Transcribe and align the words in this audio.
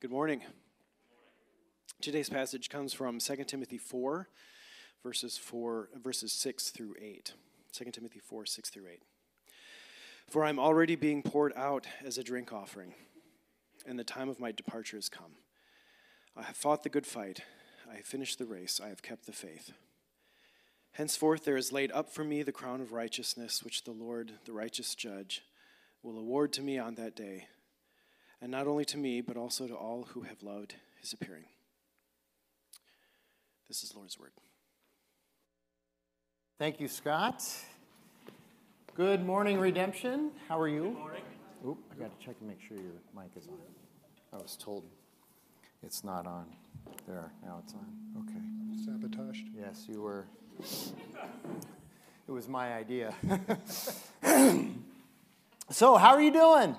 Good 0.00 0.12
morning. 0.12 0.42
Today's 2.00 2.28
passage 2.28 2.70
comes 2.70 2.92
from 2.92 3.18
2 3.18 3.42
Timothy 3.48 3.78
4, 3.78 4.28
verses 5.02 5.36
4 5.36 5.88
verses 6.00 6.32
6 6.34 6.70
through 6.70 6.94
8. 7.00 7.32
2 7.72 7.84
Timothy 7.90 8.20
4, 8.20 8.46
6 8.46 8.70
through 8.70 8.86
8. 8.86 9.02
For 10.30 10.44
I 10.44 10.50
am 10.50 10.60
already 10.60 10.94
being 10.94 11.24
poured 11.24 11.52
out 11.56 11.88
as 12.04 12.16
a 12.16 12.22
drink 12.22 12.52
offering, 12.52 12.94
and 13.88 13.98
the 13.98 14.04
time 14.04 14.28
of 14.28 14.38
my 14.38 14.52
departure 14.52 14.96
has 14.96 15.08
come. 15.08 15.32
I 16.36 16.44
have 16.44 16.56
fought 16.56 16.84
the 16.84 16.88
good 16.88 17.04
fight, 17.04 17.40
I 17.90 17.96
have 17.96 18.06
finished 18.06 18.38
the 18.38 18.46
race, 18.46 18.80
I 18.80 18.90
have 18.90 19.02
kept 19.02 19.26
the 19.26 19.32
faith. 19.32 19.72
Henceforth 20.92 21.44
there 21.44 21.56
is 21.56 21.72
laid 21.72 21.90
up 21.90 22.08
for 22.08 22.22
me 22.22 22.44
the 22.44 22.52
crown 22.52 22.80
of 22.80 22.92
righteousness, 22.92 23.64
which 23.64 23.82
the 23.82 23.90
Lord, 23.90 24.34
the 24.44 24.52
righteous 24.52 24.94
judge, 24.94 25.42
will 26.04 26.16
award 26.16 26.52
to 26.52 26.62
me 26.62 26.78
on 26.78 26.94
that 26.94 27.16
day 27.16 27.48
and 28.40 28.50
not 28.50 28.66
only 28.66 28.84
to 28.86 28.98
me, 28.98 29.20
but 29.20 29.36
also 29.36 29.66
to 29.66 29.74
all 29.74 30.08
who 30.14 30.22
have 30.22 30.42
loved 30.42 30.74
his 31.00 31.12
appearing. 31.12 31.44
This 33.68 33.82
is 33.82 33.94
Lord's 33.94 34.18
word. 34.18 34.30
Thank 36.58 36.80
you, 36.80 36.88
Scott. 36.88 37.44
Good 38.94 39.24
morning, 39.24 39.60
Redemption. 39.60 40.30
How 40.48 40.58
are 40.58 40.68
you? 40.68 40.84
Good 40.84 40.94
morning. 40.94 41.22
Oop, 41.66 41.78
I 41.92 42.00
got 42.00 42.18
to 42.18 42.26
check 42.26 42.36
and 42.40 42.48
make 42.48 42.60
sure 42.60 42.76
your 42.76 42.94
mic 43.14 43.30
is 43.36 43.46
on. 43.48 43.58
I 44.32 44.42
was 44.42 44.56
told 44.56 44.84
it's 45.82 46.02
not 46.04 46.26
on. 46.26 46.46
There, 47.06 47.30
now 47.44 47.60
it's 47.62 47.74
on. 47.74 47.86
Okay. 48.22 48.40
Sabotaged. 48.84 49.48
Yes, 49.56 49.86
you 49.88 50.02
were. 50.02 50.26
It 52.26 52.32
was 52.32 52.48
my 52.48 52.74
idea. 52.74 53.14
so, 55.70 55.96
how 55.96 56.10
are 56.10 56.20
you 56.20 56.32
doing? 56.32 56.74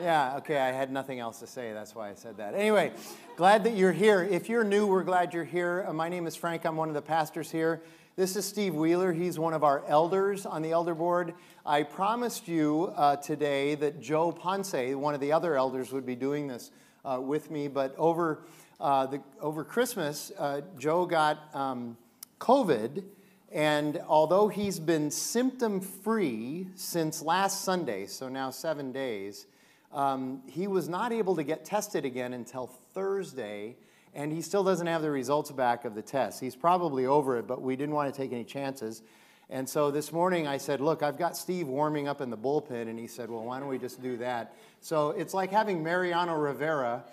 Yeah, 0.00 0.36
okay, 0.36 0.58
I 0.58 0.70
had 0.70 0.92
nothing 0.92 1.18
else 1.18 1.40
to 1.40 1.46
say. 1.46 1.72
That's 1.72 1.92
why 1.92 2.10
I 2.10 2.14
said 2.14 2.36
that. 2.36 2.54
Anyway, 2.54 2.92
glad 3.36 3.64
that 3.64 3.74
you're 3.74 3.92
here. 3.92 4.22
If 4.22 4.48
you're 4.48 4.62
new, 4.62 4.86
we're 4.86 5.02
glad 5.02 5.34
you're 5.34 5.42
here. 5.42 5.84
Uh, 5.88 5.92
my 5.92 6.08
name 6.08 6.28
is 6.28 6.36
Frank. 6.36 6.64
I'm 6.64 6.76
one 6.76 6.88
of 6.88 6.94
the 6.94 7.02
pastors 7.02 7.50
here. 7.50 7.82
This 8.14 8.36
is 8.36 8.44
Steve 8.44 8.76
Wheeler. 8.76 9.12
He's 9.12 9.40
one 9.40 9.54
of 9.54 9.64
our 9.64 9.84
elders 9.88 10.46
on 10.46 10.62
the 10.62 10.70
elder 10.70 10.94
board. 10.94 11.34
I 11.66 11.82
promised 11.82 12.46
you 12.46 12.92
uh, 12.94 13.16
today 13.16 13.74
that 13.74 14.00
Joe 14.00 14.30
Ponce, 14.30 14.72
one 14.72 15.14
of 15.14 15.20
the 15.20 15.32
other 15.32 15.56
elders, 15.56 15.90
would 15.90 16.06
be 16.06 16.14
doing 16.14 16.46
this 16.46 16.70
uh, 17.04 17.18
with 17.20 17.50
me, 17.50 17.66
but 17.66 17.96
over, 17.98 18.44
uh, 18.78 19.06
the, 19.06 19.20
over 19.40 19.64
Christmas, 19.64 20.30
uh, 20.38 20.60
Joe 20.78 21.06
got 21.06 21.52
um, 21.54 21.96
COVID. 22.38 23.02
And 23.50 24.00
although 24.06 24.46
he's 24.46 24.78
been 24.78 25.10
symptom 25.10 25.80
free 25.80 26.68
since 26.76 27.20
last 27.20 27.62
Sunday, 27.62 28.06
so 28.06 28.28
now 28.28 28.50
seven 28.50 28.92
days, 28.92 29.46
um, 29.92 30.42
he 30.46 30.66
was 30.66 30.88
not 30.88 31.12
able 31.12 31.36
to 31.36 31.44
get 31.44 31.64
tested 31.64 32.04
again 32.04 32.32
until 32.32 32.66
Thursday, 32.94 33.76
and 34.14 34.32
he 34.32 34.42
still 34.42 34.64
doesn't 34.64 34.86
have 34.86 35.02
the 35.02 35.10
results 35.10 35.50
back 35.50 35.84
of 35.84 35.94
the 35.94 36.02
test. 36.02 36.40
He's 36.40 36.56
probably 36.56 37.06
over 37.06 37.38
it, 37.38 37.46
but 37.46 37.62
we 37.62 37.76
didn't 37.76 37.94
want 37.94 38.12
to 38.12 38.20
take 38.20 38.32
any 38.32 38.44
chances. 38.44 39.02
And 39.50 39.66
so 39.66 39.90
this 39.90 40.12
morning 40.12 40.46
I 40.46 40.58
said, 40.58 40.80
Look, 40.80 41.02
I've 41.02 41.18
got 41.18 41.36
Steve 41.36 41.68
warming 41.68 42.06
up 42.06 42.20
in 42.20 42.28
the 42.28 42.36
bullpen. 42.36 42.88
And 42.88 42.98
he 42.98 43.06
said, 43.06 43.30
Well, 43.30 43.44
why 43.44 43.60
don't 43.60 43.68
we 43.68 43.78
just 43.78 44.02
do 44.02 44.18
that? 44.18 44.54
So 44.80 45.10
it's 45.10 45.32
like 45.32 45.50
having 45.50 45.82
Mariano 45.82 46.34
Rivera 46.34 47.04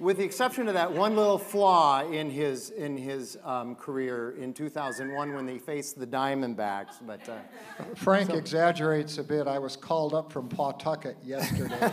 with 0.00 0.16
the 0.16 0.24
exception 0.24 0.66
of 0.66 0.74
that 0.74 0.90
one 0.90 1.14
little 1.14 1.38
flaw 1.38 2.00
in 2.10 2.30
his 2.30 2.70
in 2.70 2.96
his 2.96 3.38
um, 3.44 3.74
career 3.74 4.34
in 4.38 4.54
2001 4.54 5.34
when 5.34 5.44
they 5.46 5.58
faced 5.58 6.00
the 6.00 6.06
Diamondbacks. 6.06 6.94
But 7.06 7.28
uh, 7.28 7.36
Frank 7.96 8.30
so. 8.30 8.36
exaggerates 8.36 9.18
a 9.18 9.22
bit. 9.22 9.46
I 9.46 9.58
was 9.58 9.76
called 9.76 10.14
up 10.14 10.32
from 10.32 10.48
Pawtucket 10.48 11.16
yesterday. 11.22 11.78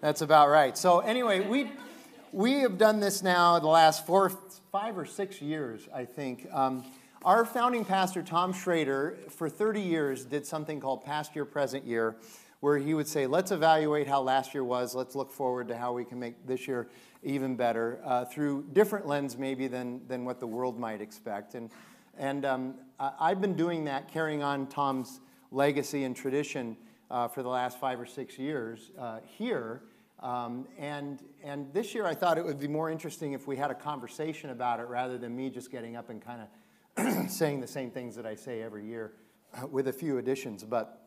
That's 0.00 0.22
about 0.22 0.48
right. 0.48 0.76
So 0.76 0.98
anyway, 1.00 1.46
we 1.46 1.70
we 2.32 2.60
have 2.60 2.76
done 2.76 2.98
this 3.00 3.22
now 3.22 3.58
the 3.60 3.68
last 3.68 4.06
four, 4.06 4.30
five 4.72 4.98
or 4.98 5.06
six 5.06 5.40
years, 5.40 5.88
I 5.94 6.04
think. 6.04 6.48
Um, 6.52 6.84
our 7.22 7.44
founding 7.44 7.84
pastor 7.84 8.22
Tom 8.22 8.54
Schrader, 8.54 9.18
for 9.28 9.50
30 9.50 9.82
years, 9.82 10.24
did 10.24 10.46
something 10.46 10.80
called 10.80 11.04
Past 11.04 11.34
Year, 11.34 11.44
Present 11.44 11.84
Year 11.84 12.16
where 12.60 12.76
he 12.76 12.94
would 12.94 13.08
say, 13.08 13.26
let's 13.26 13.50
evaluate 13.50 14.06
how 14.06 14.20
last 14.20 14.54
year 14.54 14.62
was, 14.62 14.94
let's 14.94 15.14
look 15.14 15.32
forward 15.32 15.68
to 15.68 15.76
how 15.76 15.92
we 15.92 16.04
can 16.04 16.18
make 16.18 16.46
this 16.46 16.68
year 16.68 16.88
even 17.22 17.56
better 17.56 18.00
uh, 18.04 18.24
through 18.26 18.64
different 18.72 19.06
lens 19.06 19.36
maybe 19.36 19.66
than, 19.66 20.00
than 20.08 20.24
what 20.24 20.40
the 20.40 20.46
world 20.46 20.78
might 20.78 21.00
expect. 21.00 21.54
And, 21.54 21.70
and 22.18 22.44
um, 22.44 22.74
I've 22.98 23.40
been 23.40 23.56
doing 23.56 23.84
that, 23.86 24.12
carrying 24.12 24.42
on 24.42 24.66
Tom's 24.66 25.20
legacy 25.50 26.04
and 26.04 26.14
tradition 26.14 26.76
uh, 27.10 27.28
for 27.28 27.42
the 27.42 27.48
last 27.48 27.80
five 27.80 27.98
or 27.98 28.06
six 28.06 28.38
years 28.38 28.90
uh, 28.98 29.20
here. 29.38 29.82
Um, 30.20 30.68
and, 30.78 31.22
and 31.42 31.72
this 31.72 31.94
year 31.94 32.06
I 32.06 32.14
thought 32.14 32.36
it 32.36 32.44
would 32.44 32.60
be 32.60 32.68
more 32.68 32.90
interesting 32.90 33.32
if 33.32 33.46
we 33.46 33.56
had 33.56 33.70
a 33.70 33.74
conversation 33.74 34.50
about 34.50 34.80
it 34.80 34.88
rather 34.88 35.16
than 35.16 35.34
me 35.34 35.48
just 35.48 35.72
getting 35.72 35.96
up 35.96 36.10
and 36.10 36.22
kind 36.22 36.42
of 36.42 37.30
saying 37.30 37.60
the 37.60 37.66
same 37.66 37.90
things 37.90 38.16
that 38.16 38.26
I 38.26 38.34
say 38.34 38.60
every 38.60 38.84
year 38.84 39.12
uh, 39.54 39.66
with 39.66 39.88
a 39.88 39.92
few 39.92 40.18
additions. 40.18 40.62
But 40.62 40.99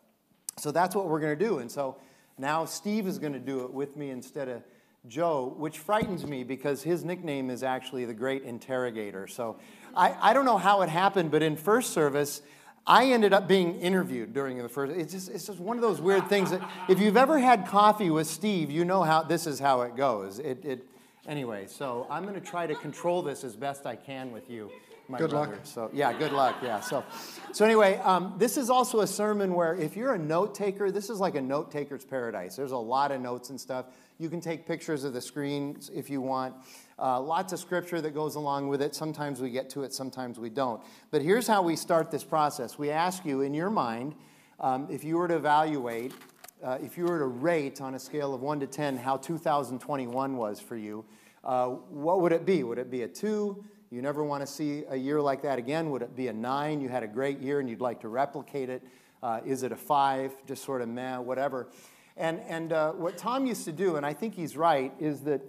so 0.58 0.72
that's 0.72 0.96
what 0.96 1.08
we're 1.08 1.20
going 1.20 1.38
to 1.38 1.46
do. 1.46 1.60
And 1.60 1.72
so 1.72 1.98
now 2.38 2.66
Steve 2.66 3.08
is 3.08 3.20
going 3.20 3.34
to 3.34 3.40
do 3.40 3.64
it 3.66 3.74
with 3.74 3.96
me 3.96 4.10
instead 4.10 4.50
of 4.50 4.64
Joe, 5.08 5.54
which 5.58 5.80
frightens 5.80 6.26
me 6.26 6.44
because 6.44 6.84
his 6.84 7.04
nickname 7.04 7.50
is 7.50 7.64
actually 7.64 8.06
the 8.06 8.14
Great 8.14 8.44
Interrogator. 8.44 9.28
So 9.28 9.58
I, 9.96 10.16
I 10.22 10.34
don't 10.34 10.46
know 10.46 10.58
how 10.58 10.82
it 10.82 10.90
happened, 10.90 11.32
but 11.32 11.44
in 11.44 11.58
first 11.58 11.92
service, 11.92 12.42
I 12.88 13.08
ended 13.08 13.34
up 13.34 13.48
being 13.48 13.80
interviewed 13.80 14.34
during 14.34 14.58
the 14.58 14.70
first. 14.70 14.96
It's 14.96 15.14
just, 15.14 15.30
it's 15.30 15.48
just 15.48 15.60
one 15.60 15.78
of 15.78 15.82
those 15.82 16.02
weird 16.02 16.30
things 16.30 16.52
that 16.52 16.62
if 16.90 17.00
you've 17.00 17.18
ever 17.18 17.40
had 17.40 17.68
coffee 17.68 18.10
with 18.10 18.28
Steve, 18.28 18.72
you 18.72 18.86
know 18.86 19.04
how 19.04 19.24
this 19.24 19.46
is 19.48 19.60
how 19.60 19.82
it 19.82 19.96
goes. 19.96 20.40
It, 20.40 20.64
it 20.64 20.88
anyway. 21.28 21.66
So 21.68 22.08
I'm 22.10 22.24
going 22.24 22.36
to 22.36 22.42
try 22.42 22.68
to 22.68 22.76
control 22.76 23.22
this 23.22 23.44
as 23.44 23.56
best 23.56 23.86
I 23.86 23.96
can 23.96 24.32
with 24.32 24.50
you 24.50 24.70
my 25.08 25.18
good 25.18 25.32
brother. 25.32 25.54
luck. 25.54 25.66
So 25.66 25.90
yeah, 25.94 26.14
good 26.14 26.32
luck. 26.32 26.58
Yeah. 26.64 26.80
So, 26.80 27.04
so 27.52 27.66
anyway, 27.66 27.98
um, 27.98 28.36
this 28.38 28.58
is 28.58 28.70
also 28.70 29.02
a 29.02 29.08
sermon 29.08 29.54
where 29.54 29.76
if 29.76 29.96
you're 29.96 30.14
a 30.14 30.20
note 30.20 30.56
taker, 30.56 30.92
this 30.92 31.10
is 31.10 31.20
like 31.20 31.36
a 31.36 31.42
note 31.42 31.72
taker's 31.72 32.06
paradise. 32.06 32.56
There's 32.56 32.72
a 32.72 32.78
lot 32.78 33.12
of 33.12 33.22
notes 33.22 33.50
and 33.50 33.60
stuff. 33.60 33.88
You 34.20 34.30
can 34.30 34.40
take 34.40 34.66
pictures 34.66 35.04
of 35.04 35.14
the 35.14 35.22
screen 35.22 35.78
if 35.94 36.10
you 36.10 36.22
want. 36.22 36.56
Uh, 36.98 37.20
lots 37.20 37.52
of 37.52 37.60
scripture 37.60 38.00
that 38.02 38.14
goes 38.14 38.36
along 38.36 38.68
with 38.68 38.82
it. 38.82 38.96
Sometimes 38.96 39.42
we 39.42 39.50
get 39.50 39.70
to 39.72 39.84
it, 39.84 39.94
sometimes 39.94 40.40
we 40.40 40.50
don't. 40.50 40.82
But 41.12 41.22
here's 41.22 41.48
how 41.48 41.62
we 41.62 41.76
start 41.76 42.12
this 42.12 42.24
process. 42.24 42.78
We 42.78 42.92
ask 42.92 43.26
you 43.26 43.42
in 43.42 43.54
your 43.54 43.70
mind, 43.70 44.16
um, 44.60 44.88
if 44.90 45.04
you 45.04 45.18
were 45.18 45.28
to 45.28 45.36
evaluate, 45.36 46.14
uh, 46.64 46.78
if 46.82 46.98
you 46.98 47.06
were 47.06 47.20
to 47.20 47.26
rate 47.26 47.82
on 47.82 47.96
a 47.96 48.00
scale 48.00 48.34
of 48.34 48.42
1 48.42 48.60
to 48.62 48.68
10 48.68 48.98
how 48.98 49.18
2021 49.18 50.38
was 50.38 50.60
for 50.60 50.78
you, 50.78 51.04
uh, 51.44 51.68
what 51.68 52.22
would 52.22 52.32
it 52.32 52.46
be? 52.46 52.64
Would 52.64 52.78
it 52.78 52.90
be 52.90 53.02
a 53.02 53.08
2, 53.08 53.64
you 53.94 54.02
never 54.02 54.24
want 54.24 54.42
to 54.42 54.48
see 54.48 54.86
a 54.90 54.96
year 54.96 55.22
like 55.22 55.44
that 55.44 55.60
again. 55.60 55.92
Would 55.92 56.02
it 56.02 56.16
be 56.16 56.28
a 56.28 56.34
nine? 56.34 56.82
You 56.82 56.90
had 56.90 57.04
a 57.04 57.08
great 57.08 57.40
year 57.40 57.60
and 57.60 57.70
you'd 57.70 57.80
like 57.80 58.02
to 58.02 58.08
replicate 58.08 58.68
it. 58.68 58.82
Uh, 59.22 59.42
is 59.46 59.62
it 59.62 59.72
a 59.72 59.76
five? 59.76 60.32
Just 60.48 60.64
sort 60.64 60.82
of 60.82 60.90
meh, 60.90 61.20
whatever. 61.20 61.68
And, 62.18 62.42
and 62.48 62.74
uh, 62.74 62.94
what 62.94 63.20
Tom 63.20 63.46
used 63.46 63.66
to 63.66 63.72
do, 63.72 63.96
and 63.96 64.04
I 64.04 64.14
think 64.14 64.34
he's 64.34 64.58
right, 64.58 64.92
is 65.00 65.22
that 65.22 65.42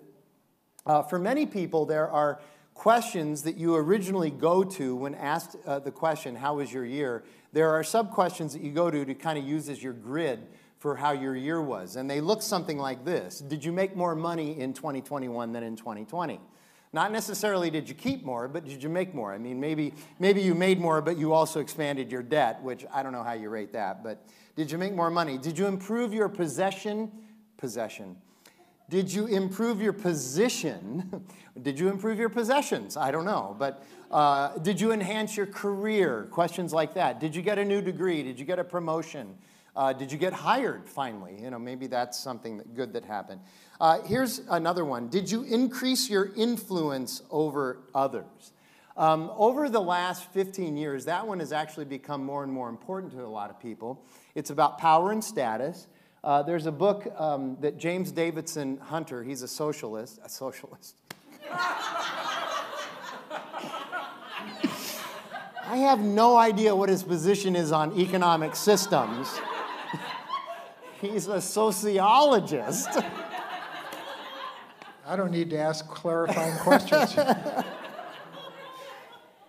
uh, 0.84 1.02
for 1.04 1.18
many 1.18 1.46
people, 1.46 1.86
there 1.86 2.10
are 2.10 2.38
questions 2.74 3.44
that 3.44 3.56
you 3.56 3.76
originally 3.76 4.30
go 4.30 4.62
to 4.62 4.94
when 4.94 5.14
asked 5.14 5.56
uh, 5.64 5.78
the 5.78 5.90
question, 5.90 6.36
How 6.36 6.56
was 6.56 6.70
your 6.70 6.84
year? 6.84 7.24
There 7.54 7.70
are 7.70 7.82
sub 7.82 8.10
questions 8.10 8.52
that 8.52 8.60
you 8.60 8.72
go 8.72 8.90
to 8.90 9.06
to 9.06 9.14
kind 9.14 9.38
of 9.38 9.44
use 9.46 9.70
as 9.70 9.82
your 9.82 9.94
grid 9.94 10.48
for 10.78 10.96
how 10.96 11.12
your 11.12 11.34
year 11.34 11.62
was. 11.62 11.96
And 11.96 12.10
they 12.10 12.20
look 12.20 12.42
something 12.42 12.76
like 12.76 13.06
this 13.06 13.38
Did 13.38 13.64
you 13.64 13.72
make 13.72 13.96
more 13.96 14.14
money 14.14 14.60
in 14.60 14.74
2021 14.74 15.52
than 15.52 15.62
in 15.62 15.76
2020? 15.76 16.40
Not 16.94 17.10
necessarily 17.10 17.70
did 17.70 17.88
you 17.88 17.94
keep 17.96 18.24
more, 18.24 18.46
but 18.46 18.64
did 18.64 18.80
you 18.80 18.88
make 18.88 19.16
more? 19.16 19.34
I 19.34 19.38
mean, 19.38 19.58
maybe, 19.58 19.94
maybe 20.20 20.40
you 20.40 20.54
made 20.54 20.80
more, 20.80 21.02
but 21.02 21.18
you 21.18 21.32
also 21.32 21.58
expanded 21.58 22.12
your 22.12 22.22
debt, 22.22 22.62
which 22.62 22.86
I 22.94 23.02
don't 23.02 23.10
know 23.10 23.24
how 23.24 23.32
you 23.32 23.48
rate 23.48 23.72
that. 23.72 24.04
But 24.04 24.24
did 24.54 24.70
you 24.70 24.78
make 24.78 24.94
more 24.94 25.10
money? 25.10 25.36
Did 25.36 25.58
you 25.58 25.66
improve 25.66 26.14
your 26.14 26.28
possession? 26.28 27.10
Possession. 27.56 28.14
Did 28.88 29.12
you 29.12 29.26
improve 29.26 29.82
your 29.82 29.92
position? 29.92 31.24
did 31.62 31.80
you 31.80 31.88
improve 31.88 32.16
your 32.16 32.28
possessions? 32.28 32.96
I 32.96 33.10
don't 33.10 33.24
know. 33.24 33.56
But 33.58 33.84
uh, 34.12 34.56
did 34.58 34.80
you 34.80 34.92
enhance 34.92 35.36
your 35.36 35.46
career? 35.46 36.28
Questions 36.30 36.72
like 36.72 36.94
that. 36.94 37.18
Did 37.18 37.34
you 37.34 37.42
get 37.42 37.58
a 37.58 37.64
new 37.64 37.82
degree? 37.82 38.22
Did 38.22 38.38
you 38.38 38.44
get 38.44 38.60
a 38.60 38.64
promotion? 38.64 39.34
Uh, 39.76 39.92
did 39.92 40.12
you 40.12 40.18
get 40.18 40.32
hired 40.32 40.88
finally? 40.88 41.36
You 41.40 41.50
know, 41.50 41.58
maybe 41.58 41.86
that's 41.86 42.18
something 42.18 42.58
that, 42.58 42.74
good 42.74 42.92
that 42.92 43.04
happened. 43.04 43.40
Uh, 43.80 44.00
here's 44.02 44.38
another 44.50 44.84
one. 44.84 45.08
Did 45.08 45.30
you 45.30 45.42
increase 45.42 46.08
your 46.08 46.32
influence 46.36 47.22
over 47.30 47.78
others? 47.94 48.52
Um, 48.96 49.32
over 49.34 49.68
the 49.68 49.80
last 49.80 50.32
15 50.32 50.76
years, 50.76 51.06
that 51.06 51.26
one 51.26 51.40
has 51.40 51.52
actually 51.52 51.86
become 51.86 52.24
more 52.24 52.44
and 52.44 52.52
more 52.52 52.68
important 52.68 53.12
to 53.14 53.24
a 53.24 53.26
lot 53.26 53.50
of 53.50 53.58
people. 53.58 54.04
It's 54.36 54.50
about 54.50 54.78
power 54.78 55.10
and 55.10 55.22
status. 55.22 55.88
Uh, 56.22 56.42
there's 56.42 56.66
a 56.66 56.72
book 56.72 57.12
um, 57.18 57.56
that 57.60 57.76
James 57.76 58.12
Davidson 58.12 58.78
Hunter, 58.78 59.24
he's 59.24 59.42
a 59.42 59.48
socialist, 59.48 60.20
a 60.24 60.28
socialist. 60.28 60.94
I 65.66 65.78
have 65.78 65.98
no 65.98 66.36
idea 66.36 66.76
what 66.76 66.88
his 66.88 67.02
position 67.02 67.56
is 67.56 67.72
on 67.72 67.98
economic 67.98 68.54
systems. 68.54 69.28
He's 71.06 71.26
a 71.28 71.40
sociologist. 71.40 72.88
I 75.06 75.16
don't 75.16 75.30
need 75.30 75.50
to 75.50 75.58
ask 75.58 75.86
clarifying 75.88 76.56
questions. 76.58 77.16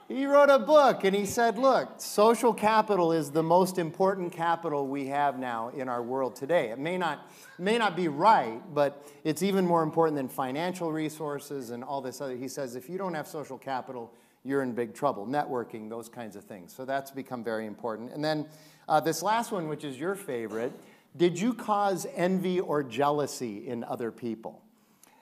He 0.07 0.27
wrote 0.27 0.51
a 0.51 0.59
book 0.59 1.03
and 1.03 1.15
he 1.15 1.25
said, 1.25 1.57
Look, 1.57 1.89
social 1.97 2.53
capital 2.53 3.11
is 3.11 3.31
the 3.31 3.41
most 3.41 3.79
important 3.79 4.31
capital 4.31 4.85
we 4.85 5.07
have 5.07 5.39
now 5.39 5.69
in 5.69 5.89
our 5.89 6.03
world 6.03 6.35
today. 6.35 6.69
It 6.69 6.77
may 6.77 6.95
not, 6.97 7.27
may 7.57 7.79
not 7.79 7.95
be 7.95 8.07
right, 8.07 8.61
but 8.73 9.03
it's 9.23 9.41
even 9.41 9.65
more 9.65 9.81
important 9.81 10.15
than 10.15 10.29
financial 10.29 10.91
resources 10.91 11.71
and 11.71 11.83
all 11.83 12.01
this 12.01 12.21
other. 12.21 12.35
He 12.35 12.47
says, 12.47 12.75
If 12.75 12.87
you 12.87 12.99
don't 12.99 13.15
have 13.15 13.27
social 13.27 13.57
capital, 13.57 14.13
you're 14.43 14.61
in 14.61 14.73
big 14.73 14.93
trouble. 14.93 15.25
Networking, 15.25 15.89
those 15.89 16.07
kinds 16.07 16.35
of 16.35 16.43
things. 16.43 16.71
So 16.71 16.85
that's 16.85 17.09
become 17.09 17.43
very 17.43 17.65
important. 17.65 18.13
And 18.13 18.23
then 18.23 18.45
uh, 18.87 18.99
this 18.99 19.23
last 19.23 19.51
one, 19.51 19.67
which 19.67 19.83
is 19.83 19.99
your 19.99 20.13
favorite 20.13 20.71
did 21.15 21.39
you 21.39 21.53
cause 21.53 22.05
envy 22.15 22.59
or 22.59 22.83
jealousy 22.83 23.67
in 23.67 23.83
other 23.83 24.11
people? 24.11 24.61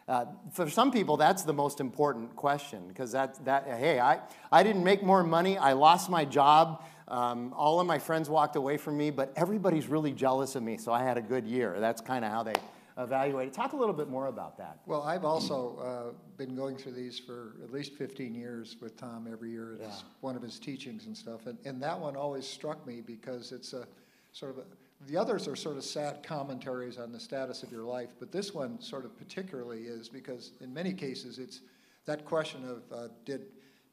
Uh, 0.07 0.25
for 0.51 0.69
some 0.69 0.91
people, 0.91 1.15
that's 1.15 1.43
the 1.43 1.53
most 1.53 1.79
important 1.79 2.35
question 2.35 2.87
because 2.89 3.13
that, 3.13 3.43
that, 3.45 3.65
hey, 3.67 3.99
I, 3.99 4.19
I 4.51 4.63
didn't 4.63 4.83
make 4.83 5.01
more 5.01 5.23
money, 5.23 5.57
I 5.57 5.73
lost 5.73 6.09
my 6.09 6.25
job, 6.25 6.83
um, 7.07 7.53
all 7.55 7.79
of 7.79 7.87
my 7.87 7.99
friends 7.99 8.29
walked 8.29 8.55
away 8.55 8.77
from 8.77 8.97
me, 8.97 9.11
but 9.11 9.31
everybody's 9.35 9.87
really 9.87 10.11
jealous 10.11 10.55
of 10.55 10.63
me, 10.63 10.77
so 10.77 10.91
I 10.91 11.03
had 11.03 11.17
a 11.17 11.21
good 11.21 11.47
year. 11.47 11.77
That's 11.79 12.01
kind 12.01 12.25
of 12.25 12.31
how 12.31 12.43
they 12.43 12.53
evaluate 12.97 13.47
it. 13.47 13.53
Talk 13.53 13.73
a 13.73 13.75
little 13.75 13.93
bit 13.93 14.09
more 14.09 14.27
about 14.27 14.57
that. 14.57 14.79
Well, 14.85 15.03
I've 15.03 15.25
also 15.25 15.77
uh, 15.77 16.13
been 16.37 16.55
going 16.55 16.77
through 16.77 16.93
these 16.93 17.19
for 17.19 17.55
at 17.63 17.71
least 17.71 17.93
15 17.93 18.35
years 18.35 18.77
with 18.81 18.97
Tom 18.97 19.27
every 19.31 19.51
year. 19.51 19.75
It's 19.75 19.99
yeah. 19.99 20.07
one 20.21 20.35
of 20.35 20.41
his 20.41 20.59
teachings 20.59 21.05
and 21.05 21.15
stuff. 21.15 21.45
And, 21.47 21.57
and 21.65 21.81
that 21.81 21.99
one 21.99 22.15
always 22.15 22.47
struck 22.47 22.85
me 22.85 23.01
because 23.01 23.51
it's 23.51 23.73
a 23.73 23.87
sort 24.31 24.51
of 24.51 24.57
a, 24.59 24.63
the 25.07 25.17
others 25.17 25.47
are 25.47 25.55
sort 25.55 25.77
of 25.77 25.83
sad 25.83 26.23
commentaries 26.23 26.97
on 26.97 27.11
the 27.11 27.19
status 27.19 27.63
of 27.63 27.71
your 27.71 27.83
life, 27.83 28.09
but 28.19 28.31
this 28.31 28.53
one 28.53 28.81
sort 28.81 29.05
of 29.05 29.17
particularly 29.17 29.81
is 29.83 30.09
because 30.09 30.51
in 30.61 30.73
many 30.73 30.93
cases 30.93 31.39
it's 31.39 31.61
that 32.05 32.25
question 32.25 32.63
of 32.67 32.83
uh, 32.97 33.07
did, 33.25 33.41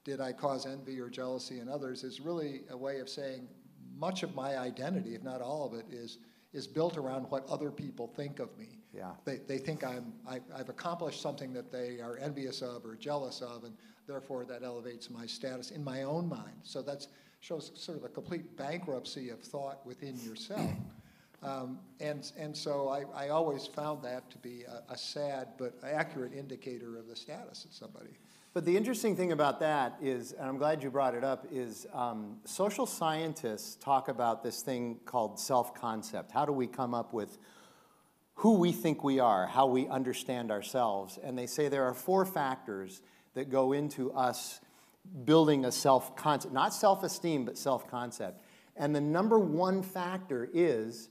did 0.04 0.20
I 0.20 0.32
cause 0.32 0.66
envy 0.66 1.00
or 1.00 1.08
jealousy 1.08 1.60
in 1.60 1.68
others 1.68 2.04
is 2.04 2.20
really 2.20 2.62
a 2.70 2.76
way 2.76 3.00
of 3.00 3.08
saying 3.08 3.48
much 3.96 4.22
of 4.22 4.34
my 4.34 4.58
identity, 4.58 5.14
if 5.14 5.22
not 5.22 5.40
all 5.40 5.66
of 5.66 5.74
it, 5.74 5.86
is, 5.90 6.18
is 6.52 6.66
built 6.66 6.96
around 6.96 7.24
what 7.30 7.46
other 7.48 7.70
people 7.70 8.08
think 8.08 8.38
of 8.38 8.56
me. 8.58 8.78
Yeah. 8.92 9.12
They, 9.24 9.36
they 9.36 9.58
think 9.58 9.84
I'm, 9.84 10.12
I, 10.28 10.40
I've 10.54 10.68
accomplished 10.68 11.20
something 11.20 11.52
that 11.52 11.70
they 11.70 12.00
are 12.00 12.16
envious 12.18 12.62
of 12.62 12.84
or 12.84 12.96
jealous 12.96 13.40
of, 13.40 13.64
and 13.64 13.74
therefore 14.06 14.44
that 14.46 14.62
elevates 14.62 15.10
my 15.10 15.26
status 15.26 15.70
in 15.70 15.84
my 15.84 16.02
own 16.02 16.28
mind. 16.28 16.56
So 16.62 16.82
that 16.82 17.06
shows 17.40 17.70
sort 17.74 17.98
of 17.98 18.04
a 18.04 18.08
complete 18.08 18.56
bankruptcy 18.56 19.30
of 19.30 19.40
thought 19.40 19.84
within 19.86 20.18
yourself. 20.24 20.70
Um, 21.42 21.78
and, 22.00 22.30
and 22.38 22.54
so 22.54 22.88
I, 22.88 23.26
I 23.26 23.28
always 23.30 23.66
found 23.66 24.02
that 24.04 24.30
to 24.30 24.38
be 24.38 24.64
a, 24.64 24.92
a, 24.92 24.98
sad 24.98 25.48
but 25.56 25.72
accurate 25.82 26.34
indicator 26.34 26.98
of 26.98 27.08
the 27.08 27.16
status 27.16 27.64
of 27.64 27.72
somebody. 27.72 28.10
But 28.52 28.66
the 28.66 28.76
interesting 28.76 29.16
thing 29.16 29.32
about 29.32 29.60
that 29.60 29.96
is, 30.02 30.32
and 30.32 30.46
I'm 30.46 30.58
glad 30.58 30.82
you 30.82 30.90
brought 30.90 31.14
it 31.14 31.24
up, 31.24 31.46
is 31.50 31.86
um, 31.94 32.36
social 32.44 32.84
scientists 32.84 33.76
talk 33.76 34.08
about 34.08 34.42
this 34.42 34.60
thing 34.60 34.98
called 35.06 35.40
self 35.40 35.74
concept. 35.74 36.30
How 36.30 36.44
do 36.44 36.52
we 36.52 36.66
come 36.66 36.92
up 36.92 37.14
with 37.14 37.38
who 38.34 38.58
we 38.58 38.72
think 38.72 39.02
we 39.02 39.18
are, 39.18 39.46
how 39.46 39.66
we 39.66 39.88
understand 39.88 40.50
ourselves? 40.50 41.18
And 41.22 41.38
they 41.38 41.46
say 41.46 41.68
there 41.68 41.84
are 41.84 41.94
four 41.94 42.26
factors 42.26 43.00
that 43.34 43.48
go 43.48 43.72
into 43.72 44.12
us 44.12 44.60
building 45.24 45.64
a 45.64 45.72
self 45.72 46.16
concept, 46.16 46.52
not 46.52 46.74
self 46.74 47.02
esteem, 47.02 47.46
but 47.46 47.56
self 47.56 47.88
concept. 47.88 48.42
And 48.76 48.94
the 48.94 49.00
number 49.00 49.38
one 49.38 49.82
factor 49.82 50.50
is 50.52 51.08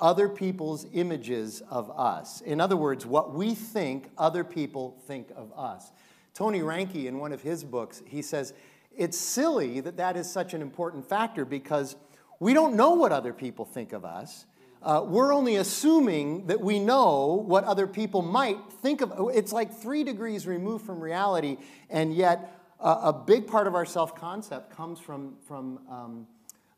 other 0.00 0.28
people's 0.28 0.86
images 0.92 1.62
of 1.70 1.90
us. 1.90 2.40
In 2.40 2.60
other 2.60 2.76
words, 2.76 3.06
what 3.06 3.34
we 3.34 3.54
think 3.54 4.10
other 4.18 4.44
people 4.44 4.96
think 5.06 5.28
of 5.36 5.52
us. 5.56 5.92
Tony 6.34 6.60
Reinke, 6.60 7.06
in 7.06 7.18
one 7.18 7.32
of 7.32 7.42
his 7.42 7.62
books, 7.62 8.02
he 8.06 8.22
says, 8.22 8.54
It's 8.96 9.18
silly 9.18 9.80
that 9.80 9.98
that 9.98 10.16
is 10.16 10.30
such 10.30 10.54
an 10.54 10.62
important 10.62 11.08
factor 11.08 11.44
because 11.44 11.96
we 12.40 12.54
don't 12.54 12.74
know 12.74 12.94
what 12.94 13.12
other 13.12 13.32
people 13.32 13.64
think 13.64 13.92
of 13.92 14.04
us. 14.04 14.46
Uh, 14.82 15.04
we're 15.06 15.32
only 15.32 15.56
assuming 15.56 16.46
that 16.46 16.60
we 16.60 16.80
know 16.80 17.44
what 17.46 17.62
other 17.64 17.86
people 17.86 18.20
might 18.20 18.58
think 18.80 19.00
of. 19.00 19.30
It's 19.32 19.52
like 19.52 19.72
three 19.72 20.02
degrees 20.02 20.44
removed 20.44 20.84
from 20.84 21.00
reality, 21.00 21.58
and 21.88 22.12
yet 22.12 22.58
uh, 22.80 23.00
a 23.04 23.12
big 23.12 23.46
part 23.46 23.68
of 23.68 23.76
our 23.76 23.86
self 23.86 24.16
concept 24.16 24.74
comes 24.74 24.98
from, 24.98 25.36
from 25.46 25.78
um, 25.88 26.26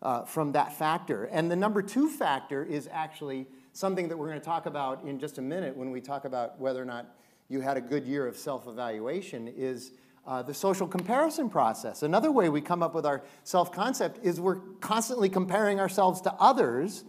uh, 0.05 0.25
from 0.25 0.53
that 0.53 0.73
factor. 0.73 1.25
And 1.25 1.51
the 1.51 1.57
number 1.57 1.83
two 1.83 2.09
factor 2.09 2.63
is 2.63 2.89
actually 2.93 3.47
something 3.73 4.09
that 4.09 4.17
we're 4.17 4.29
going 4.29 4.39
to 4.39 4.45
talk 4.45 4.67
about 4.67 5.03
in 5.05 5.19
just 5.19 5.39
a 5.39 5.43
minute 5.43 5.77
when 5.77 5.91
we 5.91 6.01
talk 6.01 6.27
about 6.27 6.61
whether 6.61 6.81
or 6.81 6.85
not 6.85 7.17
you 7.49 7.61
had 7.61 7.77
a 7.77 7.81
good 7.81 8.05
year 8.05 8.27
of 8.27 8.37
self 8.37 8.69
evaluation 8.69 9.49
is. 9.49 9.93
Uh, 10.27 10.41
the 10.41 10.55
social 10.55 10.87
comparison 10.87 11.51
process. 11.51 12.03
Another 12.03 12.33
way 12.33 12.49
we 12.49 12.63
come 12.63 12.83
up 12.83 12.95
with 12.95 13.05
our 13.05 13.23
self 13.43 13.71
concept 13.71 14.19
is 14.25 14.41
we're 14.41 14.61
constantly 14.81 15.29
comparing 15.29 15.79
ourselves 15.79 16.23
to 16.23 16.33
others. 16.41 17.05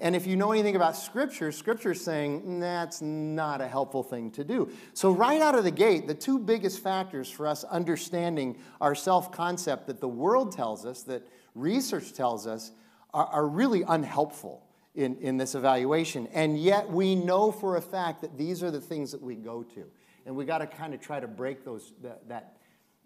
And 0.00 0.16
if 0.16 0.26
you 0.26 0.36
know 0.36 0.50
anything 0.50 0.74
about 0.76 0.96
Scripture, 0.96 1.52
Scripture 1.52 1.92
is 1.92 2.04
saying 2.04 2.58
that's 2.58 3.00
not 3.00 3.60
a 3.60 3.68
helpful 3.68 4.02
thing 4.02 4.32
to 4.32 4.42
do. 4.42 4.70
So, 4.92 5.12
right 5.12 5.40
out 5.40 5.54
of 5.54 5.62
the 5.62 5.70
gate, 5.70 6.08
the 6.08 6.14
two 6.14 6.38
biggest 6.38 6.80
factors 6.80 7.30
for 7.30 7.46
us 7.46 7.62
understanding 7.62 8.58
our 8.80 8.96
self 8.96 9.30
concept 9.30 9.86
that 9.86 10.00
the 10.00 10.08
world 10.08 10.50
tells 10.50 10.84
us 10.84 11.02
that 11.04 11.28
research 11.54 12.12
tells 12.12 12.46
us 12.46 12.72
are, 13.12 13.26
are 13.26 13.46
really 13.46 13.82
unhelpful 13.82 14.64
in, 14.94 15.16
in 15.18 15.36
this 15.36 15.54
evaluation. 15.54 16.26
And 16.32 16.58
yet 16.58 16.90
we 16.90 17.14
know 17.14 17.52
for 17.52 17.76
a 17.76 17.80
fact 17.80 18.20
that 18.22 18.36
these 18.36 18.62
are 18.62 18.70
the 18.70 18.80
things 18.80 19.12
that 19.12 19.22
we 19.22 19.36
go 19.36 19.62
to. 19.62 19.84
And 20.26 20.36
we 20.36 20.44
got 20.44 20.58
to 20.58 20.66
kind 20.66 20.92
of 20.92 21.00
try 21.00 21.20
to 21.20 21.28
break 21.28 21.64
those, 21.64 21.92
that, 22.02 22.28
that, 22.28 22.56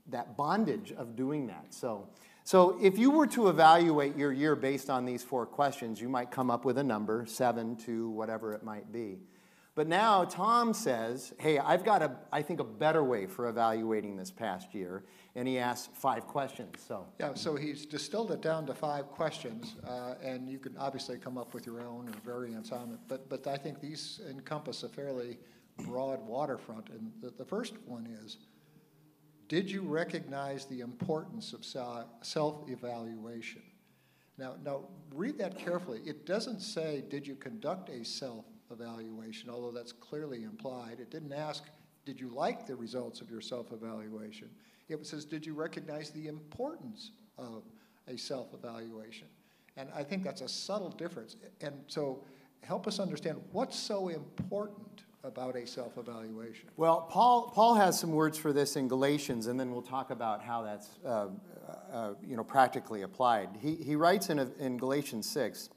that 0.09 0.37
bondage 0.37 0.93
of 0.93 1.15
doing 1.15 1.47
that. 1.49 1.67
So, 1.71 2.09
so 2.45 2.79
if 2.83 2.99
you 2.99 3.11
were 3.11 3.27
to 3.29 3.49
evaluate 3.49 4.17
your 4.17 4.33
year 4.33 4.57
based 4.57 4.91
on 4.91 5.05
these 5.05 5.23
four 5.23 5.47
questions, 5.47 6.01
you 6.01 6.09
might 6.09 6.31
come 6.31 6.51
up 6.51 6.65
with 6.65 6.79
a 6.79 6.83
number, 6.83 7.25
seven, 7.27 7.77
two, 7.77 8.09
whatever 8.11 8.55
it 8.55 8.65
might 8.65 8.91
be. 8.91 9.19
But 9.75 9.89
now 9.89 10.25
Tom 10.25 10.75
says, 10.75 11.33
hey, 11.39 11.59
I've 11.59 11.85
got, 11.85 12.03
a, 12.03 12.17
I 12.31 12.43
think, 12.43 12.61
a 12.61 12.65
better 12.65 13.03
way 13.03 13.27
for 13.27 13.49
evaluating 13.49 14.17
this 14.17 14.31
past 14.31 14.75
year 14.75 15.05
and 15.35 15.49
he 15.49 15.59
asks 15.59 15.89
five 15.95 16.27
questions. 16.27 16.75
So 16.87 17.07
yeah, 17.19 17.35
so 17.35 17.57
he's 17.57 17.87
distilled 17.87 18.33
it 18.33 18.43
down 18.43 18.67
to 18.67 18.75
five 18.75 19.07
questions, 19.09 19.77
uh, 19.87 20.15
and 20.23 20.49
you 20.49 20.59
can 20.59 20.77
obviously 20.77 21.17
come 21.17 21.39
up 21.39 21.55
with 21.55 21.65
your 21.65 21.81
own 21.81 22.09
or 22.09 22.13
variants 22.25 22.71
on 22.71 22.91
it. 22.93 22.99
But 23.09 23.29
but 23.29 23.47
I 23.47 23.57
think 23.57 23.81
these 23.81 24.21
encompass 24.29 24.83
a 24.83 24.89
fairly 24.89 25.39
broad 25.79 26.21
waterfront. 26.27 26.91
And 26.91 27.13
the, 27.21 27.31
the 27.31 27.45
first 27.45 27.75
one 27.87 28.07
is, 28.23 28.37
did 29.49 29.71
you 29.71 29.83
recognize 29.83 30.67
the 30.67 30.81
importance 30.81 31.55
of 31.55 31.65
self-evaluation? 31.65 33.63
Now, 34.39 34.55
now 34.65 34.85
read 35.15 35.39
that 35.39 35.59
carefully. 35.59 36.01
It 36.05 36.27
doesn't 36.27 36.61
say, 36.61 37.05
did 37.09 37.27
you 37.27 37.35
conduct 37.35 37.89
a 37.89 38.05
self-evaluation, 38.73 39.51
although 39.51 39.71
that's 39.71 39.93
clearly 39.93 40.45
implied. 40.45 40.99
It 41.01 41.11
didn't 41.11 41.33
ask, 41.33 41.65
did 42.05 42.21
you 42.21 42.29
like 42.29 42.67
the 42.67 42.77
results 42.77 43.21
of 43.21 43.31
your 43.31 43.41
self-evaluation? 43.41 44.49
It 44.89 45.07
says, 45.07 45.25
Did 45.25 45.47
you 45.47 45.55
recognize 45.55 46.11
the 46.11 46.27
importance 46.27 47.13
of 47.39 47.63
a 48.09 48.17
self 48.19 48.53
evaluation? 48.53 49.27
And 49.77 49.89
I 49.95 50.03
think 50.03 50.23
that's 50.23 50.43
a 50.43 50.49
subtle 50.49 50.91
difference. 50.91 51.37
And 51.63 51.75
so 51.87 52.25
help 52.63 52.87
us 52.87 53.01
understand 53.01 53.39
what's 53.53 53.79
so 53.79 54.09
important 54.09 55.05
about 55.25 55.57
a 55.57 55.67
self 55.67 55.97
evaluation. 55.97 56.69
Well, 56.77 57.03
Paul, 57.11 57.53
Paul 57.55 57.75
has 57.77 57.99
some 57.99 58.13
words 58.13 58.37
for 58.37 58.53
this 58.53 58.77
in 58.77 58.87
Galatians, 58.87 59.47
and 59.47 59.59
then 59.59 59.73
we'll 59.73 59.81
talk 59.81 60.11
about 60.11 60.43
how 60.43 60.63
that's 60.63 60.91
uh, 61.07 61.29
uh, 61.91 62.15
you 62.27 62.37
know, 62.37 62.45
practically 62.45 63.03
applied. 63.03 63.49
He, 63.61 63.77
he 63.77 63.97
writes 63.97 64.29
in, 64.29 64.39
in 64.59 64.77
Galatians 64.77 65.29
6 65.31 65.71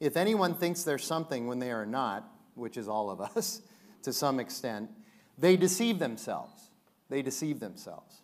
If 0.00 0.16
anyone 0.16 0.54
thinks 0.54 0.82
they're 0.82 0.98
something 0.98 1.46
when 1.46 1.58
they 1.58 1.70
are 1.70 1.86
not, 1.86 2.28
which 2.54 2.76
is 2.76 2.88
all 2.88 3.10
of 3.10 3.20
us 3.20 3.60
to 4.02 4.12
some 4.12 4.40
extent, 4.40 4.90
they 5.38 5.56
deceive 5.56 5.98
themselves 5.98 6.70
they 7.10 7.20
deceive 7.20 7.60
themselves. 7.60 8.22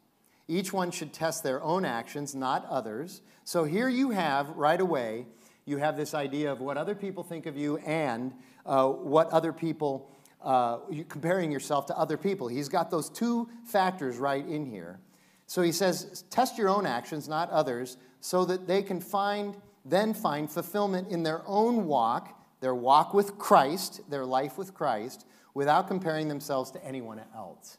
Each 0.49 0.73
one 0.73 0.92
should 0.92 1.12
test 1.12 1.42
their 1.42 1.62
own 1.62 1.85
actions, 1.85 2.35
not 2.35 2.64
others. 2.66 3.21
So 3.45 3.64
here 3.64 3.88
you 3.88 4.11
have, 4.11 4.49
right 4.50 4.80
away, 4.80 5.26
you 5.66 5.76
have 5.78 5.97
this 5.97 6.14
idea 6.14 6.52
of 6.52 6.61
what 6.61 6.76
other 6.76 6.95
people 6.95 7.25
think 7.25 7.47
of 7.47 7.56
you 7.56 7.76
and 7.78 8.33
uh, 8.64 8.87
what 8.87 9.28
other 9.30 9.52
people, 9.52 10.09
uh, 10.40 10.78
comparing 11.09 11.50
yourself 11.50 11.87
to 11.87 11.99
other 11.99 12.16
people. 12.16 12.47
He's 12.47 12.68
got 12.68 12.90
those 12.90 13.11
two 13.11 13.49
factors 13.64 14.18
right 14.18 14.47
in 14.47 14.64
here. 14.64 15.00
So 15.49 15.62
he 15.62 15.73
says, 15.73 16.25
test 16.30 16.56
your 16.56 16.68
own 16.68 16.87
actions, 16.87 17.28
not 17.28 17.50
others, 17.50 17.97
so 18.21 18.45
that 18.45 18.68
they 18.68 18.83
can 18.83 19.00
find, 19.00 19.56
then 19.88 20.12
find 20.12 20.50
fulfillment 20.50 21.09
in 21.09 21.23
their 21.23 21.43
own 21.47 21.87
walk, 21.87 22.38
their 22.61 22.75
walk 22.75 23.14
with 23.14 23.38
Christ, 23.38 24.00
their 24.11 24.26
life 24.26 24.59
with 24.59 24.75
Christ, 24.75 25.25
without 25.55 25.88
comparing 25.88 26.28
themselves 26.28 26.71
to 26.73 26.85
anyone 26.85 27.21
else. 27.35 27.78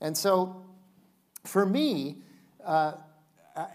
And 0.00 0.16
so, 0.16 0.64
for 1.44 1.66
me, 1.66 2.18
uh, 2.64 2.92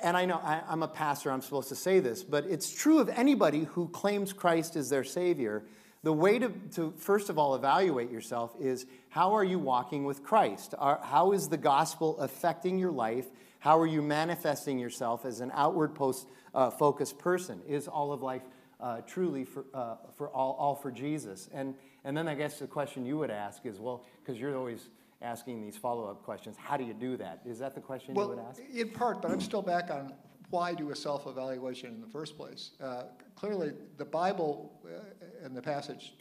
and 0.01 0.15
I 0.15 0.25
know 0.25 0.39
I, 0.41 0.61
am 0.69 0.81
a 0.81 0.87
pastor, 0.87 1.29
I'm 1.29 1.41
supposed 1.41 1.69
to 1.69 1.75
say 1.75 1.99
this, 1.99 2.23
but 2.23 2.45
it's 2.45 2.73
true 2.73 2.99
of 2.99 3.09
anybody 3.09 3.65
who 3.65 3.89
claims 3.89 4.31
Christ 4.31 4.75
as 4.75 4.89
their 4.89 5.03
Savior. 5.03 5.63
the 6.03 6.13
way 6.13 6.39
to, 6.39 6.49
to 6.75 6.93
first 6.97 7.29
of 7.29 7.37
all 7.37 7.55
evaluate 7.55 8.11
yourself 8.11 8.55
is 8.59 8.85
how 9.09 9.33
are 9.33 9.43
you 9.43 9.59
walking 9.59 10.05
with 10.05 10.23
Christ? 10.23 10.73
Are, 10.77 10.99
how 11.03 11.33
is 11.33 11.49
the 11.49 11.57
gospel 11.57 12.17
affecting 12.19 12.79
your 12.79 12.91
life? 12.91 13.25
How 13.59 13.77
are 13.79 13.87
you 13.87 14.01
manifesting 14.01 14.79
yourself 14.79 15.25
as 15.25 15.39
an 15.39 15.51
outward 15.53 15.95
post 15.95 16.27
uh, 16.53 16.69
focused 16.69 17.17
person? 17.17 17.62
Is 17.67 17.88
all 17.88 18.12
of 18.12 18.22
life 18.22 18.43
uh, 18.79 19.01
truly 19.01 19.43
for, 19.45 19.65
uh, 19.74 19.95
for 20.17 20.29
all, 20.29 20.55
all 20.60 20.75
for 20.75 20.91
Jesus? 20.91 21.50
And, 21.53 21.75
and 22.03 22.15
then 22.15 22.27
I 22.27 22.36
guess 22.36 22.60
the 22.60 22.67
question 22.67 23.05
you 23.05 23.17
would 23.17 23.31
ask 23.31 23.65
is 23.65 23.79
well, 23.79 24.05
because 24.24 24.39
you're 24.39 24.55
always 24.55 24.89
asking 25.22 25.62
these 25.62 25.77
follow 25.77 26.10
up 26.10 26.24
questions, 26.24 26.57
how 26.57 26.77
do 26.77 26.83
you 26.83 26.93
do 26.93 27.17
that? 27.17 27.41
Is 27.45 27.60
that 27.60 27.75
the 27.75 27.81
question 27.81 28.13
well, 28.13 28.29
you 28.29 28.36
would 28.36 28.45
ask? 28.45 28.62
In 28.74 28.89
part, 28.89 29.22
but 29.22 29.31
I'm 29.31 29.41
still 29.41 29.62
back 29.62 29.89
on 29.89 30.13
why 30.50 30.74
do 30.74 30.91
a 30.91 30.95
self 30.95 31.25
evaluation 31.25 31.89
in 31.95 32.01
the 32.01 32.07
first 32.07 32.38
place? 32.38 32.72
Uh, 32.81 33.03
clearly, 33.36 33.72
the 33.98 34.05
Bible 34.05 34.72
uh, 34.86 35.45
and 35.45 35.55
the 35.55 35.62
passage 35.62 36.13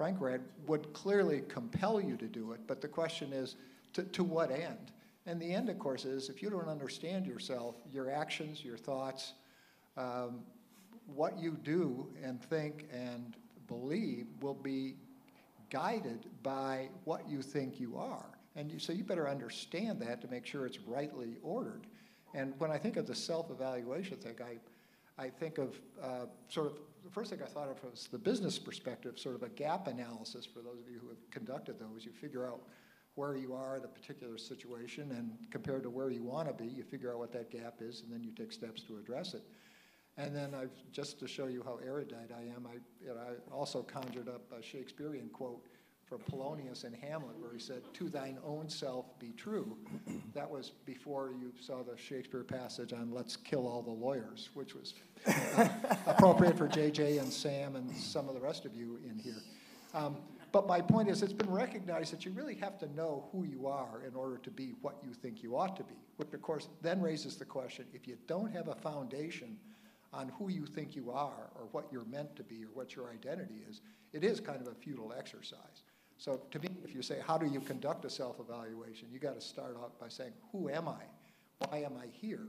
Frank 0.00 0.18
read 0.18 0.40
would 0.66 0.90
clearly 0.94 1.42
compel 1.46 2.00
you 2.00 2.16
to 2.16 2.26
do 2.26 2.52
it, 2.52 2.60
but 2.66 2.80
the 2.80 2.88
question 2.88 3.34
is 3.34 3.56
to, 3.92 4.02
to 4.04 4.24
what 4.24 4.50
end? 4.50 4.92
And 5.26 5.38
the 5.38 5.52
end, 5.52 5.68
of 5.68 5.78
course, 5.78 6.06
is 6.06 6.30
if 6.30 6.42
you 6.42 6.48
don't 6.48 6.68
understand 6.68 7.26
yourself, 7.26 7.76
your 7.92 8.10
actions, 8.10 8.64
your 8.64 8.78
thoughts, 8.78 9.34
um, 9.96 10.40
what 11.06 11.38
you 11.38 11.56
do 11.62 12.08
and 12.22 12.42
think 12.42 12.86
and 12.92 13.36
believe 13.66 14.26
will 14.40 14.54
be 14.54 14.96
guided 15.70 16.26
by 16.42 16.88
what 17.04 17.28
you 17.28 17.42
think 17.42 17.80
you 17.80 17.96
are. 17.96 18.26
And 18.56 18.70
you, 18.70 18.78
so 18.78 18.92
you 18.92 19.04
better 19.04 19.28
understand 19.28 20.00
that 20.02 20.20
to 20.22 20.28
make 20.28 20.44
sure 20.44 20.66
it's 20.66 20.80
rightly 20.80 21.36
ordered. 21.42 21.86
And 22.34 22.54
when 22.58 22.70
I 22.70 22.78
think 22.78 22.96
of 22.96 23.06
the 23.06 23.14
self 23.14 23.50
evaluation 23.50 24.16
thing, 24.16 24.36
I, 24.42 25.22
I 25.22 25.28
think 25.28 25.58
of 25.58 25.80
uh, 26.02 26.26
sort 26.48 26.66
of 26.66 26.78
the 27.04 27.10
first 27.10 27.30
thing 27.30 27.40
I 27.42 27.46
thought 27.46 27.68
of 27.68 27.82
was 27.82 28.08
the 28.10 28.18
business 28.18 28.58
perspective, 28.58 29.18
sort 29.18 29.34
of 29.34 29.42
a 29.42 29.48
gap 29.48 29.86
analysis 29.86 30.44
for 30.46 30.60
those 30.60 30.80
of 30.80 30.90
you 30.90 30.98
who 31.00 31.08
have 31.08 31.30
conducted 31.30 31.78
those. 31.78 32.04
You 32.04 32.12
figure 32.12 32.46
out 32.46 32.60
where 33.14 33.36
you 33.36 33.54
are 33.54 33.76
in 33.76 33.84
a 33.84 33.88
particular 33.88 34.38
situation, 34.38 35.10
and 35.12 35.30
compared 35.50 35.82
to 35.82 35.90
where 35.90 36.10
you 36.10 36.22
want 36.22 36.48
to 36.48 36.54
be, 36.54 36.68
you 36.68 36.82
figure 36.82 37.12
out 37.12 37.18
what 37.18 37.32
that 37.32 37.50
gap 37.50 37.76
is, 37.80 38.02
and 38.02 38.12
then 38.12 38.22
you 38.22 38.32
take 38.32 38.52
steps 38.52 38.82
to 38.82 38.96
address 38.98 39.34
it. 39.34 39.42
And 40.20 40.36
then 40.36 40.54
I've, 40.54 40.70
just 40.92 41.18
to 41.20 41.26
show 41.26 41.46
you 41.46 41.62
how 41.64 41.78
erudite 41.82 42.30
I 42.36 42.42
am, 42.54 42.66
I, 42.66 42.74
you 43.02 43.08
know, 43.08 43.16
I 43.16 43.54
also 43.54 43.82
conjured 43.82 44.28
up 44.28 44.42
a 44.52 44.62
Shakespearean 44.62 45.30
quote 45.30 45.66
from 46.04 46.18
Polonius 46.28 46.84
in 46.84 46.92
Hamlet 46.92 47.38
where 47.38 47.52
he 47.54 47.58
said, 47.58 47.82
To 47.94 48.10
thine 48.10 48.36
own 48.44 48.68
self 48.68 49.18
be 49.18 49.32
true. 49.32 49.78
That 50.34 50.50
was 50.50 50.72
before 50.84 51.32
you 51.40 51.52
saw 51.58 51.82
the 51.82 51.96
Shakespeare 51.96 52.44
passage 52.44 52.92
on 52.92 53.10
let's 53.10 53.34
kill 53.34 53.66
all 53.66 53.80
the 53.80 53.90
lawyers, 53.90 54.50
which 54.52 54.74
was 54.74 54.92
uh, 55.26 55.68
appropriate 56.06 56.58
for 56.58 56.68
JJ 56.68 57.18
and 57.18 57.32
Sam 57.32 57.76
and 57.76 57.90
some 57.96 58.28
of 58.28 58.34
the 58.34 58.40
rest 58.40 58.66
of 58.66 58.74
you 58.74 58.98
in 59.08 59.18
here. 59.18 59.42
Um, 59.94 60.18
but 60.52 60.66
my 60.66 60.82
point 60.82 61.08
is, 61.08 61.22
it's 61.22 61.32
been 61.32 61.50
recognized 61.50 62.12
that 62.12 62.26
you 62.26 62.32
really 62.32 62.56
have 62.56 62.78
to 62.80 62.92
know 62.94 63.28
who 63.32 63.44
you 63.44 63.68
are 63.68 64.02
in 64.06 64.14
order 64.14 64.36
to 64.38 64.50
be 64.50 64.74
what 64.82 64.96
you 65.02 65.14
think 65.14 65.42
you 65.42 65.56
ought 65.56 65.76
to 65.76 65.84
be, 65.84 65.94
which 66.16 66.34
of 66.34 66.42
course 66.42 66.68
then 66.82 67.00
raises 67.00 67.36
the 67.36 67.44
question 67.44 67.86
if 67.94 68.06
you 68.06 68.18
don't 68.26 68.52
have 68.52 68.68
a 68.68 68.74
foundation 68.74 69.56
on 70.12 70.28
who 70.38 70.50
you 70.50 70.66
think 70.66 70.96
you 70.96 71.10
are 71.10 71.50
or 71.54 71.68
what 71.72 71.86
you're 71.92 72.04
meant 72.04 72.34
to 72.36 72.42
be 72.42 72.64
or 72.64 72.68
what 72.74 72.96
your 72.96 73.10
identity 73.10 73.62
is, 73.68 73.80
it 74.12 74.24
is 74.24 74.40
kind 74.40 74.60
of 74.60 74.66
a 74.66 74.74
futile 74.74 75.14
exercise. 75.16 75.84
So 76.18 76.42
to 76.50 76.58
me, 76.58 76.68
if 76.84 76.94
you 76.94 77.02
say, 77.02 77.18
how 77.26 77.38
do 77.38 77.46
you 77.46 77.60
conduct 77.60 78.04
a 78.04 78.10
self-evaluation, 78.10 79.08
you 79.10 79.18
got 79.18 79.34
to 79.34 79.40
start 79.40 79.76
out 79.80 79.98
by 79.98 80.08
saying, 80.08 80.32
who 80.52 80.68
am 80.68 80.88
I? 80.88 81.02
Why 81.58 81.78
am 81.78 81.92
I 81.96 82.06
here? 82.12 82.48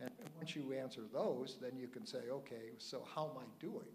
And 0.00 0.10
once 0.36 0.56
you 0.56 0.72
answer 0.72 1.02
those, 1.12 1.58
then 1.60 1.76
you 1.76 1.88
can 1.88 2.06
say, 2.06 2.30
okay, 2.30 2.72
so 2.78 3.06
how 3.14 3.24
am 3.24 3.42
I 3.42 3.44
doing? 3.58 3.92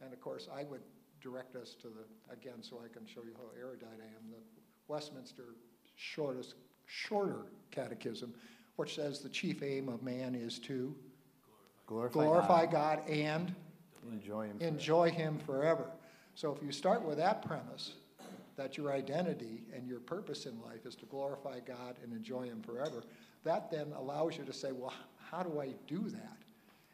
And 0.00 0.12
of 0.12 0.20
course, 0.20 0.48
I 0.54 0.64
would 0.64 0.82
direct 1.20 1.56
us 1.56 1.74
to 1.82 1.88
the, 1.88 2.32
again, 2.32 2.62
so 2.62 2.80
I 2.84 2.88
can 2.92 3.06
show 3.06 3.22
you 3.24 3.32
how 3.36 3.48
erudite 3.58 3.88
I 4.00 4.04
am, 4.16 4.30
the 4.30 4.38
Westminster 4.86 5.56
shortest, 5.96 6.54
shorter 6.86 7.46
catechism, 7.70 8.32
which 8.76 8.94
says 8.94 9.20
the 9.20 9.28
chief 9.28 9.62
aim 9.62 9.88
of 9.88 10.02
man 10.02 10.34
is 10.34 10.58
to 10.60 10.94
glorify, 11.90 12.24
glorify 12.24 12.66
God. 12.66 13.00
God. 13.04 13.08
and 13.08 13.54
enjoy 14.10 14.46
him, 14.46 14.56
enjoy 14.60 15.10
him 15.10 15.38
forever. 15.44 15.90
So 16.34 16.54
if 16.54 16.62
you 16.62 16.72
start 16.72 17.02
with 17.02 17.18
that 17.18 17.44
premise, 17.44 17.94
that 18.56 18.76
your 18.76 18.92
identity 18.92 19.62
and 19.74 19.86
your 19.88 20.00
purpose 20.00 20.44
in 20.44 20.60
life 20.60 20.84
is 20.84 20.94
to 20.94 21.06
glorify 21.06 21.60
God 21.60 21.96
and 22.02 22.12
enjoy 22.12 22.42
Him 22.42 22.60
forever, 22.60 23.02
that 23.42 23.70
then 23.70 23.92
allows 23.96 24.36
you 24.36 24.44
to 24.44 24.52
say, 24.52 24.70
well, 24.70 24.92
how 25.30 25.42
do 25.42 25.60
I 25.60 25.74
do 25.86 26.08
that? 26.10 26.36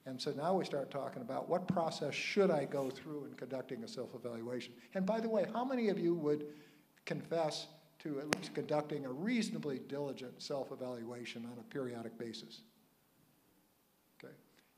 And 0.07 0.21
so 0.21 0.31
now 0.31 0.55
we 0.55 0.65
start 0.65 0.93
talking 0.93 1.23
about 1.23 1.49
what 1.49 1.67
process 1.67 2.15
should 2.15 2.53
I 2.53 2.67
go 2.67 2.89
through 2.89 3.25
in 3.25 3.35
conducting 3.35 3.83
a 3.83 3.89
self 3.89 4.15
evaluation. 4.15 4.75
And 4.95 5.05
by 5.05 5.19
the 5.19 5.29
way, 5.29 5.47
how 5.53 5.65
many 5.65 5.89
of 5.89 5.99
you 5.99 6.15
would 6.15 6.47
confess 7.05 7.67
to 8.01 8.21
at 8.21 8.33
least 8.37 8.55
conducting 8.55 9.05
a 9.05 9.11
reasonably 9.11 9.81
diligent 9.89 10.41
self 10.41 10.71
evaluation 10.71 11.45
on 11.47 11.59
a 11.59 11.65
periodic 11.65 12.17
basis? 12.17 12.61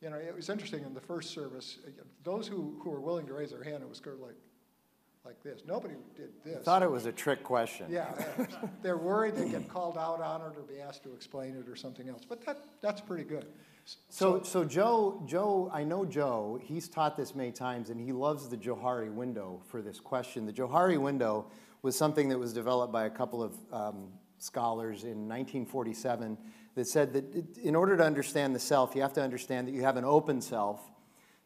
You 0.01 0.11
know, 0.11 0.17
it 0.17 0.35
was 0.35 0.49
interesting 0.49 0.85
in 0.85 0.95
the 0.95 1.01
first 1.01 1.31
service, 1.31 1.79
those 2.23 2.47
who, 2.47 2.79
who 2.83 2.91
were 2.91 3.01
willing 3.01 3.27
to 3.27 3.33
raise 3.33 3.51
their 3.51 3.65
hand, 3.65 3.83
it 3.83 3.89
was 3.89 3.99
kind 3.99 4.15
of 4.15 4.23
like, 4.23 4.37
like 5.25 5.43
this. 5.43 5.63
Nobody 5.67 5.95
did 6.17 6.31
this. 6.45 6.59
I 6.59 6.63
thought 6.63 6.83
it 6.85 6.91
was 6.91 7.07
a 7.07 7.13
trick 7.13 7.43
question. 7.43 7.87
Yeah, 7.91 8.13
they're 8.83 8.97
worried 8.97 9.35
they 9.35 9.49
get 9.49 9.69
called 9.69 9.99
out 9.99 10.21
on 10.21 10.41
it 10.41 10.57
or 10.57 10.63
be 10.63 10.81
asked 10.81 11.03
to 11.03 11.13
explain 11.13 11.57
it 11.57 11.69
or 11.69 11.75
something 11.75 12.09
else. 12.09 12.23
But 12.29 12.47
that, 12.47 12.59
that's 12.81 13.01
pretty 13.01 13.25
good. 13.25 13.47
So, 14.09 14.43
so 14.43 14.65
Joe, 14.65 15.23
Joe, 15.27 15.71
I 15.73 15.83
know 15.83 16.05
Joe. 16.05 16.61
He's 16.63 16.89
taught 16.89 17.17
this 17.17 17.35
many 17.35 17.51
times, 17.51 17.91
and 17.91 18.01
he 18.01 18.13
loves 18.13 18.49
the 18.49 18.57
Johari 18.57 19.13
window 19.13 19.63
for 19.67 19.83
this 19.83 19.99
question. 19.99 20.47
The 20.47 20.53
Johari 20.53 21.01
window 21.01 21.47
was 21.83 21.97
something 21.97 22.29
that 22.29 22.39
was 22.39 22.53
developed 22.53 22.93
by 22.93 23.07
a 23.07 23.11
couple 23.11 23.43
of 23.43 23.57
um, 23.73 24.09
scholars 24.39 25.05
in 25.05 25.29
1947 25.29 26.39
that 26.75 26.87
said 26.87 27.13
that 27.13 27.59
in 27.59 27.75
order 27.75 27.97
to 27.97 28.05
understand 28.05 28.55
the 28.55 28.61
self, 28.61 28.95
you 28.95 29.03
have 29.03 29.13
to 29.15 29.23
understand 29.23 29.69
that 29.69 29.75
you 29.75 29.83
have 29.83 29.97
an 29.97 30.05
open 30.05 30.41
self. 30.41 30.81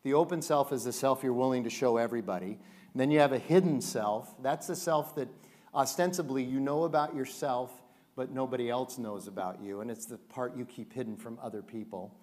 The 0.02 0.14
open 0.14 0.42
self 0.42 0.72
is 0.72 0.84
the 0.84 0.92
self 0.92 1.22
you're 1.22 1.32
willing 1.32 1.64
to 1.64 1.70
show 1.70 1.96
everybody. 1.96 2.58
And 2.92 3.00
then 3.00 3.10
you 3.10 3.20
have 3.20 3.32
a 3.32 3.38
hidden 3.38 3.80
self. 3.80 4.34
That's 4.42 4.66
the 4.66 4.76
self 4.76 5.14
that 5.16 5.28
ostensibly 5.74 6.42
you 6.42 6.60
know 6.60 6.84
about 6.84 7.14
yourself, 7.14 7.70
but 8.16 8.30
nobody 8.30 8.68
else 8.68 8.98
knows 8.98 9.26
about 9.26 9.62
you. 9.62 9.80
And 9.80 9.90
it's 9.90 10.06
the 10.06 10.18
part 10.18 10.56
you 10.56 10.64
keep 10.64 10.92
hidden 10.92 11.16
from 11.16 11.38
other 11.42 11.62
people, 11.62 12.14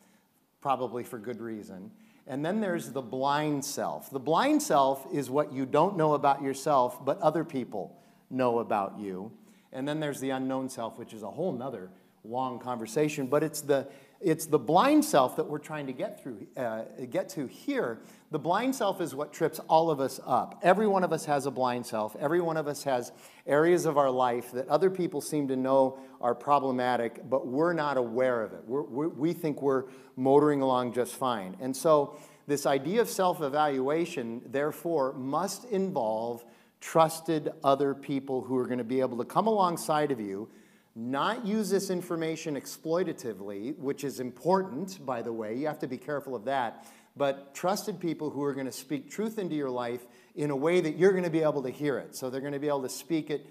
probably 0.62 1.04
for 1.04 1.18
good 1.18 1.42
reason. 1.42 1.92
And 2.28 2.46
then 2.46 2.62
there's 2.62 2.92
the 2.92 3.02
blind 3.02 3.66
self. 3.66 4.12
The 4.12 4.20
blind 4.20 4.62
self 4.62 5.08
is 5.12 5.32
what 5.32 5.52
you 5.52 5.66
don't 5.66 5.98
know 5.98 6.14
about 6.14 6.44
yourself, 6.44 7.04
but 7.04 7.20
other 7.22 7.44
people 7.44 8.00
know 8.30 8.60
about 8.60 9.00
you. 9.00 9.32
And 9.72 9.88
then 9.88 10.00
there's 10.00 10.20
the 10.20 10.32
unknown 10.32 10.70
self, 10.70 10.98
which 10.98 11.14
is 11.14 11.24
a 11.24 11.30
whole 11.30 11.52
nother 11.52 11.90
long 12.24 12.60
conversation, 12.60 13.28
but 13.28 13.44
it's 13.44 13.62
the, 13.62 13.88
it's 14.20 14.46
the 14.46 14.60
blind 14.60 15.06
self 15.06 15.38
that 15.38 15.46
we're 15.46 15.60
trying 15.60 15.88
to 15.88 15.94
get 15.94 16.22
through, 16.22 16.46
uh, 16.58 16.84
get 17.10 17.30
to 17.30 17.48
here. 17.48 18.02
The 18.32 18.40
blind 18.40 18.76
self 18.76 19.00
is 19.00 19.16
what 19.16 19.32
trips 19.32 19.60
all 19.70 19.90
of 19.90 20.00
us 20.00 20.20
up. 20.26 20.60
Every 20.62 20.88
one 20.88 21.04
of 21.04 21.14
us 21.14 21.26
has 21.26 21.46
a 21.46 21.52
blind 21.52 21.86
self. 21.86 22.16
Every 22.20 22.42
one 22.42 22.58
of 22.58 22.68
us 22.68 22.84
has 22.84 23.12
areas 23.48 23.86
of 23.86 23.98
our 23.98 24.12
life 24.12 24.52
that 24.52 24.68
other 24.68 24.90
people 24.90 25.22
seem 25.22 25.48
to 25.48 25.56
know 25.56 26.00
are 26.20 26.36
problematic, 26.36 27.28
but 27.30 27.48
we're 27.48 27.74
not 27.74 27.98
aware 27.98 28.44
of 28.44 28.54
it. 28.54 28.64
We're, 28.66 28.84
we're, 28.84 29.08
we 29.08 29.34
think 29.34 29.62
we're 29.62 29.86
motoring 30.18 30.62
along 30.62 30.94
just 30.94 31.16
fine. 31.16 31.56
And 31.62 31.76
so, 31.76 32.18
this 32.48 32.66
idea 32.66 33.00
of 33.00 33.10
self 33.10 33.42
evaluation, 33.42 34.42
therefore, 34.44 35.14
must 35.14 35.66
involve 35.66 36.44
trusted 36.82 37.52
other 37.64 37.94
people 37.94 38.42
who 38.42 38.58
are 38.58 38.66
going 38.66 38.78
to 38.78 38.84
be 38.84 39.00
able 39.02 39.18
to 39.18 39.26
come 39.26 39.48
alongside 39.48 40.12
of 40.12 40.20
you 40.20 40.50
not 40.96 41.46
use 41.46 41.70
this 41.70 41.90
information 41.90 42.56
exploitatively, 42.56 43.78
which 43.78 44.04
is 44.04 44.20
important, 44.20 45.06
by 45.06 45.22
the 45.22 45.32
way. 45.32 45.56
You 45.56 45.68
have 45.68 45.80
to 45.80 45.88
be 45.88 45.98
careful 45.98 46.36
of 46.36 46.46
that. 46.46 46.86
But 47.16 47.54
trusted 47.54 48.00
people 48.00 48.30
who 48.30 48.44
are 48.44 48.54
going 48.54 48.66
to 48.66 48.72
speak 48.72 49.10
truth 49.10 49.40
into 49.40 49.56
your 49.56 49.70
life 49.70 50.02
in 50.36 50.52
a 50.52 50.56
way 50.56 50.82
that 50.82 50.98
you're 50.98 51.12
going 51.12 51.24
to 51.24 51.30
be 51.30 51.42
able 51.42 51.64
to 51.64 51.70
hear 51.70 51.98
it. 51.98 52.16
So 52.16 52.30
they're 52.30 52.42
going 52.42 52.54
to 52.54 52.60
be 52.60 52.68
able 52.68 52.84
to 52.84 52.90
speak 52.90 53.30
it 53.30 53.46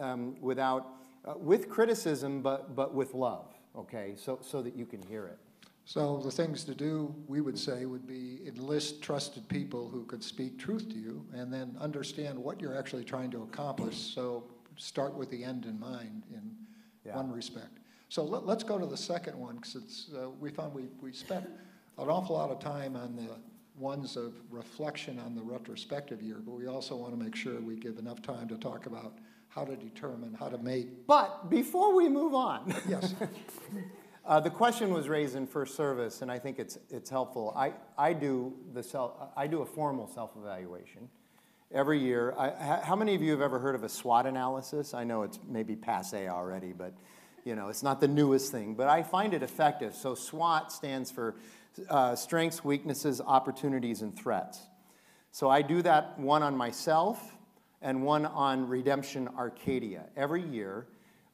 um, 0.00 0.40
without, 0.40 0.86
uh, 1.24 1.34
with 1.36 1.68
criticism, 1.68 2.42
but, 2.42 2.74
but 2.74 2.94
with 2.94 3.14
love, 3.14 3.46
okay, 3.76 4.14
so, 4.16 4.38
so 4.42 4.62
that 4.62 4.76
you 4.76 4.86
can 4.86 5.02
hear 5.02 5.26
it. 5.26 5.38
So 5.86 6.18
the 6.24 6.30
things 6.30 6.64
to 6.64 6.74
do, 6.74 7.14
we 7.28 7.40
would 7.40 7.58
say, 7.58 7.84
would 7.84 8.06
be 8.06 8.40
enlist 8.46 9.02
trusted 9.02 9.46
people 9.48 9.88
who 9.88 10.04
could 10.04 10.24
speak 10.24 10.58
truth 10.58 10.88
to 10.88 10.96
you 10.96 11.24
and 11.34 11.52
then 11.52 11.76
understand 11.78 12.38
what 12.38 12.60
you're 12.60 12.76
actually 12.76 13.04
trying 13.04 13.30
to 13.32 13.42
accomplish. 13.42 13.96
So 13.96 14.44
start 14.76 15.14
with 15.14 15.30
the 15.30 15.44
end 15.44 15.66
in 15.66 15.78
mind 15.78 16.22
in 16.32 16.50
yeah. 17.04 17.16
one 17.16 17.30
respect. 17.30 17.78
So 18.08 18.24
let, 18.24 18.44
us 18.44 18.62
go 18.62 18.78
to 18.78 18.86
the 18.86 18.96
second 18.96 19.38
one 19.38 19.56
because 19.56 20.10
uh, 20.16 20.30
we 20.40 20.50
found 20.50 20.72
we, 20.72 20.84
we 21.02 21.12
spent 21.12 21.46
an 21.98 22.08
awful 22.08 22.36
lot 22.36 22.50
of 22.50 22.60
time 22.60 22.96
on 22.96 23.14
the 23.16 23.28
ones 23.76 24.16
of 24.16 24.34
reflection 24.50 25.18
on 25.18 25.34
the 25.34 25.42
retrospective 25.42 26.22
year, 26.22 26.40
but 26.44 26.52
we 26.52 26.66
also 26.66 26.96
want 26.96 27.12
to 27.12 27.22
make 27.22 27.34
sure 27.34 27.60
we 27.60 27.76
give 27.76 27.98
enough 27.98 28.22
time 28.22 28.48
to 28.48 28.56
talk 28.56 28.86
about 28.86 29.18
how 29.48 29.64
to 29.64 29.76
determine 29.76 30.34
how 30.34 30.48
to 30.48 30.58
make. 30.58 31.06
But 31.06 31.50
before 31.50 31.94
we 31.94 32.08
move 32.08 32.34
on, 32.34 32.74
yes. 32.88 33.14
uh, 34.26 34.40
the 34.40 34.50
question 34.50 34.92
was 34.92 35.08
raised 35.08 35.36
in 35.36 35.46
first 35.46 35.76
service, 35.76 36.22
and 36.22 36.30
I 36.30 36.38
think 36.38 36.58
it's 36.58 36.78
it's 36.90 37.10
helpful. 37.10 37.52
I, 37.56 37.74
I 37.98 38.12
do 38.12 38.54
the 38.72 38.82
self 38.82 39.12
I 39.36 39.46
do 39.46 39.62
a 39.62 39.66
formal 39.66 40.06
self 40.06 40.32
evaluation 40.36 41.08
every 41.72 41.98
year. 41.98 42.34
I, 42.38 42.80
how 42.82 42.96
many 42.96 43.14
of 43.14 43.22
you 43.22 43.32
have 43.32 43.40
ever 43.40 43.58
heard 43.58 43.74
of 43.74 43.84
a 43.84 43.88
SWOT 43.88 44.26
analysis? 44.26 44.94
I 44.94 45.04
know 45.04 45.22
it's 45.22 45.38
maybe 45.48 45.76
passe 45.76 46.28
already, 46.28 46.72
but 46.72 46.94
you 47.44 47.54
know, 47.54 47.68
it's 47.68 47.82
not 47.82 48.00
the 48.00 48.08
newest 48.08 48.50
thing, 48.50 48.74
but 48.74 48.88
I 48.88 49.02
find 49.02 49.34
it 49.34 49.42
effective. 49.42 49.94
So 49.94 50.14
SWOT 50.14 50.72
stands 50.72 51.10
for 51.10 51.34
uh, 51.90 52.16
strengths, 52.16 52.64
weaknesses, 52.64 53.20
opportunities, 53.20 54.02
and 54.02 54.16
threats. 54.16 54.60
So 55.30 55.50
I 55.50 55.62
do 55.62 55.82
that 55.82 56.18
one 56.18 56.42
on 56.42 56.56
myself 56.56 57.36
and 57.82 58.02
one 58.02 58.24
on 58.24 58.68
Redemption 58.68 59.28
Arcadia 59.36 60.04
every 60.16 60.42
year 60.42 60.86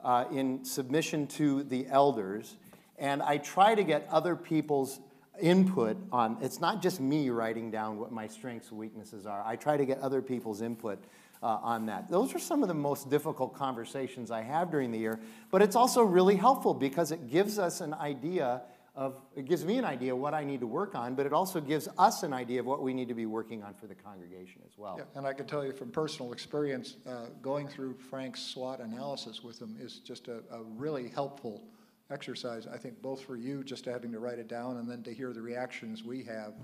uh, 0.03 0.25
in 0.33 0.65
submission 0.65 1.27
to 1.29 1.63
the 1.65 1.87
elders. 1.89 2.57
And 3.01 3.23
I 3.23 3.39
try 3.39 3.75
to 3.75 3.83
get 3.83 4.07
other 4.11 4.37
people's 4.37 5.01
input 5.41 5.97
on 6.13 6.37
it's 6.43 6.61
not 6.61 6.83
just 6.83 7.01
me 7.01 7.31
writing 7.31 7.71
down 7.71 7.99
what 7.99 8.13
my 8.13 8.27
strengths 8.27 8.69
and 8.69 8.79
weaknesses 8.79 9.27
are. 9.27 9.43
I 9.45 9.57
try 9.57 9.77
to 9.77 9.87
get 9.87 9.99
other 10.01 10.21
people's 10.21 10.61
input 10.61 11.03
uh, 11.43 11.59
on 11.63 11.87
that. 11.87 12.11
Those 12.11 12.35
are 12.35 12.39
some 12.39 12.63
of 12.63 12.69
the 12.69 12.75
most 12.75 13.09
difficult 13.09 13.55
conversations 13.55 14.31
I 14.31 14.43
have 14.43 14.71
during 14.71 14.93
the 14.93 14.99
year, 14.99 15.19
but 15.51 15.63
it's 15.63 15.77
also 15.77 16.03
really 16.03 16.37
helpful 16.37 16.75
because 16.75 17.11
it 17.11 17.31
gives 17.31 17.59
us 17.59 17.81
an 17.81 17.95
idea 17.95 18.63
of, 18.95 19.23
it 19.35 19.47
gives 19.47 19.65
me 19.65 19.79
an 19.79 19.85
idea 19.85 20.15
what 20.15 20.35
I 20.35 20.45
need 20.45 20.61
to 20.61 20.67
work 20.67 20.95
on, 20.95 21.15
but 21.15 21.25
it 21.25 21.33
also 21.33 21.61
gives 21.61 21.89
us 21.97 22.23
an 22.23 22.35
idea 22.35 22.61
of 22.61 22.67
what 22.67 22.83
we 22.83 22.93
need 22.93 23.09
to 23.09 23.15
be 23.15 23.25
working 23.25 23.63
on 23.63 23.73
for 23.73 23.87
the 23.87 23.95
congregation 23.95 24.61
as 24.67 24.77
well. 24.77 24.97
Yeah, 24.99 25.05
and 25.15 25.27
I 25.27 25.33
can 25.33 25.47
tell 25.47 25.65
you 25.65 25.73
from 25.73 25.91
personal 25.91 26.33
experience, 26.33 26.97
uh, 27.07 27.27
going 27.41 27.69
through 27.69 27.95
Frank's 27.95 28.43
SWOT 28.43 28.81
analysis 28.81 29.43
with 29.43 29.61
him 29.61 29.77
is 29.81 30.01
just 30.01 30.29
a, 30.29 30.43
a 30.51 30.63
really 30.77 31.09
helpful 31.09 31.63
exercise, 32.11 32.67
I 32.67 32.77
think, 32.77 33.01
both 33.01 33.23
for 33.23 33.37
you, 33.37 33.63
just 33.65 33.85
having 33.85 34.13
to 34.13 34.19
write 34.19 34.39
it 34.39 34.49
down, 34.49 34.77
and 34.79 34.89
then 34.89 35.03
to 35.05 35.13
hear 35.15 35.33
the 35.33 35.43
reactions 35.43 36.05
we 36.05 36.23
have 36.25 36.55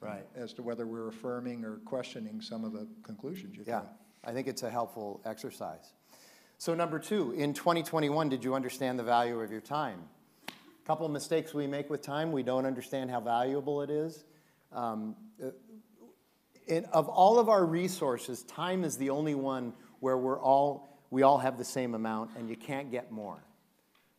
Right. 0.00 0.26
as 0.34 0.52
to 0.54 0.62
whether 0.62 0.86
we're 0.86 1.08
affirming 1.08 1.64
or 1.64 1.76
questioning 1.78 2.40
some 2.40 2.64
of 2.64 2.72
the 2.72 2.88
conclusions 3.02 3.56
you 3.56 3.64
Yeah, 3.66 3.80
draw. 3.80 3.88
I 4.24 4.32
think 4.32 4.48
it's 4.48 4.62
a 4.62 4.70
helpful 4.70 5.20
exercise. 5.24 5.92
So, 6.58 6.74
number 6.74 6.98
two, 6.98 7.32
in 7.32 7.54
2021, 7.54 8.28
did 8.28 8.44
you 8.44 8.54
understand 8.54 8.98
the 8.98 9.04
value 9.04 9.40
of 9.40 9.50
your 9.50 9.60
time? 9.60 10.08
A 10.48 10.86
couple 10.86 11.06
of 11.06 11.12
mistakes 11.12 11.54
we 11.54 11.66
make 11.66 11.90
with 11.90 12.02
time, 12.02 12.32
we 12.32 12.42
don't 12.42 12.66
understand 12.66 13.10
how 13.10 13.20
valuable 13.20 13.82
it 13.82 13.90
is. 13.90 14.24
Um, 14.72 15.16
uh, 15.42 15.50
in, 16.66 16.84
of 16.86 17.08
all 17.08 17.38
of 17.38 17.48
our 17.48 17.64
resources, 17.64 18.42
time 18.44 18.84
is 18.84 18.96
the 18.96 19.10
only 19.10 19.34
one 19.34 19.72
where 20.00 20.16
we're 20.16 20.40
all, 20.40 20.98
we 21.10 21.22
all 21.22 21.38
have 21.38 21.58
the 21.58 21.64
same 21.64 21.94
amount 21.94 22.30
and 22.36 22.48
you 22.48 22.56
can't 22.56 22.90
get 22.90 23.10
more. 23.12 23.42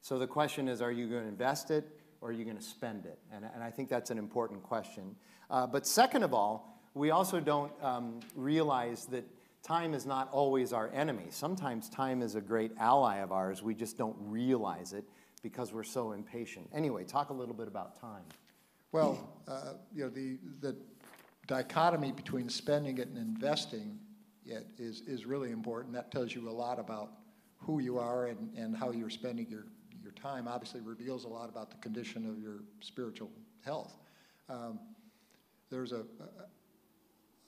So 0.04 0.20
the 0.20 0.28
question 0.28 0.68
is, 0.68 0.82
are 0.82 0.92
you 0.92 1.08
going 1.08 1.22
to 1.22 1.30
invest 1.30 1.72
it 1.72 1.88
or 2.20 2.30
are 2.30 2.32
you 2.34 2.44
going 2.44 2.58
to 2.58 2.64
spend 2.64 3.06
it? 3.06 3.20
And, 3.32 3.46
and 3.56 3.64
I 3.64 3.72
think 3.72 3.88
that's 3.88 4.12
an 4.12 4.18
important 4.18 4.62
question. 4.62 5.16
Uh, 5.50 5.66
but 5.66 5.88
second 5.88 6.24
of 6.24 6.34
all, 6.34 6.78
we 6.94 7.12
also 7.12 7.40
don't 7.40 7.72
um, 7.82 8.20
realize 8.36 9.06
that 9.06 9.24
time 9.64 9.94
is 9.94 10.06
not 10.06 10.30
always 10.34 10.74
our 10.74 10.92
enemy. 10.94 11.28
Sometimes 11.30 11.88
time 11.88 12.22
is 12.22 12.36
a 12.36 12.42
great 12.42 12.74
ally 12.78 13.20
of 13.20 13.32
ours. 13.32 13.64
We 13.64 13.74
just 13.74 13.98
don't 13.98 14.18
realize 14.20 14.92
it 14.92 15.06
because 15.42 15.72
we're 15.72 15.84
so 15.84 16.12
impatient. 16.12 16.70
Anyway, 16.74 17.06
talk 17.06 17.30
a 17.30 17.34
little 17.34 17.56
bit 17.56 17.70
about 17.70 17.98
time. 17.98 18.24
Well, 18.92 19.34
uh, 19.48 19.76
you 19.96 20.04
know, 20.04 20.10
the, 20.10 20.38
the 20.60 20.76
dichotomy 21.48 22.12
between 22.12 22.50
spending 22.50 22.98
it 22.98 23.08
and 23.08 23.18
investing 23.18 23.98
it 24.46 24.68
is, 24.78 25.00
is 25.08 25.26
really 25.26 25.52
important. 25.52 25.94
That 25.94 26.12
tells 26.12 26.36
you 26.36 26.50
a 26.50 26.52
lot 26.52 26.78
about 26.78 27.12
who 27.60 27.80
you 27.80 27.98
are 28.00 28.28
and, 28.28 28.54
and 28.58 28.76
how 28.76 28.92
you're 28.92 29.10
spending 29.10 29.48
your, 29.50 29.66
time. 30.16 30.48
Obviously 30.48 30.82
reveals 30.82 31.26
a 31.26 31.28
lot 31.28 31.50
about 31.50 31.70
the 31.70 31.78
condition 31.78 32.28
of 32.30 32.40
your 32.40 32.64
spiritual 32.80 33.30
health. 33.64 33.96
Um, 34.50 34.80
there's 35.70 35.92
a, 35.92 36.02
a, 36.20 36.46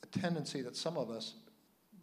a 0.03 0.19
tendency 0.19 0.61
that 0.61 0.75
some 0.75 0.97
of 0.97 1.09
us, 1.09 1.35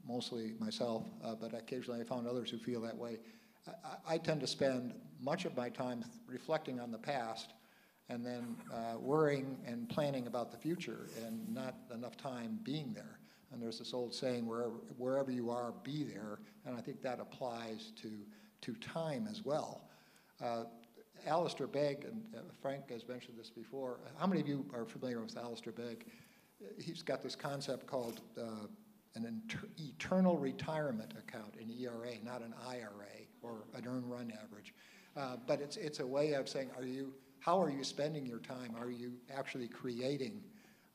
mostly 0.07 0.54
myself, 0.59 1.04
uh, 1.25 1.35
but 1.35 1.54
occasionally 1.54 2.00
I 2.00 2.04
found 2.04 2.26
others 2.26 2.50
who 2.50 2.59
feel 2.59 2.81
that 2.83 2.97
way. 2.97 3.19
I, 3.66 4.14
I 4.14 4.19
tend 4.19 4.40
to 4.40 4.47
spend 4.47 4.95
much 5.21 5.45
of 5.45 5.57
my 5.57 5.69
time 5.69 6.04
reflecting 6.26 6.80
on 6.80 6.91
the 6.91 6.99
past 6.99 7.52
and 8.08 8.26
then 8.26 8.56
uh, 8.73 8.99
worrying 8.99 9.56
and 9.67 9.89
planning 9.89 10.26
about 10.26 10.50
the 10.50 10.58
future 10.58 11.06
and 11.25 11.49
not 11.54 11.76
enough 11.95 12.17
time 12.17 12.58
being 12.63 12.93
there. 12.93 13.19
And 13.52 13.63
there's 13.63 13.78
this 13.78 13.93
old 13.95 14.15
saying, 14.15 14.47
wherever, 14.47 14.75
wherever 14.97 15.30
you 15.30 15.50
are, 15.50 15.73
be 15.82 16.04
there. 16.04 16.39
And 16.67 16.76
I 16.76 16.80
think 16.80 17.02
that 17.02 17.21
applies 17.21 17.93
to, 18.02 18.10
to 18.63 18.75
time 18.80 19.28
as 19.30 19.45
well. 19.45 19.89
Uh, 20.43 20.65
Alistair 21.25 21.69
Begg, 21.69 22.05
and 22.05 22.23
Frank 22.61 22.91
has 22.91 23.07
mentioned 23.07 23.39
this 23.39 23.49
before. 23.49 24.00
How 24.19 24.26
many 24.26 24.41
of 24.41 24.49
you 24.49 24.67
are 24.75 24.85
familiar 24.85 25.21
with 25.21 25.37
Alistair 25.37 25.73
Begg? 25.73 26.07
He's 26.81 27.02
got 27.02 27.23
this 27.23 27.37
concept 27.37 27.87
called 27.87 28.21
uh, 28.37 28.67
an 29.15 29.43
eternal 29.78 30.37
retirement 30.39 31.13
account, 31.17 31.55
an 31.61 31.71
ERA, 31.71 32.15
not 32.25 32.43
an 32.43 32.55
IRA 32.67 33.26
or 33.41 33.65
an 33.75 33.87
earned 33.87 34.11
run 34.11 34.33
average. 34.43 34.75
Uh, 35.17 35.37
but 35.47 35.61
it's, 35.61 35.76
it's 35.76 36.00
a 36.00 36.07
way 36.07 36.33
of 36.33 36.49
saying, 36.49 36.71
are 36.76 36.85
you, 36.85 37.13
how 37.41 37.61
are 37.61 37.71
you 37.71 37.85
spending 37.85 38.26
your 38.26 38.39
time? 38.39 38.75
Are 38.81 38.91
you 38.91 39.13
actually 39.33 39.69
creating 39.69 40.43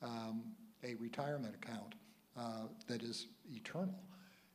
um, 0.01 0.43
a 0.83 0.95
retirement 0.95 1.55
account 1.55 1.95
uh, 2.37 2.63
that 2.87 3.01
is 3.01 3.27
eternal? 3.49 3.99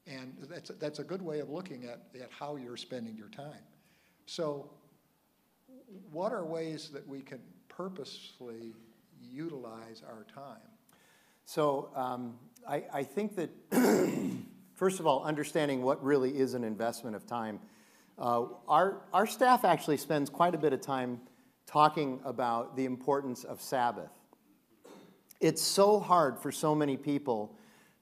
And 0.07 0.35
that's, 0.51 0.71
that's 0.81 0.99
a 0.99 1.05
good 1.05 1.23
way 1.23 1.39
of 1.39 1.49
looking 1.49 1.85
at, 1.85 2.09
at 2.21 2.31
how 2.31 2.57
you're 2.57 2.77
spending 2.77 3.17
your 3.17 3.29
time. 3.29 3.63
So, 4.27 4.71
what 6.11 6.33
are 6.33 6.45
ways 6.45 6.91
that 6.93 7.07
we 7.07 7.21
can 7.21 7.41
purposefully 7.69 8.75
utilize 9.31 10.03
our 10.07 10.25
time? 10.35 10.61
So, 11.45 11.91
um, 11.95 12.39
I, 12.69 12.85
I 12.93 13.03
think 13.03 13.35
that, 13.37 13.51
first 14.75 15.01
of 15.01 15.07
all, 15.07 15.25
understanding 15.25 15.83
what 15.83 16.03
really 16.03 16.39
is 16.39 16.55
an 16.55 16.63
investment 16.65 17.17
of 17.17 17.27
time 17.27 17.59
uh, 18.19 18.45
our, 18.69 19.03
our 19.13 19.27
staff 19.27 19.65
actually 19.65 19.97
spends 19.97 20.29
quite 20.29 20.55
a 20.55 20.59
bit 20.59 20.73
of 20.73 20.81
time 20.81 21.21
talking 21.67 22.21
about 22.25 22.77
the 22.77 22.85
importance 22.85 23.45
of 23.45 23.61
Sabbath. 23.61 24.11
It's 25.41 25.63
so 25.63 25.99
hard 25.99 26.39
for 26.39 26.53
so 26.53 26.75
many 26.75 26.97
people 26.97 27.57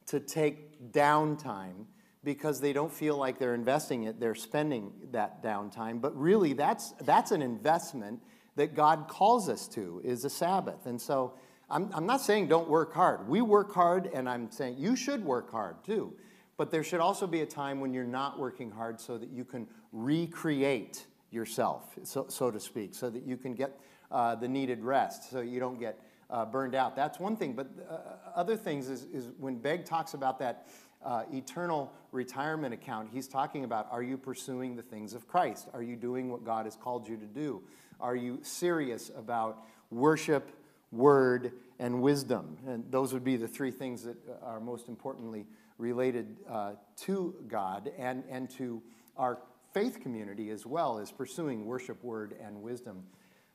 to 0.06 0.20
take 0.20 0.92
downtime 0.92 1.86
because 2.22 2.60
they 2.60 2.72
don't 2.72 2.92
feel 2.92 3.16
like 3.16 3.38
they're 3.38 3.54
investing 3.54 4.04
it, 4.04 4.20
they're 4.20 4.34
spending 4.34 4.92
that 5.12 5.42
downtime. 5.42 6.00
But 6.00 6.18
really, 6.18 6.52
that's, 6.52 6.92
that's 7.02 7.30
an 7.30 7.42
investment 7.42 8.20
that 8.56 8.74
God 8.74 9.08
calls 9.08 9.48
us 9.48 9.66
to, 9.68 10.00
is 10.04 10.24
a 10.24 10.30
Sabbath. 10.30 10.86
And 10.86 11.00
so 11.00 11.34
I'm, 11.70 11.88
I'm 11.94 12.06
not 12.06 12.20
saying 12.20 12.48
don't 12.48 12.68
work 12.68 12.92
hard. 12.92 13.28
We 13.28 13.40
work 13.40 13.72
hard, 13.72 14.10
and 14.12 14.28
I'm 14.28 14.50
saying 14.50 14.76
you 14.78 14.96
should 14.96 15.24
work 15.24 15.50
hard 15.50 15.82
too. 15.84 16.14
But 16.56 16.70
there 16.70 16.84
should 16.84 17.00
also 17.00 17.26
be 17.26 17.40
a 17.40 17.46
time 17.46 17.80
when 17.80 17.94
you're 17.94 18.04
not 18.04 18.38
working 18.38 18.70
hard 18.70 19.00
so 19.00 19.16
that 19.16 19.30
you 19.30 19.44
can 19.44 19.66
recreate 19.92 21.06
yourself, 21.30 21.94
so, 22.02 22.26
so 22.28 22.50
to 22.50 22.60
speak, 22.60 22.94
so 22.94 23.08
that 23.08 23.24
you 23.24 23.36
can 23.36 23.54
get 23.54 23.80
uh, 24.10 24.34
the 24.34 24.48
needed 24.48 24.82
rest, 24.82 25.30
so 25.30 25.40
you 25.40 25.60
don't 25.60 25.78
get 25.78 25.98
uh, 26.28 26.44
burned 26.44 26.74
out. 26.74 26.96
That's 26.96 27.18
one 27.18 27.36
thing. 27.36 27.54
But 27.54 27.68
uh, 27.88 27.98
other 28.34 28.56
things 28.56 28.88
is, 28.88 29.04
is 29.04 29.30
when 29.38 29.56
Begg 29.56 29.84
talks 29.84 30.14
about 30.14 30.38
that 30.40 30.66
uh, 31.04 31.24
eternal 31.32 31.92
retirement 32.12 32.74
account, 32.74 33.08
he's 33.12 33.28
talking 33.28 33.64
about 33.64 33.88
are 33.90 34.02
you 34.02 34.18
pursuing 34.18 34.76
the 34.76 34.82
things 34.82 35.14
of 35.14 35.26
Christ? 35.26 35.68
Are 35.72 35.82
you 35.82 35.96
doing 35.96 36.30
what 36.30 36.44
God 36.44 36.66
has 36.66 36.76
called 36.76 37.08
you 37.08 37.16
to 37.16 37.26
do? 37.26 37.62
Are 38.00 38.16
you 38.16 38.38
serious 38.42 39.10
about 39.16 39.64
worship, 39.90 40.50
word, 40.92 41.52
and 41.78 42.02
wisdom? 42.02 42.56
And 42.66 42.84
those 42.90 43.12
would 43.12 43.24
be 43.24 43.36
the 43.36 43.48
three 43.48 43.70
things 43.70 44.02
that 44.04 44.16
are 44.42 44.60
most 44.60 44.88
importantly 44.88 45.46
related 45.78 46.36
uh, 46.48 46.72
to 46.98 47.34
God 47.48 47.90
and, 47.98 48.22
and 48.30 48.50
to 48.50 48.82
our 49.16 49.38
faith 49.72 50.00
community 50.00 50.50
as 50.50 50.66
well 50.66 50.98
as 50.98 51.12
pursuing 51.12 51.64
worship, 51.64 52.02
word, 52.02 52.34
and 52.44 52.62
wisdom. 52.62 53.04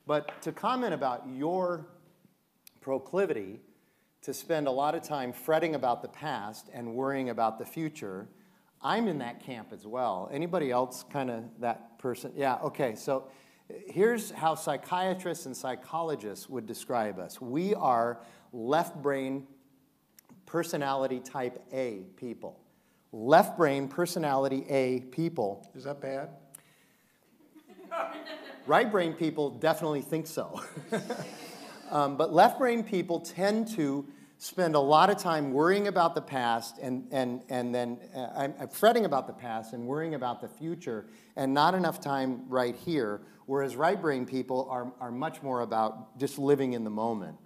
But 0.08 0.42
to 0.44 0.52
comment 0.52 0.94
about 0.94 1.28
your 1.28 1.88
proclivity 2.82 3.60
to 4.26 4.34
spend 4.34 4.68
a 4.68 4.72
lot 4.72 4.96
of 4.96 5.04
time 5.04 5.32
fretting 5.32 5.76
about 5.76 6.02
the 6.02 6.08
past 6.08 6.72
and 6.74 6.96
worrying 6.96 7.30
about 7.30 7.60
the 7.60 7.66
future, 7.66 8.28
I'm 8.82 9.08
in 9.08 9.20
that 9.20 9.40
camp 9.46 9.68
as 9.72 9.86
well. 9.86 10.28
Anybody 10.34 10.72
else 10.72 11.06
kind 11.12 11.30
of 11.30 11.44
that 11.60 12.00
person? 12.00 12.32
Yeah, 12.36 12.56
okay. 12.64 12.96
So 12.96 13.28
here's 13.88 14.32
how 14.32 14.56
psychiatrists 14.56 15.46
and 15.46 15.56
psychologists 15.56 16.50
would 16.50 16.66
describe 16.66 17.20
us 17.20 17.40
we 17.40 17.76
are 17.76 18.20
left 18.52 19.00
brain 19.00 19.46
personality 20.48 21.20
type 21.20 21.64
A 21.72 22.06
people. 22.18 22.60
Left 23.12 23.56
brain 23.56 23.88
personality 23.88 24.66
A 24.70 25.02
people. 25.02 25.70
Is 25.76 25.84
that 25.84 26.02
bad? 26.02 26.30
right 28.66 28.92
brain 28.92 29.14
people 29.14 29.52
definitely 29.52 30.02
think 30.02 30.26
so. 30.26 30.64
um, 31.92 32.18
but 32.18 32.34
left 32.34 32.58
brain 32.58 32.84
people 32.84 33.20
tend 33.20 33.68
to 33.76 34.08
spend 34.38 34.76
a 34.76 34.80
lot 34.80 35.10
of 35.10 35.18
time 35.18 35.54
worrying 35.54 35.88
about 35.88 36.14
the 36.14 36.22
past 36.22 36.78
and, 36.82 37.08
and, 37.12 37.42
and 37.50 37.74
then 37.74 37.98
uh, 38.16 38.28
I'm, 38.60 38.68
fretting 38.68 39.06
about 39.06 39.28
the 39.28 39.34
past 39.34 39.74
and 39.74 39.88
worrying 39.88 40.14
about 40.14 40.42
the 40.42 40.48
future 40.48 41.06
and 41.36 41.54
not 41.54 41.74
enough 41.74 42.02
time 42.02 42.44
right 42.50 42.76
here, 42.76 43.22
whereas 43.46 43.76
right 43.76 44.00
brain 44.00 44.26
people 44.26 44.68
are, 44.70 44.92
are 45.00 45.12
much 45.12 45.42
more 45.42 45.62
about 45.62 46.20
just 46.20 46.38
living 46.38 46.74
in 46.74 46.84
the 46.84 46.90
moment. 46.90 47.38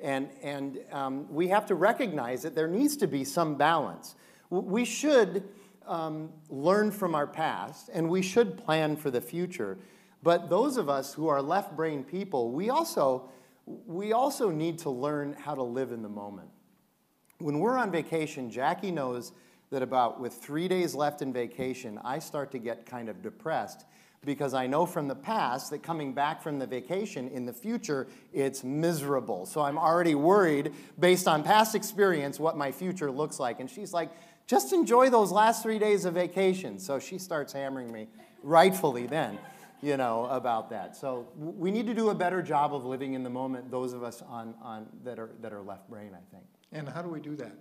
And, 0.00 0.30
and 0.42 0.80
um, 0.90 1.32
we 1.32 1.48
have 1.48 1.66
to 1.66 1.76
recognize 1.76 2.42
that 2.42 2.56
there 2.56 2.66
needs 2.66 2.96
to 2.98 3.06
be 3.06 3.22
some 3.22 3.54
balance. 3.54 4.16
we 4.50 4.84
should 4.84 5.48
um, 5.86 6.30
learn 6.48 6.90
from 6.90 7.14
our 7.14 7.26
past 7.26 7.88
and 7.92 8.08
we 8.08 8.22
should 8.22 8.58
plan 8.58 8.96
for 8.96 9.10
the 9.10 9.20
future. 9.20 9.78
But 10.22 10.48
those 10.48 10.76
of 10.76 10.88
us 10.88 11.14
who 11.14 11.28
are 11.28 11.42
left 11.42 11.76
brain 11.76 12.04
people, 12.04 12.50
we 12.50 12.70
also, 12.70 13.28
we 13.66 14.12
also 14.12 14.50
need 14.50 14.78
to 14.80 14.90
learn 14.90 15.34
how 15.34 15.54
to 15.54 15.62
live 15.62 15.92
in 15.92 16.02
the 16.02 16.08
moment. 16.08 16.48
When 17.38 17.58
we're 17.58 17.76
on 17.76 17.90
vacation, 17.90 18.50
Jackie 18.50 18.90
knows 18.90 19.32
that 19.70 19.82
about 19.82 20.20
with 20.20 20.34
three 20.34 20.68
days 20.68 20.94
left 20.94 21.22
in 21.22 21.32
vacation, 21.32 21.98
I 22.04 22.18
start 22.18 22.52
to 22.52 22.58
get 22.58 22.86
kind 22.86 23.08
of 23.08 23.22
depressed 23.22 23.84
because 24.24 24.54
I 24.54 24.66
know 24.66 24.86
from 24.86 25.08
the 25.08 25.16
past 25.16 25.70
that 25.70 25.82
coming 25.82 26.12
back 26.12 26.42
from 26.42 26.58
the 26.58 26.66
vacation 26.66 27.28
in 27.28 27.44
the 27.44 27.52
future, 27.52 28.06
it's 28.32 28.62
miserable. 28.62 29.46
So 29.46 29.62
I'm 29.62 29.78
already 29.78 30.14
worried 30.14 30.72
based 30.98 31.26
on 31.26 31.42
past 31.42 31.74
experience 31.74 32.38
what 32.38 32.56
my 32.56 32.70
future 32.70 33.10
looks 33.10 33.40
like. 33.40 33.58
And 33.58 33.68
she's 33.68 33.92
like, 33.92 34.10
just 34.46 34.72
enjoy 34.72 35.10
those 35.10 35.32
last 35.32 35.62
three 35.62 35.78
days 35.78 36.04
of 36.04 36.14
vacation. 36.14 36.78
So 36.78 37.00
she 37.00 37.18
starts 37.18 37.52
hammering 37.52 37.90
me, 37.92 38.08
rightfully 38.42 39.06
then, 39.06 39.38
you 39.82 39.96
know, 39.96 40.26
about 40.26 40.70
that. 40.70 40.96
So 40.96 41.28
we 41.36 41.70
need 41.72 41.86
to 41.88 41.94
do 41.94 42.10
a 42.10 42.14
better 42.14 42.40
job 42.40 42.72
of 42.72 42.84
living 42.84 43.14
in 43.14 43.24
the 43.24 43.30
moment, 43.30 43.70
those 43.70 43.92
of 43.92 44.04
us 44.04 44.22
on, 44.22 44.54
on, 44.62 44.86
that, 45.04 45.18
are, 45.18 45.30
that 45.40 45.52
are 45.52 45.60
left 45.60 45.90
brain, 45.90 46.12
I 46.14 46.22
think. 46.34 46.44
And 46.70 46.88
how 46.88 47.02
do 47.02 47.08
we 47.08 47.20
do 47.20 47.34
that? 47.36 47.52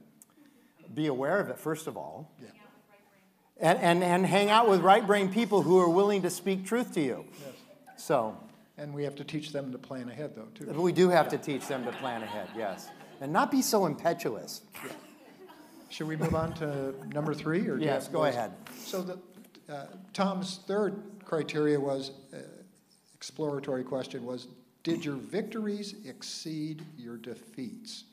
Be 0.93 1.07
aware 1.07 1.39
of 1.39 1.49
it, 1.49 1.57
first 1.57 1.87
of 1.87 1.97
all. 1.97 2.31
Yeah. 2.41 2.49
And, 3.59 3.79
and, 3.79 4.03
and 4.03 4.25
hang 4.25 4.49
out 4.49 4.69
with 4.69 4.81
right 4.81 5.05
brain 5.05 5.31
people 5.31 5.63
who 5.63 5.79
are 5.79 5.89
willing 5.89 6.21
to 6.21 6.29
speak 6.29 6.65
truth 6.65 6.93
to 6.93 7.01
you. 7.01 7.25
Yes. 7.31 7.55
So, 7.97 8.37
And 8.77 8.93
we 8.93 9.03
have 9.03 9.15
to 9.15 9.23
teach 9.23 9.51
them 9.51 9.71
to 9.71 9.77
plan 9.77 10.09
ahead, 10.09 10.35
though, 10.35 10.47
too. 10.53 10.71
we 10.79 10.91
do 10.91 11.09
have 11.09 11.29
to 11.29 11.37
teach 11.37 11.67
them 11.67 11.85
to 11.85 11.91
plan 11.93 12.23
ahead, 12.23 12.49
yes. 12.55 12.89
And 13.19 13.31
not 13.31 13.51
be 13.51 13.61
so 13.61 13.85
impetuous. 13.85 14.61
Should 15.89 16.07
we 16.07 16.15
move 16.15 16.33
on 16.33 16.53
to 16.53 16.95
number 17.09 17.33
three, 17.33 17.67
or? 17.67 17.77
Yes, 17.77 18.07
go 18.07 18.23
ahead. 18.25 18.51
So 18.77 19.01
the, 19.03 19.19
uh, 19.71 19.87
Tom's 20.13 20.61
third 20.65 21.03
criteria 21.35 21.79
was, 21.79 22.11
uh, 22.33 22.39
exploratory 23.15 23.85
question 23.85 24.25
was, 24.25 24.49
did 24.83 25.05
your 25.05 25.15
victories 25.15 25.95
exceed 26.05 26.83
your 26.97 27.15
defeats? 27.15 28.03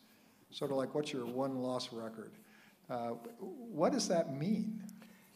Sort 0.53 0.71
of 0.71 0.77
like, 0.77 0.95
what's 0.95 1.13
your 1.13 1.27
one-loss 1.27 1.93
record? 1.93 2.31
Uh, 2.89 3.15
What 3.41 3.93
does 3.93 4.07
that 4.07 4.37
mean? 4.39 4.85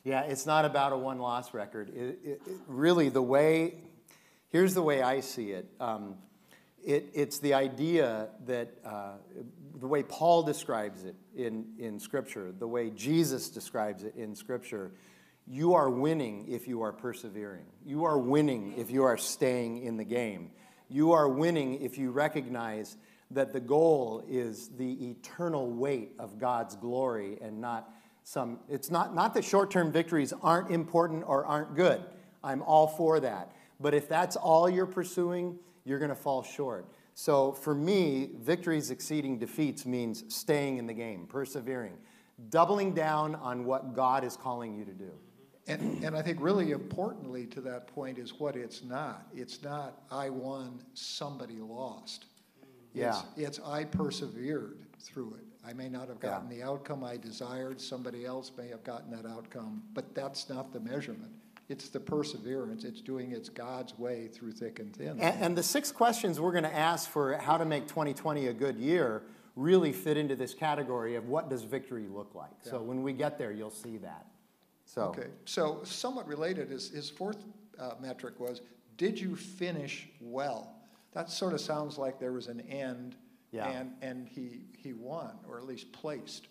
Yeah, 0.04 0.20
it's 0.22 0.46
not 0.46 0.64
about 0.64 0.92
a 0.92 0.96
one 0.96 1.18
loss 1.18 1.52
record. 1.54 1.88
It, 1.90 2.20
it, 2.24 2.40
it- 2.46 2.56
really, 2.68 3.08
the 3.08 3.20
way, 3.22 3.74
here's 4.48 4.74
the 4.74 4.82
way 4.82 5.02
I 5.02 5.18
see 5.18 5.50
it. 5.50 5.66
Um, 5.80 6.14
it 6.84 7.10
it's 7.14 7.40
the 7.40 7.54
idea 7.54 8.28
that 8.46 8.74
uh, 8.84 9.14
the 9.80 9.88
way 9.88 10.04
Paul 10.04 10.44
describes 10.44 11.02
it 11.02 11.16
in, 11.34 11.66
in 11.78 11.98
Scripture, 11.98 12.52
the 12.56 12.66
way 12.68 12.90
Jesus 12.90 13.48
describes 13.50 14.04
it 14.04 14.14
in 14.16 14.36
Scripture, 14.36 14.92
you 15.46 15.74
are 15.74 15.90
winning 15.90 16.46
if 16.48 16.68
you 16.68 16.82
are 16.82 16.92
persevering. 16.92 17.66
You 17.84 18.04
are 18.04 18.18
winning 18.18 18.74
if 18.76 18.90
you 18.90 19.04
are 19.04 19.18
staying 19.18 19.82
in 19.82 19.96
the 19.96 20.04
game. 20.04 20.50
You 20.88 21.12
are 21.12 21.28
winning 21.28 21.82
if 21.82 21.98
you 21.98 22.10
recognize 22.10 22.96
that 23.30 23.52
the 23.52 23.60
goal 23.60 24.24
is 24.28 24.68
the 24.76 25.10
eternal 25.10 25.70
weight 25.70 26.12
of 26.18 26.38
God's 26.38 26.76
glory 26.76 27.38
and 27.40 27.60
not 27.60 27.92
some 28.24 28.58
it's 28.68 28.90
not 28.90 29.14
not 29.14 29.34
that 29.34 29.44
short-term 29.44 29.90
victories 29.90 30.32
aren't 30.42 30.70
important 30.70 31.24
or 31.26 31.44
aren't 31.44 31.74
good 31.74 32.00
i'm 32.44 32.62
all 32.62 32.86
for 32.86 33.18
that 33.20 33.52
but 33.80 33.94
if 33.94 34.08
that's 34.08 34.36
all 34.36 34.70
you're 34.70 34.86
pursuing 34.86 35.58
you're 35.84 35.98
going 35.98 36.08
to 36.08 36.14
fall 36.14 36.42
short 36.42 36.86
so 37.14 37.52
for 37.52 37.74
me 37.74 38.30
victories 38.38 38.90
exceeding 38.90 39.38
defeats 39.38 39.84
means 39.84 40.24
staying 40.28 40.78
in 40.78 40.86
the 40.86 40.94
game 40.94 41.26
persevering 41.26 41.94
doubling 42.48 42.94
down 42.94 43.34
on 43.34 43.64
what 43.64 43.94
god 43.94 44.22
is 44.22 44.36
calling 44.36 44.74
you 44.74 44.84
to 44.84 44.92
do 44.92 45.10
And, 45.68 46.02
and 46.02 46.16
I 46.16 46.22
think 46.22 46.38
really 46.40 46.72
importantly 46.72 47.46
to 47.46 47.60
that 47.62 47.86
point 47.86 48.18
is 48.18 48.38
what 48.38 48.56
it's 48.56 48.82
not. 48.82 49.26
It's 49.34 49.62
not, 49.62 50.02
I 50.10 50.28
won, 50.30 50.82
somebody 50.94 51.58
lost. 51.60 52.26
It's- 52.94 53.24
Yeah. 53.36 53.44
It's, 53.46 53.60
I 53.60 53.84
persevered 53.84 54.78
through 54.98 55.34
it. 55.34 55.44
I 55.64 55.72
may 55.72 55.88
not 55.88 56.08
have 56.08 56.18
Yeah. 56.22 56.30
gotten 56.30 56.48
the 56.48 56.62
outcome 56.62 57.04
I 57.04 57.16
desired, 57.16 57.80
somebody 57.80 58.26
else 58.26 58.50
may 58.56 58.68
have 58.68 58.82
gotten 58.82 59.10
that 59.12 59.24
outcome, 59.26 59.82
but 59.94 60.14
that's 60.14 60.48
not 60.48 60.72
the 60.72 60.80
measurement. 60.80 61.32
It's 61.68 61.88
the 61.88 62.00
perseverance, 62.00 62.82
it's 62.84 63.00
doing 63.00 63.30
it's 63.30 63.48
God's 63.48 63.96
way 63.96 64.26
through 64.28 64.52
thick 64.52 64.80
and 64.80 64.94
thin. 64.94 65.20
And, 65.20 65.42
and 65.42 65.56
the 65.56 65.62
six 65.62 65.92
questions 65.92 66.40
we're 66.40 66.50
going 66.52 66.64
to 66.64 66.74
ask 66.74 67.08
for 67.08 67.34
how 67.38 67.56
to 67.56 67.64
make 67.64 67.86
2020 67.86 68.48
a 68.48 68.52
good 68.52 68.76
year 68.78 69.22
really 69.54 69.92
fit 69.92 70.16
into 70.16 70.34
this 70.34 70.54
category 70.54 71.14
of 71.14 71.28
what 71.28 71.48
does 71.48 71.62
victory 71.62 72.08
look 72.08 72.34
like. 72.34 72.50
So 72.62 72.82
when 72.82 73.02
we 73.02 73.12
get 73.12 73.38
there, 73.38 73.52
you'll 73.52 73.70
see 73.70 73.98
that. 73.98 74.26
So 74.92 75.04
Okay, 75.04 75.28
so 75.46 75.80
somewhat 75.84 76.28
related, 76.28 76.68
his, 76.68 76.90
his 76.90 77.08
fourth 77.08 77.38
uh, 77.78 77.92
metric 77.98 78.38
was, 78.38 78.60
did 78.98 79.18
you 79.18 79.36
finish 79.36 80.06
well? 80.20 80.74
That 81.14 81.30
sort 81.30 81.54
of 81.54 81.62
sounds 81.62 81.96
like 81.96 82.20
there 82.20 82.32
was 82.32 82.48
an 82.48 82.60
end, 82.60 83.16
Yeah. 83.52 83.70
and, 83.70 83.92
and 84.02 84.28
he, 84.28 84.66
he 84.76 84.92
won, 84.92 85.30
or 85.48 85.56
at 85.56 85.64
least 85.64 85.92
placed. 85.92 86.48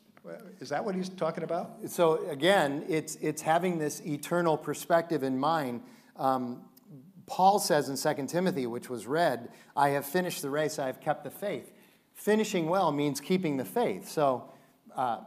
Is 0.59 0.69
that 0.69 0.83
what 0.83 0.95
he's 0.95 1.09
talking 1.09 1.43
about? 1.43 1.71
so 1.87 2.27
again, 2.29 2.83
it's 2.87 3.15
it's 3.21 3.41
having 3.41 3.77
this 3.79 4.01
eternal 4.05 4.55
perspective 4.57 5.23
in 5.23 5.37
mind. 5.39 5.81
Um, 6.15 6.61
Paul 7.25 7.59
says 7.59 7.89
in 7.89 8.15
2 8.15 8.27
Timothy, 8.27 8.67
which 8.67 8.89
was 8.89 9.07
read, 9.07 9.49
I 9.75 9.89
have 9.89 10.05
finished 10.05 10.41
the 10.41 10.49
race, 10.49 10.77
I 10.79 10.87
have 10.87 10.99
kept 10.99 11.23
the 11.23 11.31
faith. 11.31 11.71
Finishing 12.13 12.69
well 12.69 12.91
means 12.91 13.19
keeping 13.19 13.57
the 13.57 13.65
faith. 13.65 14.09
So 14.09 14.51
uh, 14.95 15.21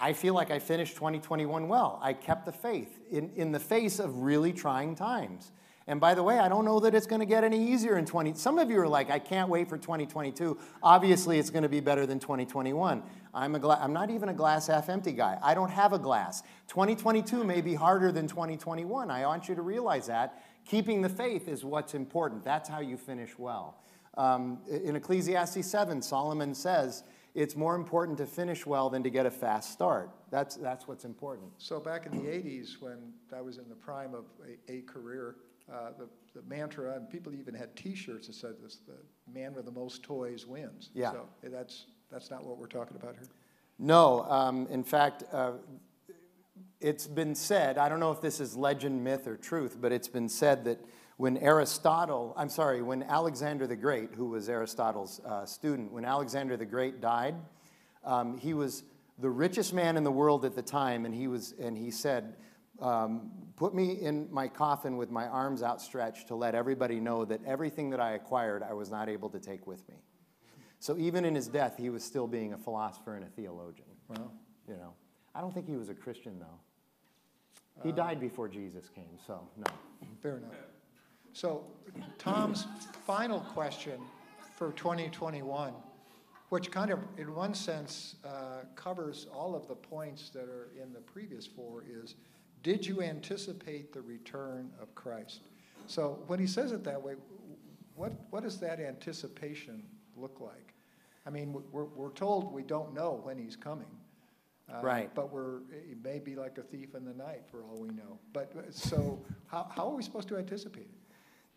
I, 0.00 0.12
feel 0.12 0.34
like 0.34 0.50
I 0.50 0.58
finished 0.58 0.94
2021 0.94 1.68
well. 1.68 1.98
I 2.02 2.12
kept 2.12 2.46
the 2.46 2.52
faith 2.52 3.00
in, 3.10 3.30
in 3.36 3.52
the 3.52 3.60
face 3.60 3.98
of 3.98 4.18
really 4.18 4.52
trying 4.52 4.94
times. 4.94 5.52
And 5.88 5.98
by 5.98 6.14
the 6.14 6.22
way, 6.22 6.38
I 6.38 6.50
don't 6.50 6.66
know 6.66 6.80
that 6.80 6.94
it's 6.94 7.06
going 7.06 7.20
to 7.20 7.26
get 7.26 7.44
any 7.44 7.72
easier 7.72 7.96
in 7.96 8.04
20. 8.04 8.34
Some 8.34 8.58
of 8.58 8.70
you 8.70 8.78
are 8.78 8.86
like, 8.86 9.10
I 9.10 9.18
can't 9.18 9.48
wait 9.48 9.70
for 9.70 9.78
2022. 9.78 10.58
Obviously, 10.82 11.38
it's 11.38 11.48
going 11.48 11.62
to 11.62 11.68
be 11.68 11.80
better 11.80 12.04
than 12.04 12.18
2021. 12.18 13.02
I'm, 13.32 13.54
a 13.54 13.58
gla- 13.58 13.78
I'm 13.80 13.94
not 13.94 14.10
even 14.10 14.28
a 14.28 14.34
glass 14.34 14.66
half 14.66 14.90
empty 14.90 15.12
guy. 15.12 15.38
I 15.42 15.54
don't 15.54 15.70
have 15.70 15.94
a 15.94 15.98
glass. 15.98 16.42
2022 16.68 17.42
may 17.42 17.62
be 17.62 17.74
harder 17.74 18.12
than 18.12 18.28
2021. 18.28 19.10
I 19.10 19.24
want 19.24 19.48
you 19.48 19.54
to 19.54 19.62
realize 19.62 20.08
that. 20.08 20.42
Keeping 20.66 21.00
the 21.00 21.08
faith 21.08 21.48
is 21.48 21.64
what's 21.64 21.94
important. 21.94 22.44
That's 22.44 22.68
how 22.68 22.80
you 22.80 22.98
finish 22.98 23.38
well. 23.38 23.82
Um, 24.18 24.58
in 24.68 24.94
Ecclesiastes 24.94 25.66
7, 25.66 26.02
Solomon 26.02 26.54
says, 26.54 27.02
it's 27.38 27.54
more 27.54 27.76
important 27.76 28.18
to 28.18 28.26
finish 28.26 28.66
well 28.66 28.90
than 28.90 29.02
to 29.04 29.10
get 29.10 29.24
a 29.24 29.30
fast 29.30 29.72
start. 29.72 30.10
That's, 30.30 30.56
that's 30.56 30.88
what's 30.88 31.04
important. 31.04 31.52
So 31.58 31.78
back 31.78 32.06
in 32.06 32.12
the 32.18 32.28
eighties, 32.28 32.78
when 32.80 33.12
I 33.36 33.40
was 33.40 33.58
in 33.58 33.68
the 33.68 33.76
prime 33.76 34.12
of 34.14 34.24
a, 34.44 34.72
a 34.72 34.80
career, 34.82 35.36
uh, 35.72 35.90
the, 35.96 36.08
the 36.34 36.42
mantra, 36.48 36.96
and 36.96 37.08
people 37.08 37.32
even 37.34 37.54
had 37.54 37.76
T-shirts 37.76 38.26
that 38.26 38.34
said 38.34 38.54
this, 38.62 38.78
the 38.86 38.98
man 39.32 39.54
with 39.54 39.66
the 39.66 39.70
most 39.70 40.02
toys 40.02 40.46
wins. 40.46 40.90
Yeah. 40.94 41.12
So 41.12 41.26
that's, 41.44 41.86
that's 42.10 42.30
not 42.30 42.44
what 42.44 42.58
we're 42.58 42.66
talking 42.66 42.96
about 42.96 43.14
here. 43.14 43.28
No, 43.78 44.24
um, 44.24 44.66
in 44.70 44.82
fact, 44.82 45.22
uh, 45.32 45.52
it's 46.80 47.06
been 47.06 47.36
said, 47.36 47.78
I 47.78 47.88
don't 47.88 48.00
know 48.00 48.10
if 48.10 48.20
this 48.20 48.40
is 48.40 48.56
legend, 48.56 49.04
myth, 49.04 49.28
or 49.28 49.36
truth, 49.36 49.76
but 49.80 49.92
it's 49.92 50.08
been 50.08 50.28
said 50.28 50.64
that 50.64 50.80
when 51.18 51.36
Aristotle, 51.38 52.32
I'm 52.36 52.48
sorry, 52.48 52.80
when 52.80 53.02
Alexander 53.02 53.66
the 53.66 53.76
Great, 53.76 54.14
who 54.14 54.26
was 54.26 54.48
Aristotle's 54.48 55.20
uh, 55.26 55.44
student, 55.44 55.92
when 55.92 56.04
Alexander 56.04 56.56
the 56.56 56.64
Great 56.64 57.00
died, 57.00 57.34
um, 58.04 58.38
he 58.38 58.54
was 58.54 58.84
the 59.18 59.28
richest 59.28 59.74
man 59.74 59.96
in 59.96 60.04
the 60.04 60.12
world 60.12 60.44
at 60.44 60.54
the 60.54 60.62
time, 60.62 61.04
and 61.04 61.12
he, 61.12 61.26
was, 61.26 61.54
and 61.60 61.76
he 61.76 61.90
said, 61.90 62.36
um, 62.80 63.32
Put 63.56 63.74
me 63.74 63.94
in 64.00 64.28
my 64.30 64.46
coffin 64.46 64.96
with 64.96 65.10
my 65.10 65.26
arms 65.26 65.64
outstretched 65.64 66.28
to 66.28 66.36
let 66.36 66.54
everybody 66.54 67.00
know 67.00 67.24
that 67.24 67.40
everything 67.44 67.90
that 67.90 67.98
I 67.98 68.12
acquired 68.12 68.62
I 68.62 68.72
was 68.72 68.88
not 68.88 69.08
able 69.08 69.28
to 69.30 69.40
take 69.40 69.66
with 69.66 69.86
me. 69.88 69.96
So 70.78 70.96
even 70.96 71.24
in 71.24 71.34
his 71.34 71.48
death, 71.48 71.76
he 71.76 71.90
was 71.90 72.04
still 72.04 72.28
being 72.28 72.52
a 72.52 72.56
philosopher 72.56 73.16
and 73.16 73.24
a 73.24 73.28
theologian. 73.28 73.88
Well, 74.06 74.32
You 74.68 74.76
know, 74.76 74.94
I 75.34 75.40
don't 75.40 75.52
think 75.52 75.66
he 75.66 75.74
was 75.74 75.88
a 75.88 75.94
Christian 75.94 76.38
though. 76.38 76.60
He 77.82 77.90
died 77.90 78.20
before 78.20 78.48
Jesus 78.48 78.88
came, 78.88 79.18
so 79.26 79.48
no. 79.56 79.64
Fair 80.22 80.36
enough. 80.36 80.54
So 81.32 81.64
Tom's 82.18 82.66
final 83.06 83.40
question 83.40 84.00
for 84.56 84.72
2021, 84.72 85.72
which 86.48 86.70
kind 86.70 86.90
of, 86.90 87.00
in 87.16 87.34
one 87.34 87.54
sense, 87.54 88.16
uh, 88.24 88.64
covers 88.74 89.26
all 89.32 89.54
of 89.54 89.68
the 89.68 89.74
points 89.74 90.30
that 90.30 90.48
are 90.48 90.70
in 90.80 90.92
the 90.92 91.00
previous 91.00 91.46
four, 91.46 91.84
is 91.88 92.16
did 92.62 92.84
you 92.84 93.02
anticipate 93.02 93.92
the 93.92 94.02
return 94.02 94.70
of 94.80 94.94
Christ? 94.94 95.42
So 95.86 96.18
when 96.26 96.38
he 96.38 96.46
says 96.46 96.72
it 96.72 96.84
that 96.84 97.00
way, 97.00 97.14
what, 97.94 98.12
what 98.30 98.42
does 98.42 98.58
that 98.60 98.80
anticipation 98.80 99.82
look 100.16 100.40
like? 100.40 100.74
I 101.26 101.30
mean, 101.30 101.62
we're, 101.72 101.84
we're 101.84 102.12
told 102.12 102.52
we 102.52 102.62
don't 102.62 102.94
know 102.94 103.20
when 103.22 103.38
he's 103.38 103.56
coming. 103.56 103.86
Uh, 104.72 104.80
Right. 104.82 105.14
But 105.14 105.32
we're, 105.32 105.58
it 105.70 106.02
may 106.02 106.18
be 106.18 106.34
like 106.34 106.58
a 106.58 106.62
thief 106.62 106.94
in 106.94 107.04
the 107.04 107.14
night 107.14 107.42
for 107.50 107.62
all 107.62 107.80
we 107.80 107.88
know. 107.88 108.18
But, 108.32 108.52
uh, 108.56 108.62
so 108.70 109.24
how, 109.46 109.70
how 109.74 109.88
are 109.88 109.94
we 109.94 110.02
supposed 110.02 110.28
to 110.28 110.36
anticipate 110.36 110.82
it? 110.82 110.97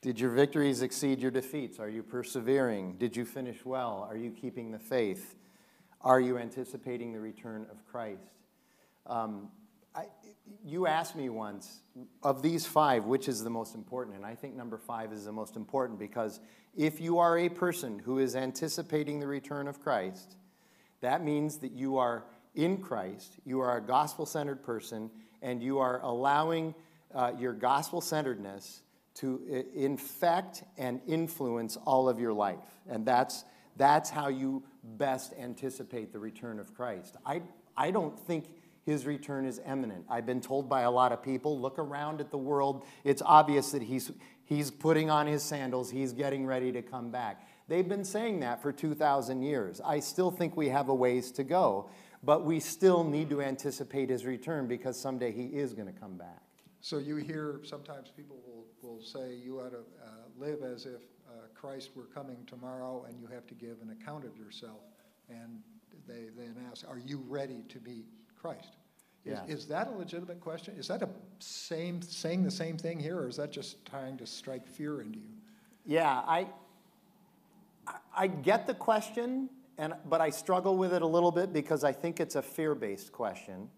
Did 0.02 0.20
your 0.20 0.32
victories 0.32 0.82
exceed 0.82 1.20
your 1.20 1.30
defeats? 1.30 1.80
Are 1.80 1.90
you 1.90 2.02
persevering? 2.02 2.98
Did 2.98 3.16
you 3.16 3.24
finish 3.24 3.64
well? 3.64 4.08
Are 4.10 4.18
you 4.18 4.32
keeping 4.32 4.72
the 4.72 4.80
faith? 4.80 5.36
Are 6.02 6.20
you 6.20 6.40
anticipating 6.40 7.14
the 7.14 7.20
return 7.20 7.68
of 7.70 7.86
Christ? 7.86 8.32
Um, 9.06 9.50
I, 9.94 10.06
you 10.66 10.88
asked 10.88 11.16
me 11.16 11.30
once, 11.30 11.82
of 12.24 12.42
these 12.42 12.66
five, 12.66 13.06
which 13.06 13.28
is 13.28 13.44
the 13.44 13.52
most 13.52 13.76
important? 13.76 14.16
And 14.16 14.26
I 14.26 14.34
think 14.34 14.56
number 14.56 14.80
five 14.80 15.14
is 15.14 15.26
the 15.26 15.32
most 15.32 15.56
important 15.56 16.00
because 16.00 16.40
if 16.76 17.00
you 17.00 17.20
are 17.20 17.38
a 17.38 17.50
person 17.50 18.00
who 18.00 18.18
is 18.18 18.36
anticipating 18.36 19.20
the 19.20 19.28
return 19.28 19.68
of 19.68 19.82
Christ, 19.82 20.36
that 21.02 21.24
means 21.24 21.58
that 21.58 21.74
you 21.74 21.98
are 21.98 22.26
in 22.56 22.78
Christ, 22.78 23.36
you 23.46 23.60
are 23.60 23.78
a 23.78 23.82
gospel 23.82 24.26
centered 24.26 24.64
person, 24.64 25.12
and 25.44 25.62
you 25.62 25.78
are 25.78 26.02
allowing 26.02 26.74
uh, 27.14 27.34
your 27.38 27.54
gospel 27.54 28.02
centeredness 28.02 28.82
to 29.16 29.66
infect 29.76 30.64
and 30.78 31.02
influence 31.08 31.78
all 31.86 32.08
of 32.08 32.20
your 32.20 32.34
life. 32.34 32.60
And 32.90 33.06
that's, 33.06 33.44
that's 33.78 34.10
how 34.10 34.30
you 34.30 34.64
best 34.84 35.34
anticipate 35.40 36.12
the 36.14 36.20
return 36.20 36.60
of 36.60 36.74
Christ. 36.74 37.18
I, 37.26 37.42
I 37.76 37.92
don't 37.92 38.18
think 38.18 38.46
his 38.86 39.06
return 39.06 39.46
is 39.46 39.62
imminent. 39.68 40.06
I've 40.10 40.26
been 40.26 40.42
told 40.42 40.68
by 40.68 40.82
a 40.82 40.92
lot 40.92 41.12
of 41.12 41.22
people 41.22 41.60
look 41.60 41.78
around 41.78 42.20
at 42.20 42.32
the 42.32 42.38
world. 42.38 42.86
It's 43.04 43.22
obvious 43.24 43.72
that 43.72 43.84
he's, 43.84 44.12
he's 44.44 44.72
putting 44.72 45.10
on 45.10 45.28
his 45.28 45.44
sandals, 45.44 45.92
he's 45.92 46.14
getting 46.14 46.46
ready 46.46 46.72
to 46.72 46.82
come 46.82 47.12
back. 47.12 47.48
They've 47.68 47.88
been 47.88 48.04
saying 48.04 48.42
that 48.42 48.62
for 48.62 48.72
2,000 48.72 49.44
years. 49.44 49.80
I 49.86 50.00
still 50.00 50.32
think 50.32 50.58
we 50.58 50.70
have 50.70 50.90
a 50.90 50.94
ways 50.94 51.32
to 51.34 51.44
go, 51.44 51.90
but 52.24 52.44
we 52.44 52.60
still 52.60 53.04
need 53.04 53.30
to 53.30 53.42
anticipate 53.42 54.10
his 54.10 54.26
return 54.26 54.68
because 54.68 55.00
someday 55.00 55.32
he 55.32 55.46
is 55.46 55.74
going 55.74 55.88
to 55.88 55.98
come 55.98 56.18
back. 56.18 56.42
So 56.82 56.98
you 56.98 57.18
hear 57.18 57.62
sometimes 57.64 58.10
people 58.10 58.38
will, 58.46 58.51
will 58.82 59.02
say 59.02 59.36
you 59.36 59.60
ought 59.60 59.72
to 59.72 59.78
uh, 59.80 60.10
live 60.38 60.64
as 60.64 60.86
if 60.86 61.02
uh, 61.30 61.48
Christ 61.54 61.92
were 61.96 62.06
coming 62.06 62.38
tomorrow 62.48 63.06
and 63.08 63.20
you 63.20 63.28
have 63.28 63.46
to 63.48 63.54
give 63.54 63.78
an 63.82 63.92
account 63.92 64.26
of 64.26 64.38
yourself. 64.38 64.82
And 65.30 65.62
they 66.08 66.28
then 66.38 66.56
ask, 66.70 66.88
Are 66.88 67.00
you 67.00 67.24
ready 67.28 67.64
to 67.70 67.80
meet 67.82 68.06
Christ? 68.40 68.76
Is, 69.24 69.38
Yeah. 69.38 69.54
is 69.54 69.66
that 69.68 69.88
a 69.88 69.92
legitimate 69.92 70.40
question? 70.40 70.76
Is 70.78 70.88
that 70.88 71.02
a 71.04 71.10
same 71.40 72.02
saying 72.02 72.44
the 72.44 72.52
same 72.52 72.78
thing 72.78 73.00
here, 73.00 73.20
or 73.20 73.28
is 73.28 73.36
that 73.38 73.52
just 73.52 73.86
trying 73.86 74.18
to 74.18 74.26
strike 74.26 74.68
fear 74.68 75.02
into 75.02 75.20
you? 75.20 75.36
Yeah, 75.86 76.22
I, 76.28 76.48
I- 78.16 78.28
get 78.28 78.66
the 78.68 78.74
question, 78.74 79.50
and, 79.78 79.94
but 80.10 80.22
I 80.22 80.32
struggle 80.32 80.76
with 80.76 80.94
it 80.94 81.02
a 81.02 81.08
little 81.08 81.32
bit 81.32 81.54
because 81.54 81.84
I 81.84 81.92
think 81.92 82.20
it's 82.20 82.36
a 82.36 82.42
fear-based 82.42 83.12
question. 83.12 83.70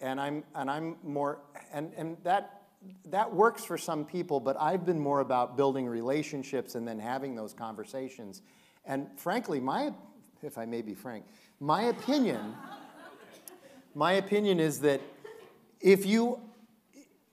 And 0.00 0.20
I'm, 0.20 0.44
and 0.54 0.70
I'm 0.70 0.96
more, 1.02 1.38
and, 1.72 1.92
and 1.96 2.18
that, 2.22 2.65
that 3.06 3.32
works 3.32 3.64
for 3.64 3.78
some 3.78 4.04
people, 4.04 4.40
but 4.40 4.56
I've 4.60 4.84
been 4.84 4.98
more 4.98 5.20
about 5.20 5.56
building 5.56 5.86
relationships 5.86 6.74
and 6.74 6.86
then 6.86 6.98
having 6.98 7.34
those 7.34 7.52
conversations. 7.52 8.42
And 8.84 9.08
frankly, 9.16 9.60
my, 9.60 9.92
if 10.42 10.58
I 10.58 10.66
may 10.66 10.82
be 10.82 10.94
frank, 10.94 11.24
my 11.60 11.82
opinion, 11.84 12.54
my 13.94 14.12
opinion 14.12 14.60
is 14.60 14.80
that 14.80 15.00
if 15.80 16.04
you, 16.06 16.40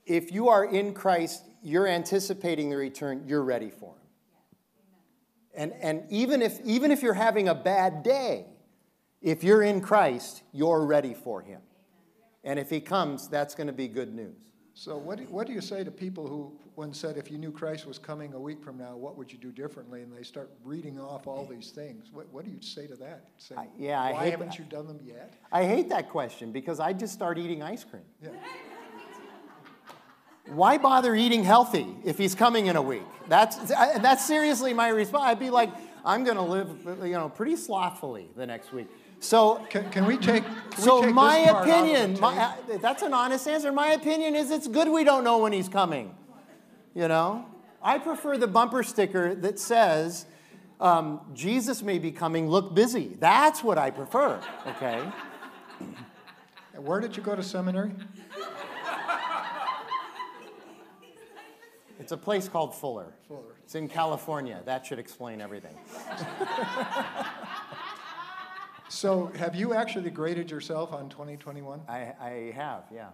if 0.06 0.32
you 0.32 0.50
are 0.50 0.66
in 0.66 0.94
Christ, 0.94 1.44
you're 1.62 1.88
anticipating 1.88 2.70
the 2.70 2.78
return, 2.78 3.24
you're 3.28 3.44
ready 3.44 3.70
for 3.70 3.94
him. 3.94 4.00
And, 5.56 5.74
and 5.82 6.04
even, 6.10 6.42
if, 6.42 6.60
even 6.66 6.92
if 6.92 7.02
you're 7.04 7.14
having 7.14 7.48
a 7.48 7.56
bad 7.56 8.04
day, 8.04 8.48
if 9.22 9.44
you're 9.44 9.62
in 9.62 9.82
Christ, 9.82 10.44
you're 10.52 10.86
ready 10.86 11.14
for 11.14 11.42
him. 11.42 11.62
And 12.44 12.60
if 12.60 12.70
he 12.70 12.82
comes, 12.82 13.30
that's 13.30 13.56
going 13.56 13.68
to 13.68 13.74
be 13.74 13.88
good 13.88 14.14
news. 14.14 14.53
So 14.76 14.98
what 14.98 15.20
do, 15.20 15.26
what 15.26 15.46
do 15.46 15.54
you 15.54 15.62
say 15.62 15.84
to 15.84 15.92
people 15.92 16.28
who, 16.28 16.52
when 16.76 16.94
said, 16.94 17.16
if 17.16 17.30
you 17.30 17.38
knew 17.38 17.52
Christ 17.52 17.86
was 17.86 18.00
coming 18.00 18.34
a 18.34 18.40
week 18.40 18.64
from 18.64 18.78
now, 18.78 18.96
what 18.96 19.16
would 19.18 19.32
you 19.32 19.38
do 19.38 19.52
differently? 19.52 20.02
And 20.02 20.12
they 20.12 20.24
start 20.24 20.50
reading 20.64 21.00
off 21.00 21.28
all 21.28 21.46
these 21.46 21.70
things. 21.70 22.10
What, 22.12 22.28
what 22.34 22.44
do 22.44 22.50
you 22.50 22.60
say 22.60 22.88
to 22.88 22.96
that? 22.96 23.26
Say, 23.38 23.56
I- 23.56 23.68
yeah, 23.78 24.02
I 24.02 24.12
Why 24.14 24.24
hate 24.24 24.32
haven't 24.32 24.50
that. 24.50 24.60
you 24.60 24.66
done 24.66 24.88
them 24.88 25.00
yet? 25.04 25.36
I 25.52 25.64
hate 25.66 25.90
that 25.90 26.10
question 26.10 26.52
because 26.52 26.80
I 26.80 26.92
just 26.94 27.14
start 27.14 27.38
eating 27.38 27.62
ice 27.62 27.84
cream. 27.84 28.02
Yeah. 28.22 28.30
Why 30.48 30.78
bother 30.80 31.14
eating 31.16 31.44
healthy 31.44 31.88
if 32.04 32.18
he's 32.18 32.34
coming 32.36 32.66
in 32.66 32.76
a 32.76 32.82
week? 32.82 33.04
That's, 33.30 33.56
that's 33.58 34.26
seriously 34.26 34.74
my 34.74 34.90
response. 34.90 35.24
I'd 35.26 35.40
be 35.40 35.50
like, 35.52 35.70
I'm 36.04 36.24
going 36.26 36.36
to 36.36 36.44
live, 36.44 36.70
you 37.04 37.14
know, 37.14 37.30
pretty 37.30 37.56
slothfully 37.56 38.28
the 38.36 38.46
next 38.46 38.74
week. 38.74 38.88
So 39.24 39.66
Can, 39.70 39.90
can 39.90 40.06
we 40.06 40.18
take, 40.18 40.44
can 40.44 40.54
we 40.78 40.84
So 40.84 41.02
take 41.02 41.14
my 41.14 41.38
this 41.38 41.52
part 41.52 41.56
out 41.56 41.80
of 41.80 41.86
the 41.86 41.94
opinion, 41.94 42.20
my, 42.20 42.38
uh, 42.38 42.78
that's 42.82 43.04
an 43.04 43.14
honest 43.14 43.48
answer. 43.48 43.72
My 43.72 43.94
opinion 43.94 44.36
is 44.36 44.52
it's 44.52 44.68
good 44.68 44.90
we 44.90 45.06
don't 45.06 45.24
know 45.24 45.38
when 45.38 45.54
he's 45.54 45.70
coming. 45.70 46.14
You 46.94 47.08
know, 47.08 47.46
I 47.82 48.00
prefer 48.00 48.38
the 48.38 48.48
bumper 48.48 48.84
sticker 48.84 49.34
that 49.36 49.60
says 49.60 50.26
um, 50.82 51.22
Jesus 51.34 51.82
may 51.82 52.00
be 52.00 52.12
coming. 52.12 52.50
Look 52.50 52.76
busy. 52.76 53.16
That's 53.18 53.64
what 53.64 53.78
I 53.78 53.92
prefer. 53.92 54.42
Okay. 54.68 55.02
Where 56.76 57.00
did 57.00 57.16
you 57.16 57.24
go 57.24 57.34
to 57.34 57.44
seminary? 57.44 57.94
It's 61.98 62.12
a 62.12 62.18
place 62.18 62.50
called 62.50 62.76
Fuller. 62.76 63.14
Fuller. 63.30 63.56
It's 63.64 63.76
in 63.76 63.88
California. 63.88 64.62
That 64.66 64.86
should 64.86 65.00
explain 65.00 65.40
everything. 65.40 65.78
So 68.94 69.32
have 69.38 69.56
you 69.56 69.74
actually 69.74 70.12
graded 70.12 70.52
yourself 70.52 70.94
on 70.94 71.10
2021? 71.10 71.82
I, 71.90 72.14
I 72.22 72.54
have, 72.56 72.84
yeah. 72.94 73.10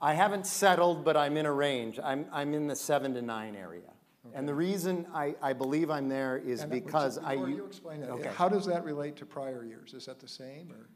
I 0.00 0.14
haven't 0.14 0.46
settled, 0.46 1.04
but 1.04 1.18
I'm 1.18 1.36
in 1.36 1.44
a 1.44 1.52
range. 1.52 2.00
I'm, 2.02 2.24
I'm 2.32 2.54
in 2.54 2.66
the 2.66 2.74
seven 2.74 3.12
to 3.14 3.22
nine 3.22 3.54
area. 3.56 3.92
And 4.34 4.48
the 4.48 4.54
reason 4.54 5.06
I, 5.14 5.34
I 5.42 5.52
believe 5.52 5.90
I'm 5.90 6.08
there 6.08 6.38
is 6.38 6.62
And 6.62 6.70
because 6.70 7.18
I. 7.18 7.34
Before 7.34 7.50
you 7.50 7.64
explain 7.66 8.00
that, 8.00 8.10
Okay. 8.10 8.30
how 8.34 8.48
does 8.48 8.64
that 8.66 8.84
relate 8.84 9.16
to 9.16 9.26
prior 9.26 9.64
years? 9.64 9.92
Is 9.92 10.06
that 10.06 10.18
the 10.18 10.28
same, 10.28 10.72
or? 10.72 10.88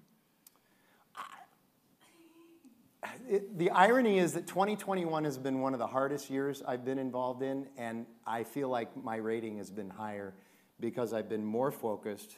It, 3.28 3.58
the 3.58 3.70
irony 3.70 4.18
is 4.18 4.32
that 4.32 4.46
2021 4.46 5.24
has 5.24 5.36
been 5.36 5.60
one 5.60 5.74
of 5.74 5.78
the 5.78 5.86
hardest 5.86 6.30
years 6.30 6.62
I've 6.66 6.86
been 6.86 6.98
involved 6.98 7.42
in, 7.42 7.66
and 7.76 8.06
I 8.26 8.44
feel 8.44 8.70
like 8.70 8.96
my 8.96 9.16
rating 9.16 9.58
has 9.58 9.70
been 9.70 9.90
higher 9.90 10.34
because 10.80 11.12
I've 11.12 11.28
been 11.28 11.44
more 11.44 11.70
focused, 11.70 12.36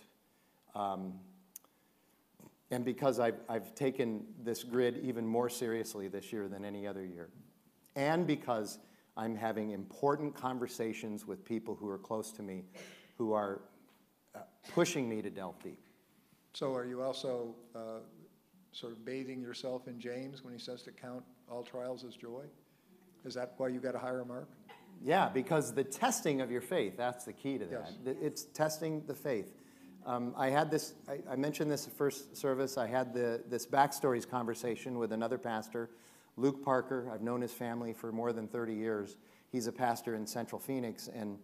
um, 0.75 1.15
and 2.71 2.85
because 2.85 3.21
I've, 3.21 3.41
I've 3.49 3.75
taken 3.75 4.25
this 4.43 4.65
grid 4.65 5.01
even 5.03 5.27
more 5.27 5.49
seriously 5.49 6.09
this 6.09 6.33
year 6.33 6.49
than 6.49 6.65
any 6.65 6.87
other 6.87 7.05
year, 7.05 7.29
and 7.95 8.27
because 8.27 8.79
I'm 9.17 9.35
having 9.35 9.71
important 9.71 10.35
conversations 10.35 11.27
with 11.27 11.45
people 11.45 11.75
who 11.75 11.89
are 11.89 11.99
close 11.99 12.33
to 12.33 12.43
me, 12.43 12.65
who 13.17 13.33
are 13.33 13.63
uh, 14.35 14.41
pushing 14.75 15.09
me 15.09 15.23
to 15.23 15.31
delve 15.31 15.63
deep. 15.63 15.81
So 16.53 16.75
are 16.75 16.85
you 16.85 17.03
also 17.03 17.55
uh, 17.75 18.01
sort 18.73 18.93
of 18.93 19.05
bathing 19.05 19.41
yourself 19.41 19.89
in 19.89 19.99
James 19.99 20.45
when 20.45 20.53
he 20.53 20.59
says 20.59 20.83
to 20.83 20.91
count 20.91 21.23
all 21.51 21.63
trials 21.63 22.05
as 22.05 22.15
joy? 22.15 22.45
Is 23.25 23.35
that 23.35 23.55
why 23.57 23.69
you 23.69 23.81
got 23.81 23.95
a 23.95 23.99
higher 23.99 24.25
mark? 24.25 24.49
Yeah, 25.03 25.29
because 25.29 25.75
the 25.75 25.85
testing 25.85 26.41
of 26.41 26.51
your 26.51 26.61
faith, 26.61 26.97
that's 26.97 27.25
the 27.25 27.33
key 27.33 27.59
to 27.59 27.67
that. 27.67 27.91
Yes. 28.05 28.17
It's 28.21 28.45
testing 28.45 29.03
the 29.07 29.15
faith. 29.15 29.55
Um, 30.07 30.35
I 30.37 30.51
had 30.51 30.71
this, 30.71 30.95
I, 31.09 31.19
I 31.33 31.35
mentioned 31.35 31.69
this 31.69 31.87
first 31.87 32.37
service, 32.37 32.79
I 32.79 32.87
had 32.87 33.13
the, 33.13 33.43
this 33.49 33.67
backstories 33.67 34.29
conversation 34.29 34.99
with 34.99 35.11
another 35.11 35.37
pastor, 35.37 35.91
Luke 36.37 36.65
Parker. 36.65 37.11
I've 37.13 37.23
known 37.23 37.41
his 37.41 37.53
family 37.53 37.93
for 37.93 38.13
more 38.13 38.33
than 38.33 38.47
30 38.47 38.73
years. 38.73 39.17
He's 39.51 39.67
a 39.67 39.73
pastor 39.73 40.15
in 40.15 40.25
Central 40.25 40.61
Phoenix. 40.61 41.09
And, 41.13 41.39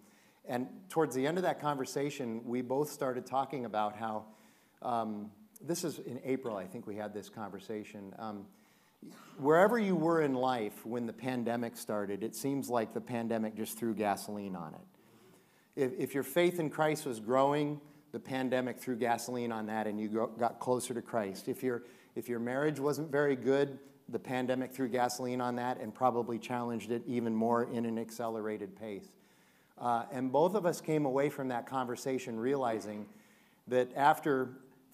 and 0.44 0.68
towards 0.88 1.12
the 1.12 1.26
end 1.26 1.38
of 1.38 1.42
that 1.42 1.60
conversation, 1.60 2.40
we 2.44 2.62
both 2.62 2.88
started 2.88 3.26
talking 3.26 3.64
about 3.64 3.96
how, 3.96 4.26
um, 4.80 5.32
this 5.60 5.82
is 5.82 5.98
in 5.98 6.20
April, 6.24 6.56
I 6.56 6.66
think 6.66 6.86
we 6.86 6.94
had 6.94 7.12
this 7.12 7.28
conversation. 7.28 8.14
Um, 8.16 8.46
wherever 9.38 9.76
you 9.76 9.96
were 9.96 10.22
in 10.22 10.34
life 10.34 10.86
when 10.86 11.06
the 11.06 11.12
pandemic 11.12 11.76
started, 11.76 12.22
it 12.22 12.36
seems 12.36 12.70
like 12.70 12.94
the 12.94 13.00
pandemic 13.00 13.56
just 13.56 13.76
threw 13.76 13.92
gasoline 13.92 14.54
on 14.54 14.74
it. 14.74 14.80
If, 15.74 15.92
if 15.98 16.14
your 16.14 16.22
faith 16.22 16.60
in 16.60 16.70
Christ 16.70 17.06
was 17.06 17.18
growing, 17.18 17.80
the 18.12 18.20
pandemic 18.20 18.78
threw 18.78 18.94
gasoline 18.94 19.50
on 19.50 19.66
that 19.66 19.86
and 19.86 19.98
you 19.98 20.30
got 20.38 20.60
closer 20.60 20.94
to 20.94 21.02
Christ. 21.02 21.48
If, 21.48 21.62
your 21.62 21.82
if 22.14 22.28
your 22.28 22.38
marriage 22.38 22.78
wasn't 22.78 23.10
very 23.10 23.36
good, 23.36 23.78
the 24.08 24.18
pandemic 24.18 24.72
threw 24.72 24.88
gasoline 24.88 25.40
on 25.40 25.56
that 25.56 25.80
and 25.80 25.94
probably 25.94 26.38
challenged 26.38 26.90
it 26.90 27.02
even 27.06 27.34
more 27.34 27.64
in 27.72 27.86
an 27.86 27.98
accelerated 27.98 28.78
pace. 28.78 29.08
Uh, 29.78 30.04
and 30.12 30.30
both 30.30 30.54
of 30.54 30.66
us 30.66 30.80
came 30.80 31.06
away 31.06 31.30
from 31.30 31.48
that 31.48 31.66
conversation 31.66 32.38
realizing 32.38 33.06
that 33.66 33.88
after 33.96 34.50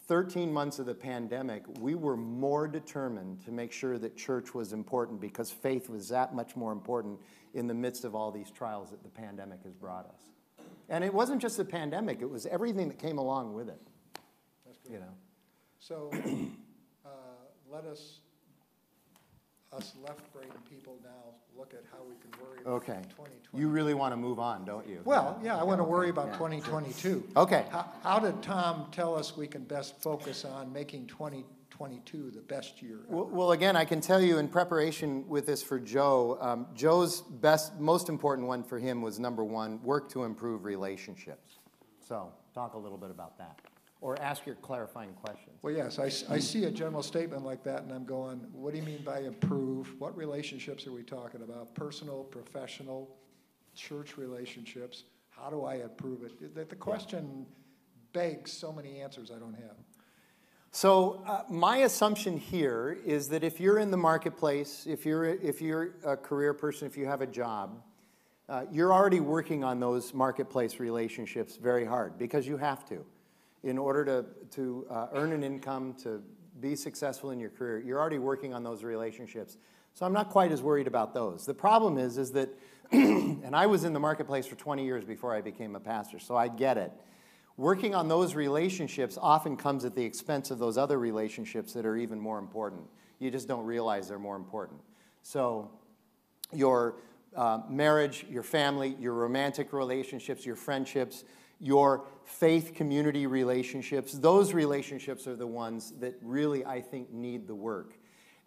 13 0.07 0.53
months 0.53 0.79
of 0.79 0.87
the 0.87 0.95
pandemic, 0.95 1.65
we 1.81 1.95
were 1.95 2.17
more 2.17 2.69
determined 2.69 3.45
to 3.45 3.51
make 3.51 3.73
sure 3.73 3.99
that 3.99 4.17
church 4.17 4.55
was 4.55 4.73
important 4.73 5.21
because 5.21 5.51
faith 5.51 5.91
was 5.91 6.09
that 6.09 6.35
much 6.35 6.57
more 6.57 6.73
important 6.73 7.19
in 7.53 7.67
the 7.67 7.75
midst 7.75 8.05
of 8.05 8.15
all 8.15 8.31
these 8.31 8.51
trials 8.51 8.91
that 8.91 9.03
the 9.03 9.09
pandemic 9.09 9.63
has 9.65 9.75
brought 9.75 10.07
us. 10.07 10.38
And 10.89 11.05
it 11.05 11.13
wasn't 11.13 11.43
just 11.43 11.57
the 11.57 11.65
pandemic, 11.65 12.23
it 12.23 12.31
was 12.31 12.47
everything 12.47 12.89
that 12.89 12.99
came 12.99 13.19
along 13.19 13.55
with 13.55 13.69
it. 13.69 13.81
You 14.91 15.01
know. 15.01 15.15
So 15.81 16.11
uh, 17.05 17.09
let 17.71 17.85
us, 17.85 18.21
us 19.73 19.93
left-brain 20.03 20.49
people 20.69 20.99
now, 21.05 21.35
look 21.57 21.75
at 21.75 21.85
how 21.93 21.99
we 22.09 22.15
can 22.17 22.31
worry 22.43 22.61
about 22.63 22.73
Okay. 22.83 23.01
2020. 23.11 23.35
You 23.53 23.69
really 23.69 23.93
want 23.93 24.13
to 24.13 24.17
move 24.17 24.39
on, 24.39 24.65
don't 24.65 24.89
you? 24.89 25.01
Well, 25.05 25.39
yeah, 25.43 25.59
I 25.59 25.63
want 25.63 25.79
to 25.79 25.83
okay, 25.83 25.91
worry 25.91 26.09
about 26.09 26.29
yeah. 26.29 26.39
2022. 26.39 27.29
Okay. 27.37 27.67
How, 27.71 27.93
how 28.03 28.19
did 28.19 28.43
Tom 28.43 28.87
tell 28.93 29.15
us 29.15 29.37
we 29.37 29.47
can 29.47 29.65
best 29.65 30.01
focus 30.01 30.47
on 30.47 30.73
making 30.73 31.07
2020 31.07 31.45
22 31.79 32.33
the 32.35 32.41
best 32.41 32.83
year? 32.83 32.99
Well, 33.07 33.27
well, 33.27 33.53
again, 33.53 33.77
I 33.77 33.85
can 33.85 34.01
tell 34.01 34.21
you 34.21 34.39
in 34.39 34.49
preparation 34.49 35.29
with 35.29 35.47
this 35.47 35.63
for 35.63 35.79
Joe, 35.79 36.37
um, 36.41 36.67
Joe's 36.75 37.21
best, 37.21 37.79
most 37.79 38.09
important 38.09 38.49
one 38.49 38.65
for 38.65 38.81
him 38.81 39.01
was 39.01 39.21
number 39.21 39.45
one, 39.45 39.81
work 39.85 40.11
to 40.11 40.25
improve 40.25 40.65
relationships. 40.65 41.61
So, 42.01 42.33
talk 42.53 42.75
a 42.75 42.79
little 42.79 42.99
bit 42.99 43.13
about 43.13 43.39
that. 43.39 43.61
Or 44.01 44.21
ask 44.21 44.45
your 44.45 44.57
clarifying 44.57 45.13
questions. 45.13 45.57
Well, 45.63 45.73
yes, 45.73 46.01
I 46.01 46.09
see 46.09 46.65
a 46.65 46.71
general 46.71 47.03
statement 47.03 47.45
like 47.45 47.63
that, 47.63 47.83
and 47.83 47.93
I'm 47.93 48.05
going, 48.05 48.39
what 48.53 48.73
do 48.73 48.81
you 48.81 48.85
mean 48.85 49.03
by 49.05 49.21
improve? 49.21 49.95
What 50.01 50.17
relationships 50.17 50.85
are 50.89 50.93
we 50.93 51.05
talking 51.05 51.43
about? 51.43 51.77
Personal, 51.77 52.25
professional, 52.25 53.09
church 53.77 54.17
relationships? 54.17 55.05
How 55.31 55.49
do 55.49 55.65
I 55.65 55.77
improve 55.77 56.25
it? 56.25 56.55
The, 56.55 56.65
the 56.65 56.77
question 56.77 57.47
begs 58.13 58.53
so 58.53 58.73
many 58.73 59.01
answers 59.01 59.31
I 59.31 59.39
don't 59.39 59.55
have. 59.55 59.77
So, 60.71 61.23
uh, 61.27 61.45
my 61.49 61.79
assumption 61.79 62.37
here 62.37 62.99
is 63.05 63.31
that 63.31 63.43
if 63.43 63.59
you're 63.59 63.79
in 63.79 63.91
the 63.91 63.97
marketplace, 63.97 64.87
if 64.87 65.07
you're, 65.07 65.25
if 65.25 65.63
you're 65.63 65.95
a 66.05 66.17
career 66.17 66.53
person, 66.53 66.87
if 66.87 66.97
you 66.97 67.07
have 67.07 67.23
a 67.23 67.27
job, 67.27 67.83
uh, 68.49 68.65
you're 68.71 68.93
already 68.93 69.21
working 69.21 69.65
on 69.65 69.81
those 69.81 70.13
marketplace 70.13 70.79
relationships 70.79 71.57
very 71.57 71.87
hard 71.87 72.19
because 72.19 72.47
you 72.47 72.59
have 72.59 72.85
to. 72.89 73.05
In 73.63 73.79
order 73.79 74.05
to, 74.05 74.25
to 74.57 74.87
uh, 74.91 75.07
earn 75.15 75.33
an 75.33 75.43
income, 75.43 75.95
to 76.03 76.23
be 76.61 76.77
successful 76.77 77.31
in 77.31 77.41
your 77.41 77.51
career, 77.51 77.81
you're 77.81 77.99
already 77.99 78.19
working 78.19 78.53
on 78.53 78.63
those 78.63 78.85
relationships. 78.85 79.57
So 79.95 80.07
I'm 80.07 80.13
not 80.13 80.31
quite 80.31 80.53
as 80.53 80.63
worried 80.63 80.87
about 80.87 81.15
those. 81.15 81.45
The 81.47 81.55
problem 81.55 81.99
is, 81.99 82.19
is 82.19 82.33
that, 82.33 82.51
and 82.93 83.57
I 83.57 83.67
was 83.67 83.85
in 83.85 83.93
the 83.95 84.01
marketplace 84.01 84.47
for 84.47 84.55
20 84.55 84.85
years 84.85 85.05
before 85.05 85.35
I 85.35 85.41
became 85.41 85.75
a 85.77 85.81
pastor, 85.81 86.19
so 86.19 86.37
I 86.37 86.49
get 86.49 86.77
it. 86.77 86.93
Working 87.59 87.93
on 87.93 88.07
those 88.07 88.37
relationships 88.37 89.19
often 89.21 89.57
comes 89.57 89.85
at 89.85 89.97
the 89.97 90.05
expense 90.05 90.53
of 90.53 90.61
those 90.61 90.79
other 90.79 90.97
relationships 90.97 91.73
that 91.73 91.85
are 91.85 91.97
even 91.97 92.21
more 92.21 92.39
important. 92.39 92.83
You 93.19 93.33
just 93.33 93.49
don't 93.49 93.65
realize 93.65 94.09
they're 94.09 94.17
more 94.17 94.37
important. 94.37 94.81
So, 95.25 95.69
your 96.53 97.01
uh, 97.35 97.63
marriage, 97.69 98.25
your 98.31 98.45
family, 98.45 98.97
your 99.01 99.13
romantic 99.13 99.73
relationships, 99.73 100.47
your 100.47 100.55
friendships, 100.55 101.25
your 101.59 102.05
faith 102.25 102.75
community 102.77 103.27
relationships, 103.27 104.13
those 104.13 104.55
relationships 104.55 105.27
are 105.27 105.35
the 105.35 105.47
ones 105.47 105.93
that 105.99 106.15
really, 106.23 106.65
I 106.65 106.81
think, 106.81 107.13
need 107.13 107.49
the 107.49 107.57
work. 107.57 107.99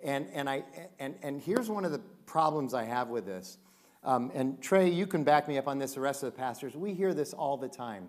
And, 0.02 0.28
and, 0.34 0.50
I, 0.50 0.64
and, 1.00 1.16
and 1.22 1.42
here's 1.42 1.70
one 1.70 1.84
of 1.84 1.92
the 1.92 2.02
problems 2.26 2.74
I 2.74 2.86
have 2.86 3.10
with 3.10 3.26
this. 3.26 3.58
Um, 4.06 4.32
and 4.34 4.62
Trey, 4.62 4.90
you 4.90 5.06
can 5.06 5.26
back 5.26 5.50
me 5.50 5.58
up 5.58 5.68
on 5.68 5.80
this, 5.80 5.96
the 5.96 6.00
rest 6.00 6.24
of 6.24 6.34
the 6.34 6.40
pastors. 6.40 6.78
We 6.78 6.94
hear 6.94 7.14
this 7.14 7.34
all 7.34 7.58
the 7.58 7.68
time. 7.68 8.08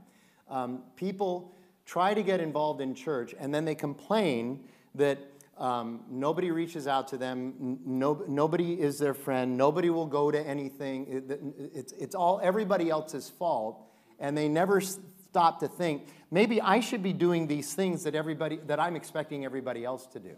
Um, 0.52 0.82
people 0.96 1.54
try 1.86 2.12
to 2.12 2.22
get 2.22 2.38
involved 2.40 2.80
in 2.82 2.94
church 2.94 3.34
and 3.40 3.52
then 3.54 3.64
they 3.64 3.74
complain 3.74 4.68
that 4.94 5.18
um, 5.56 6.02
nobody 6.10 6.50
reaches 6.50 6.86
out 6.86 7.08
to 7.08 7.16
them, 7.16 7.78
no, 7.86 8.22
nobody 8.28 8.80
is 8.80 8.98
their 8.98 9.14
friend, 9.14 9.56
nobody 9.56 9.90
will 9.90 10.06
go 10.06 10.30
to 10.30 10.40
anything. 10.40 11.06
It- 11.08 11.40
it's, 11.74 11.92
it's 11.92 12.14
all 12.14 12.38
everybody 12.42 12.90
else's 12.90 13.30
fault, 13.30 13.82
and 14.18 14.36
they 14.36 14.48
never 14.48 14.80
stop 14.80 15.60
to 15.60 15.68
think 15.68 16.06
maybe 16.30 16.60
I 16.60 16.80
should 16.80 17.02
be 17.02 17.12
doing 17.12 17.46
these 17.46 17.74
things 17.74 18.04
that 18.04 18.14
everybody 18.14 18.58
that 18.66 18.78
I'm 18.78 18.96
expecting 18.96 19.44
everybody 19.44 19.84
else 19.84 20.06
to 20.08 20.20
do. 20.20 20.36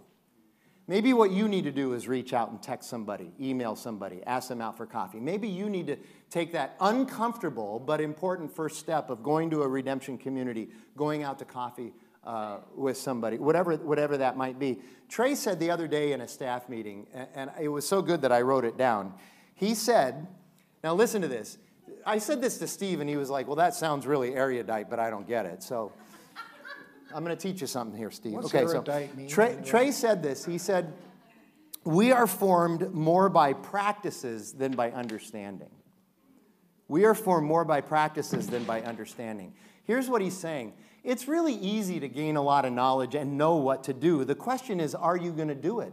Maybe 0.87 1.15
what 1.15 1.31
you 1.31 1.49
need 1.49 1.65
to 1.65 1.73
do 1.73 1.95
is 1.95 2.07
reach 2.07 2.35
out 2.35 2.51
and 2.51 2.63
text 2.63 2.91
somebody, 2.91 3.33
email 3.41 3.75
somebody, 3.75 4.23
ask 4.27 4.49
them 4.49 4.61
out 4.61 4.77
for 4.77 4.85
coffee. 4.85 5.19
Maybe 5.19 5.49
you 5.49 5.71
need 5.71 5.87
to 5.87 5.97
take 6.29 6.53
that 6.53 6.77
uncomfortable 6.79 7.79
but 7.79 8.03
important 8.03 8.55
first 8.55 8.79
step 8.79 9.09
of 9.09 9.23
going 9.23 9.49
to 9.51 9.63
a 9.63 9.69
redemption 9.69 10.19
community, 10.19 10.69
going 10.95 11.23
out 11.23 11.39
to 11.39 11.47
coffee 11.47 11.95
uh, 12.25 12.59
with 12.75 12.99
somebody, 12.99 13.39
whatever, 13.39 13.77
whatever 13.77 14.19
that 14.19 14.37
might 14.37 14.59
be. 14.59 14.81
Trey 15.09 15.35
said 15.35 15.59
the 15.59 15.71
other 15.71 15.89
day 15.89 16.13
in 16.13 16.21
a 16.21 16.29
staff 16.29 16.69
meeting, 16.69 17.07
and 17.35 17.51
it 17.59 17.69
was 17.69 17.87
so 17.89 18.03
good 18.03 18.21
that 18.23 18.33
I 18.33 18.43
wrote 18.43 18.65
it 18.67 18.77
down. 18.77 19.15
He 19.55 19.75
said, 19.75 20.27
now 20.83 20.95
listen 20.95 21.23
to 21.23 21.29
this. 21.29 21.57
I 22.05 22.19
said 22.19 22.43
this 22.43 22.59
to 22.59 22.67
Steve, 22.67 23.01
and 23.01 23.09
he 23.09 23.17
was 23.17 23.31
like, 23.31 23.47
well, 23.47 23.57
that 23.57 23.75
sounds 23.75 24.07
really 24.07 24.35
erudite, 24.35 24.91
but 24.91 24.99
I 24.99 25.09
don't 25.09 25.27
get 25.27 25.47
it. 25.47 25.63
So 25.63 25.93
I'm 27.15 27.25
going 27.25 27.37
to 27.37 27.41
teach 27.41 27.61
you 27.61 27.69
something 27.69 27.97
here, 27.97 28.11
Steve. 28.11 28.33
What's 28.33 28.53
okay, 28.53 28.67
so 28.67 28.83
Trey. 29.29 29.57
Trey 29.65 29.93
said 29.93 30.23
this. 30.23 30.45
He 30.45 30.59
said, 30.59 30.93
We 31.85 32.11
are 32.11 32.27
formed 32.27 32.93
more 32.93 33.29
by 33.29 33.53
practices 33.53 34.53
than 34.53 34.73
by 34.73 34.91
understanding. 34.91 35.71
We 36.89 37.05
are 37.05 37.15
formed 37.15 37.47
more 37.47 37.65
by 37.65 37.81
practices 37.81 38.49
than 38.49 38.65
by 38.65 38.83
understanding. 38.83 39.55
Here's 39.85 40.09
what 40.09 40.23
he's 40.23 40.37
saying 40.37 40.73
it's 41.05 41.29
really 41.29 41.55
easy 41.55 42.01
to 42.01 42.09
gain 42.09 42.37
a 42.37 42.43
lot 42.43 42.65
of 42.65 42.73
knowledge 42.73 43.15
and 43.15 43.39
know 43.39 43.57
what 43.57 43.85
to 43.85 43.93
do. 43.93 44.25
The 44.25 44.35
question 44.35 44.81
is, 44.81 44.95
are 44.95 45.17
you 45.17 45.31
going 45.31 45.49
to 45.49 45.55
do 45.55 45.81
it? 45.81 45.93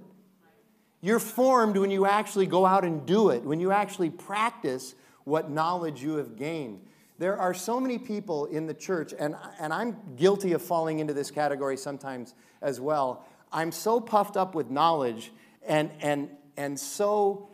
You're 1.02 1.20
formed 1.20 1.78
when 1.78 1.92
you 1.92 2.06
actually 2.06 2.48
go 2.48 2.66
out 2.66 2.86
and 2.86 3.06
do 3.06 3.30
it, 3.30 3.44
when 3.44 3.60
you 3.60 3.72
actually 3.72 4.10
practice 4.10 4.96
what 5.24 5.52
knowledge 5.52 6.02
you 6.02 6.16
have 6.16 6.36
gained. 6.36 6.82
There 7.22 7.38
are 7.38 7.54
so 7.54 7.80
many 7.80 8.00
people 8.00 8.48
in 8.48 8.66
the 8.66 8.74
church, 8.74 9.14
and, 9.20 9.36
and 9.60 9.72
I'm 9.72 9.96
guilty 10.16 10.54
of 10.54 10.62
falling 10.64 10.98
into 10.98 11.14
this 11.14 11.30
category 11.30 11.78
sometimes 11.78 12.34
as 12.64 12.82
well. 12.82 13.28
I'm 13.52 13.72
so 13.72 14.00
puffed 14.00 14.36
up 14.36 14.56
with 14.56 14.72
knowledge 14.72 15.32
and, 15.62 15.92
and, 16.02 16.32
and 16.58 16.80
so 16.80 17.50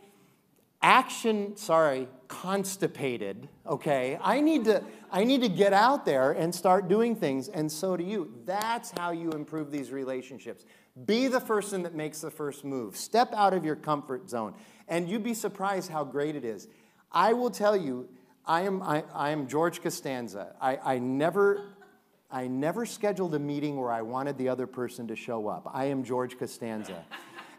action, 0.80 1.54
sorry, 1.58 2.08
constipated, 2.28 3.46
okay? 3.66 4.18
I 4.22 4.40
need 4.40 4.64
to 4.64 4.82
I 5.12 5.24
need 5.24 5.42
to 5.42 5.50
get 5.50 5.74
out 5.74 6.06
there 6.06 6.32
and 6.32 6.54
start 6.54 6.88
doing 6.88 7.14
things 7.14 7.48
and 7.48 7.70
so 7.70 7.94
do 7.94 8.04
you. 8.04 8.32
That's 8.46 8.90
how 8.96 9.10
you 9.10 9.32
improve 9.32 9.70
these 9.70 9.90
relationships. 9.90 10.64
Be 11.04 11.28
the 11.28 11.40
person 11.40 11.82
that 11.82 11.94
makes 11.94 12.22
the 12.22 12.30
first 12.30 12.64
move. 12.64 12.96
Step 12.96 13.34
out 13.34 13.52
of 13.52 13.66
your 13.66 13.76
comfort 13.76 14.30
zone 14.30 14.54
and 14.88 15.10
you'd 15.10 15.22
be 15.22 15.34
surprised 15.34 15.90
how 15.90 16.04
great 16.04 16.36
it 16.36 16.44
is. 16.46 16.68
I 17.12 17.34
will 17.34 17.50
tell 17.50 17.76
you, 17.76 18.08
I 18.48 18.62
am 18.62 18.82
I, 18.82 19.04
I 19.14 19.30
am 19.30 19.46
George 19.46 19.82
Costanza. 19.82 20.56
I, 20.60 20.78
I 20.82 20.98
never 20.98 21.66
I 22.30 22.46
never 22.46 22.86
scheduled 22.86 23.34
a 23.34 23.38
meeting 23.38 23.78
where 23.78 23.92
I 23.92 24.02
wanted 24.02 24.38
the 24.38 24.48
other 24.48 24.66
person 24.66 25.06
to 25.08 25.16
show 25.16 25.48
up. 25.48 25.70
I 25.72 25.86
am 25.86 26.02
George 26.02 26.38
Costanza. 26.38 27.04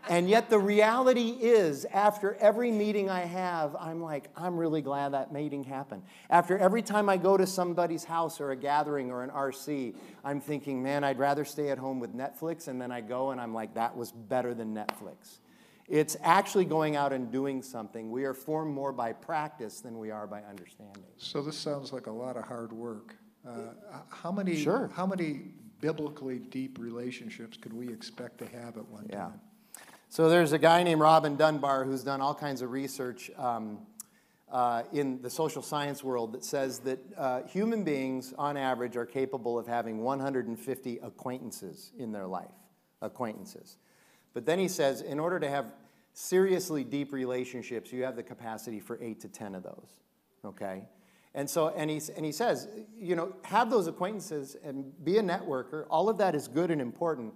And 0.07 0.27
yet, 0.27 0.49
the 0.49 0.57
reality 0.57 1.37
is, 1.39 1.85
after 1.85 2.33
every 2.35 2.71
meeting 2.71 3.09
I 3.09 3.21
have, 3.21 3.75
I'm 3.75 4.01
like, 4.01 4.29
I'm 4.35 4.57
really 4.57 4.81
glad 4.81 5.09
that 5.09 5.31
meeting 5.31 5.63
happened. 5.63 6.03
After 6.31 6.57
every 6.57 6.81
time 6.81 7.09
I 7.09 7.17
go 7.17 7.37
to 7.37 7.45
somebody's 7.45 8.05
house 8.05 8.39
or 8.41 8.49
a 8.51 8.55
gathering 8.55 9.11
or 9.11 9.23
an 9.23 9.29
RC, 9.29 9.93
I'm 10.23 10.41
thinking, 10.41 10.81
man, 10.81 11.03
I'd 11.03 11.19
rather 11.19 11.45
stay 11.45 11.69
at 11.69 11.77
home 11.77 11.99
with 11.99 12.15
Netflix. 12.15 12.67
And 12.67 12.81
then 12.81 12.91
I 12.91 13.01
go 13.01 13.31
and 13.31 13.41
I'm 13.41 13.53
like, 13.53 13.75
that 13.75 13.95
was 13.95 14.11
better 14.11 14.55
than 14.55 14.73
Netflix. 14.73 15.39
It's 15.89 16.15
actually 16.21 16.65
going 16.65 16.95
out 16.95 17.11
and 17.11 17.31
doing 17.31 17.63
something. 17.63 18.11
We 18.11 18.23
are 18.23 18.35
formed 18.35 18.73
more 18.73 18.91
by 18.93 19.11
practice 19.11 19.81
than 19.81 19.97
we 19.97 20.11
are 20.11 20.27
by 20.27 20.41
understanding. 20.43 21.03
So 21.17 21.41
this 21.41 21.57
sounds 21.57 21.91
like 21.91 22.05
a 22.05 22.11
lot 22.11 22.37
of 22.37 22.43
hard 22.43 22.71
work. 22.71 23.15
Uh, 23.47 23.73
How 24.09 24.31
many, 24.31 24.55
Sure. 24.55 24.89
how 24.93 25.07
many 25.07 25.51
biblically 25.81 26.37
deep 26.39 26.77
relationships 26.77 27.57
could 27.57 27.73
we 27.73 27.89
expect 27.89 28.37
to 28.39 28.45
have 28.45 28.77
at 28.77 28.87
one 28.89 29.07
Yeah. 29.09 29.29
time? 29.29 29.41
So 30.09 30.29
there's 30.29 30.51
a 30.51 30.59
guy 30.59 30.83
named 30.83 31.01
Robin 31.01 31.35
Dunbar 31.35 31.85
who's 31.85 32.03
done 32.03 32.21
all 32.21 32.35
kinds 32.35 32.61
of 32.61 32.71
research 32.71 33.31
um, 33.37 33.79
uh, 34.51 34.83
in 34.91 35.21
the 35.21 35.29
social 35.29 35.61
science 35.61 36.03
world 36.03 36.33
that 36.33 36.43
says 36.43 36.79
that 36.79 36.99
uh, 37.17 37.43
human 37.43 37.83
beings, 37.83 38.33
on 38.37 38.57
average, 38.57 38.95
are 38.97 39.05
capable 39.05 39.57
of 39.57 39.65
having 39.67 40.03
150 40.03 40.97
acquaintances 40.99 41.91
in 41.97 42.11
their 42.11 42.27
life. 42.27 42.51
Acquaintances. 43.01 43.77
But 44.39 44.45
then 44.45 44.57
he 44.57 44.69
says, 44.69 45.01
in 45.01 45.19
order 45.19 45.37
to 45.37 45.49
have 45.49 45.73
seriously 46.13 46.85
deep 46.85 47.11
relationships, 47.11 47.91
you 47.91 48.03
have 48.03 48.15
the 48.15 48.23
capacity 48.23 48.79
for 48.79 48.97
eight 49.01 49.19
to 49.19 49.27
10 49.27 49.53
of 49.53 49.63
those. 49.63 49.99
Okay? 50.45 50.87
And 51.35 51.49
so, 51.49 51.73
and 51.75 51.89
he, 51.89 51.99
and 52.15 52.25
he 52.25 52.31
says, 52.31 52.69
you 52.97 53.17
know, 53.17 53.35
have 53.43 53.69
those 53.69 53.87
acquaintances 53.87 54.55
and 54.63 54.93
be 55.03 55.17
a 55.17 55.21
networker. 55.21 55.87
All 55.89 56.07
of 56.07 56.19
that 56.19 56.35
is 56.35 56.47
good 56.47 56.71
and 56.71 56.79
important. 56.79 57.33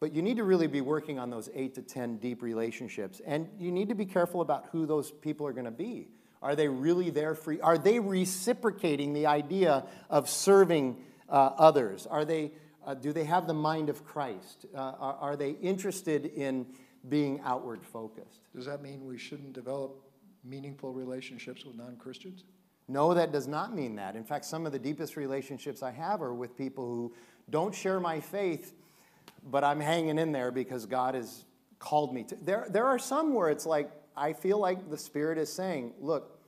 But 0.00 0.14
you 0.14 0.22
need 0.22 0.38
to 0.38 0.44
really 0.44 0.68
be 0.68 0.80
working 0.80 1.18
on 1.18 1.28
those 1.28 1.50
eight 1.54 1.74
to 1.74 1.82
10 1.82 2.16
deep 2.16 2.40
relationships. 2.40 3.20
And 3.26 3.50
you 3.58 3.70
need 3.70 3.90
to 3.90 3.94
be 3.94 4.06
careful 4.06 4.40
about 4.40 4.68
who 4.72 4.86
those 4.86 5.10
people 5.10 5.46
are 5.46 5.52
going 5.52 5.66
to 5.66 5.70
be. 5.70 6.08
Are 6.40 6.56
they 6.56 6.68
really 6.68 7.10
there 7.10 7.34
for 7.34 7.52
you? 7.52 7.60
Are 7.62 7.76
they 7.76 8.00
reciprocating 8.00 9.12
the 9.12 9.26
idea 9.26 9.84
of 10.08 10.30
serving 10.30 10.96
uh, 11.28 11.50
others? 11.58 12.06
Are 12.06 12.24
they, 12.24 12.52
uh, 12.88 12.94
do 12.94 13.12
they 13.12 13.24
have 13.24 13.46
the 13.46 13.54
mind 13.54 13.90
of 13.90 14.02
Christ? 14.02 14.64
Uh, 14.74 14.78
are, 14.78 15.16
are 15.20 15.36
they 15.36 15.50
interested 15.50 16.24
in 16.24 16.66
being 17.06 17.38
outward 17.44 17.84
focused? 17.84 18.40
Does 18.56 18.64
that 18.64 18.80
mean 18.82 19.04
we 19.04 19.18
shouldn't 19.18 19.52
develop 19.52 20.00
meaningful 20.42 20.94
relationships 20.94 21.66
with 21.66 21.76
non-Christians? 21.76 22.44
No, 22.88 23.12
that 23.12 23.30
does 23.30 23.46
not 23.46 23.74
mean 23.74 23.96
that. 23.96 24.16
In 24.16 24.24
fact, 24.24 24.46
some 24.46 24.64
of 24.64 24.72
the 24.72 24.78
deepest 24.78 25.16
relationships 25.16 25.82
I 25.82 25.90
have 25.90 26.22
are 26.22 26.32
with 26.32 26.56
people 26.56 26.86
who 26.86 27.14
don't 27.50 27.74
share 27.74 28.00
my 28.00 28.20
faith, 28.20 28.72
but 29.44 29.64
I'm 29.64 29.80
hanging 29.80 30.18
in 30.18 30.32
there 30.32 30.50
because 30.50 30.86
God 30.86 31.14
has 31.14 31.44
called 31.78 32.14
me 32.14 32.24
to. 32.24 32.38
There, 32.40 32.68
there 32.70 32.86
are 32.86 32.98
some 32.98 33.34
where 33.34 33.50
it's 33.50 33.66
like, 33.66 33.90
I 34.16 34.32
feel 34.32 34.58
like 34.58 34.88
the 34.88 34.96
Spirit 34.96 35.36
is 35.36 35.52
saying, 35.52 35.92
look, 36.00 36.40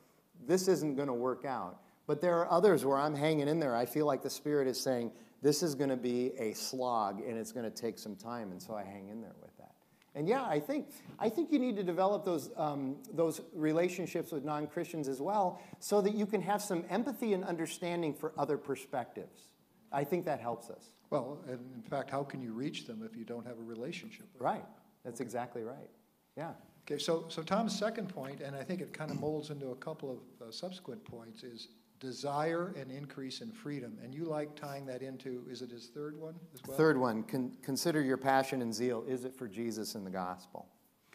this 0.47 0.69
isn't 0.69 0.97
going 0.97 1.09
to 1.09 1.15
work 1.15 1.45
out. 1.45 1.83
But 2.07 2.23
there 2.23 2.39
are 2.39 2.51
others 2.51 2.83
where 2.83 2.97
I'm 2.97 3.15
hanging 3.15 3.47
in 3.47 3.61
there. 3.61 3.77
I 3.77 3.85
feel 3.85 4.07
like 4.07 4.23
the 4.23 4.31
Spirit 4.31 4.69
is 4.69 4.81
saying, 4.81 5.13
this 5.43 5.63
is 5.63 5.75
going 5.75 5.91
to 5.91 5.97
be 5.97 6.33
a 6.39 6.53
slog 6.53 7.21
and 7.21 7.39
it's 7.39 7.53
going 7.53 7.71
to 7.71 7.75
take 7.75 7.99
some 7.99 8.17
time. 8.17 8.51
And 8.51 8.61
so 8.61 8.75
I 8.75 8.83
hang 8.83 9.09
in 9.09 9.21
there 9.21 9.35
with 9.41 9.57
that. 9.59 9.75
And 10.15 10.29
yeah, 10.29 10.45
I 10.45 10.59
think, 10.59 10.89
I 11.19 11.29
think 11.29 11.53
you 11.53 11.59
need 11.59 11.77
to 11.77 11.85
develop 11.85 12.25
those, 12.25 12.51
um, 12.57 12.97
those 13.13 13.41
relationships 13.55 14.33
with 14.33 14.45
non 14.45 14.67
Christians 14.67 15.07
as 15.07 15.21
well 15.21 15.61
so 15.79 16.01
that 16.01 16.15
you 16.15 16.27
can 16.27 16.43
have 16.43 16.61
some 16.61 16.85
empathy 16.91 17.33
and 17.33 17.45
understanding 17.45 18.13
for 18.13 18.33
other 18.37 18.59
perspectives. 18.59 19.53
I 19.93 20.05
think 20.05 20.25
that 20.25 20.41
helps 20.41 20.69
us. 20.69 20.95
Well, 21.11 21.39
and 21.49 21.59
in 21.75 21.83
fact, 21.83 22.11
how 22.11 22.23
can 22.23 22.43
you 22.43 22.53
reach 22.53 22.87
them 22.87 23.03
if 23.09 23.17
you 23.17 23.25
don't 23.25 23.47
have 23.47 23.59
a 23.59 23.63
relationship 23.63 24.27
with 24.33 24.41
them? 24.41 24.47
Right. 24.47 24.65
That's 25.05 25.21
exactly 25.21 25.63
right. 25.63 25.91
Yeah. 26.37 26.53
Okay, 26.87 26.99
so, 26.99 27.27
so 27.29 27.43
Tom's 27.43 27.77
second 27.79 28.09
point, 28.09 28.41
and 28.41 28.57
I 28.57 28.63
think 28.63 28.81
it 28.81 28.93
kind 28.93 29.11
of 29.11 29.21
molds 29.21 29.51
into 29.51 29.69
a 29.69 29.77
couple 29.77 30.11
of 30.11 30.49
uh, 30.49 30.51
subsequent 30.51 31.05
points, 31.05 31.43
is 31.43 31.69
desire 32.01 32.75
and 32.79 32.91
increase 32.91 33.43
in 33.43 33.53
freedom. 33.53 33.99
And 34.03 34.15
you 34.15 34.25
like 34.25 34.57
tying 34.57 34.87
that 34.87 35.03
into, 35.03 35.45
is 35.49 35.63
it 35.63 35.71
his 35.71 35.87
third 35.87 36.19
one 36.19 36.35
as 36.55 36.61
well? 36.67 36.77
Third 36.77 36.99
one, 36.99 37.23
con- 37.23 37.53
consider 37.63 38.01
your 38.01 38.17
passion 38.17 38.63
and 38.63 38.75
zeal. 38.75 39.05
Is 39.07 39.25
it 39.25 39.37
for 39.37 39.47
Jesus 39.47 39.95
and 39.95 40.05
the 40.05 40.11
gospel? 40.11 40.67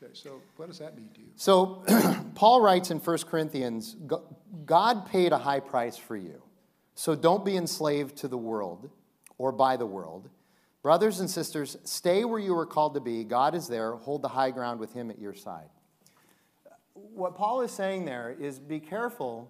Okay, 0.01 0.11
so 0.13 0.41
what 0.57 0.67
does 0.67 0.77
that 0.79 0.95
mean 0.95 1.09
to 1.15 1.21
you? 1.21 1.27
So, 1.35 1.83
Paul 2.35 2.61
writes 2.61 2.91
in 2.91 2.99
1 2.99 3.17
Corinthians 3.19 3.95
God 4.65 5.05
paid 5.07 5.31
a 5.31 5.37
high 5.37 5.61
price 5.61 5.97
for 5.97 6.15
you. 6.15 6.41
So, 6.95 7.15
don't 7.15 7.43
be 7.43 7.57
enslaved 7.57 8.17
to 8.17 8.27
the 8.27 8.37
world 8.37 8.89
or 9.37 9.51
by 9.51 9.77
the 9.77 9.85
world. 9.85 10.29
Brothers 10.83 11.19
and 11.19 11.29
sisters, 11.29 11.77
stay 11.83 12.25
where 12.25 12.39
you 12.39 12.53
were 12.53 12.65
called 12.65 12.93
to 12.93 12.99
be. 12.99 13.23
God 13.23 13.55
is 13.55 13.67
there. 13.67 13.95
Hold 13.95 14.21
the 14.21 14.27
high 14.27 14.51
ground 14.51 14.79
with 14.79 14.93
Him 14.93 15.09
at 15.09 15.17
your 15.17 15.33
side. 15.33 15.69
What 16.93 17.35
Paul 17.35 17.61
is 17.61 17.71
saying 17.71 18.05
there 18.05 18.35
is 18.39 18.59
be 18.59 18.79
careful. 18.79 19.49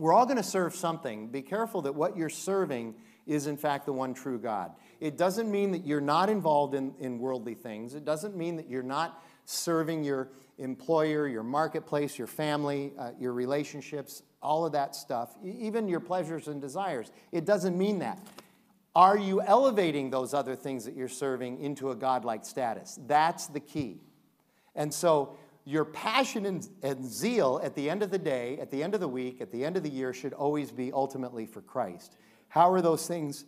We're 0.00 0.14
all 0.14 0.24
going 0.24 0.38
to 0.38 0.42
serve 0.42 0.74
something. 0.74 1.28
Be 1.28 1.42
careful 1.42 1.82
that 1.82 1.94
what 1.94 2.16
you're 2.16 2.30
serving 2.30 2.94
is, 3.26 3.46
in 3.46 3.58
fact, 3.58 3.84
the 3.84 3.92
one 3.92 4.14
true 4.14 4.38
God. 4.38 4.72
It 4.98 5.18
doesn't 5.18 5.50
mean 5.50 5.72
that 5.72 5.86
you're 5.86 6.00
not 6.00 6.30
involved 6.30 6.74
in, 6.74 6.94
in 6.98 7.18
worldly 7.18 7.54
things, 7.54 7.94
it 7.94 8.04
doesn't 8.04 8.34
mean 8.34 8.56
that 8.56 8.70
you're 8.70 8.82
not 8.82 9.22
serving 9.44 10.02
your 10.02 10.30
employer, 10.56 11.28
your 11.28 11.42
marketplace, 11.42 12.16
your 12.16 12.26
family, 12.26 12.92
uh, 12.98 13.10
your 13.18 13.34
relationships, 13.34 14.22
all 14.42 14.64
of 14.64 14.72
that 14.72 14.96
stuff, 14.96 15.36
even 15.44 15.86
your 15.86 16.00
pleasures 16.00 16.48
and 16.48 16.62
desires. 16.62 17.12
It 17.30 17.44
doesn't 17.44 17.76
mean 17.76 17.98
that. 17.98 18.18
Are 18.96 19.18
you 19.18 19.42
elevating 19.42 20.08
those 20.08 20.32
other 20.32 20.56
things 20.56 20.86
that 20.86 20.96
you're 20.96 21.08
serving 21.08 21.60
into 21.60 21.90
a 21.90 21.94
godlike 21.94 22.46
status? 22.46 22.98
That's 23.06 23.48
the 23.48 23.60
key. 23.60 24.00
And 24.74 24.94
so, 24.94 25.36
your 25.70 25.84
passion 25.84 26.46
and, 26.46 26.68
and, 26.82 27.04
zeal 27.04 27.60
at 27.62 27.76
the 27.76 27.88
end 27.88 28.02
of 28.02 28.10
the 28.10 28.18
day, 28.18 28.58
at 28.58 28.72
the 28.72 28.82
end 28.82 28.92
of 28.92 29.00
the 29.00 29.08
week, 29.08 29.40
at 29.40 29.52
the 29.52 29.64
end 29.64 29.76
of 29.76 29.84
the 29.84 29.88
year 29.88 30.12
should 30.12 30.32
always 30.32 30.72
be 30.72 30.90
ultimately 30.92 31.46
for 31.46 31.60
Christ. 31.60 32.16
How 32.48 32.72
are 32.72 32.82
those 32.82 33.06
things 33.06 33.44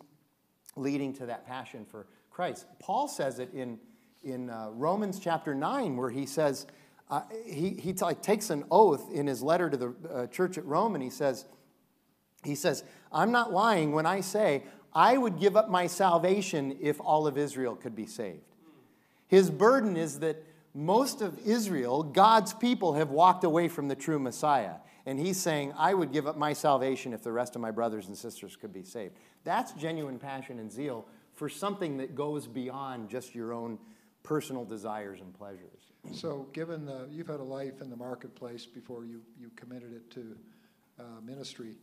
leading 0.77 1.13
to 1.15 1.27
that 1.27 1.45
passion 1.45 1.85
for 1.85 2.07
Christ? 2.31 2.67
Paul 2.79 3.09
says 3.09 3.41
it 3.41 3.53
in, 3.53 3.77
in 4.23 4.51
uh, 4.51 4.69
Romans 4.71 5.19
chapter 5.19 5.53
9, 5.53 5.97
where 5.97 6.11
he 6.11 6.25
says, 6.25 6.67
uh, 7.11 7.23
he, 7.45 7.71
he 7.71 7.93
t- 7.93 8.07
takes 8.23 8.51
an 8.51 8.65
oath 8.71 9.11
in 9.13 9.27
his 9.27 9.43
letter 9.43 9.69
to 9.69 9.77
the 9.77 9.95
uh, 10.09 10.27
church 10.29 10.57
at 10.57 10.65
Rome, 10.65 10.95
and 10.95 11.03
he 11.03 11.11
says, 11.11 11.45
he 12.45 12.55
says, 12.55 12.85
I'm 13.11 13.33
not 13.33 13.53
lying 13.53 13.91
when 13.91 14.07
I 14.07 14.21
say 14.21 14.63
I 14.95 15.19
would 15.19 15.41
give 15.41 15.57
up 15.57 15.69
my 15.69 15.89
salvation 15.89 16.79
if 16.81 17.01
all 17.01 17.27
of 17.27 17.37
Israel 17.37 17.75
could 17.75 17.97
be 17.97 18.07
saved. 18.07 18.45
His 19.27 19.51
burden 19.51 19.97
is 19.97 20.21
that 20.21 20.45
most 20.75 21.21
of 21.21 21.39
Israel, 21.47 22.03
God's 22.03 22.55
people, 22.55 22.95
have 22.95 23.11
walked 23.11 23.45
away 23.45 23.69
from 23.69 23.89
the 23.89 23.95
true 23.95 24.19
Messiah. 24.19 24.77
And 25.05 25.19
he's 25.19 25.39
saying, 25.39 25.75
I 25.77 25.95
would 25.95 26.13
give 26.13 26.27
up 26.27 26.37
my 26.37 26.53
salvation 26.53 27.13
if 27.13 27.23
the 27.23 27.33
rest 27.33 27.57
of 27.57 27.61
my 27.61 27.71
brothers 27.71 28.07
and 28.07 28.17
sisters 28.17 28.57
could 28.57 28.73
be 28.73 28.85
saved. 28.85 29.15
That's 29.45 29.73
genuine 29.73 30.19
passion 30.19 30.59
and 30.59 30.71
zeal 30.71 31.07
for 31.35 31.49
something 31.49 31.97
that 31.97 32.15
goes 32.15 32.47
beyond 32.47 33.09
just 33.09 33.35
your 33.35 33.53
own 33.53 33.79
personal 34.23 34.65
desires 34.65 35.21
and 35.21 35.35
pleasures. 35.35 35.93
So, 36.13 36.47
given 36.53 36.85
the, 36.85 37.09
you've 37.11 37.27
had 37.27 37.41
a 37.41 37.45
life 37.45 37.81
in 37.81 37.91
the 37.91 37.97
marketplace 37.97 38.67
before 38.67 39.05
you, 39.05 39.23
you 39.39 39.51
committed 39.57 39.93
it 39.93 40.11
to 40.13 40.37
uh, 41.01 41.21
ministry. 41.25 41.77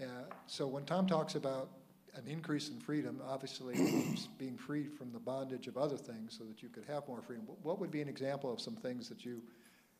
Uh, 0.00 0.04
so, 0.46 0.66
when 0.66 0.84
Tom 0.84 1.06
talks 1.06 1.34
about 1.34 1.70
an 2.14 2.26
increase 2.26 2.68
in 2.68 2.80
freedom 2.80 3.20
obviously 3.26 3.74
means 3.76 4.28
being 4.38 4.56
freed 4.56 4.92
from 4.92 5.12
the 5.12 5.18
bondage 5.18 5.66
of 5.66 5.76
other 5.76 5.96
things 5.96 6.36
so 6.38 6.44
that 6.44 6.62
you 6.62 6.68
could 6.68 6.84
have 6.86 7.06
more 7.08 7.22
freedom. 7.22 7.46
What 7.62 7.78
would 7.80 7.90
be 7.90 8.00
an 8.00 8.08
example 8.08 8.52
of 8.52 8.60
some 8.60 8.76
things 8.76 9.08
that 9.08 9.24
you, 9.24 9.42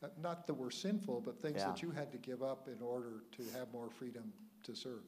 uh, 0.03 0.07
not 0.21 0.47
that 0.47 0.53
were 0.53 0.71
sinful, 0.71 1.21
but 1.21 1.41
things 1.41 1.57
yeah. 1.59 1.67
that 1.67 1.81
you 1.81 1.91
had 1.91 2.11
to 2.11 2.17
give 2.17 2.43
up 2.43 2.67
in 2.67 2.81
order 2.83 3.23
to 3.37 3.43
have 3.57 3.71
more 3.71 3.89
freedom 3.89 4.31
to 4.63 4.75
serve? 4.75 5.01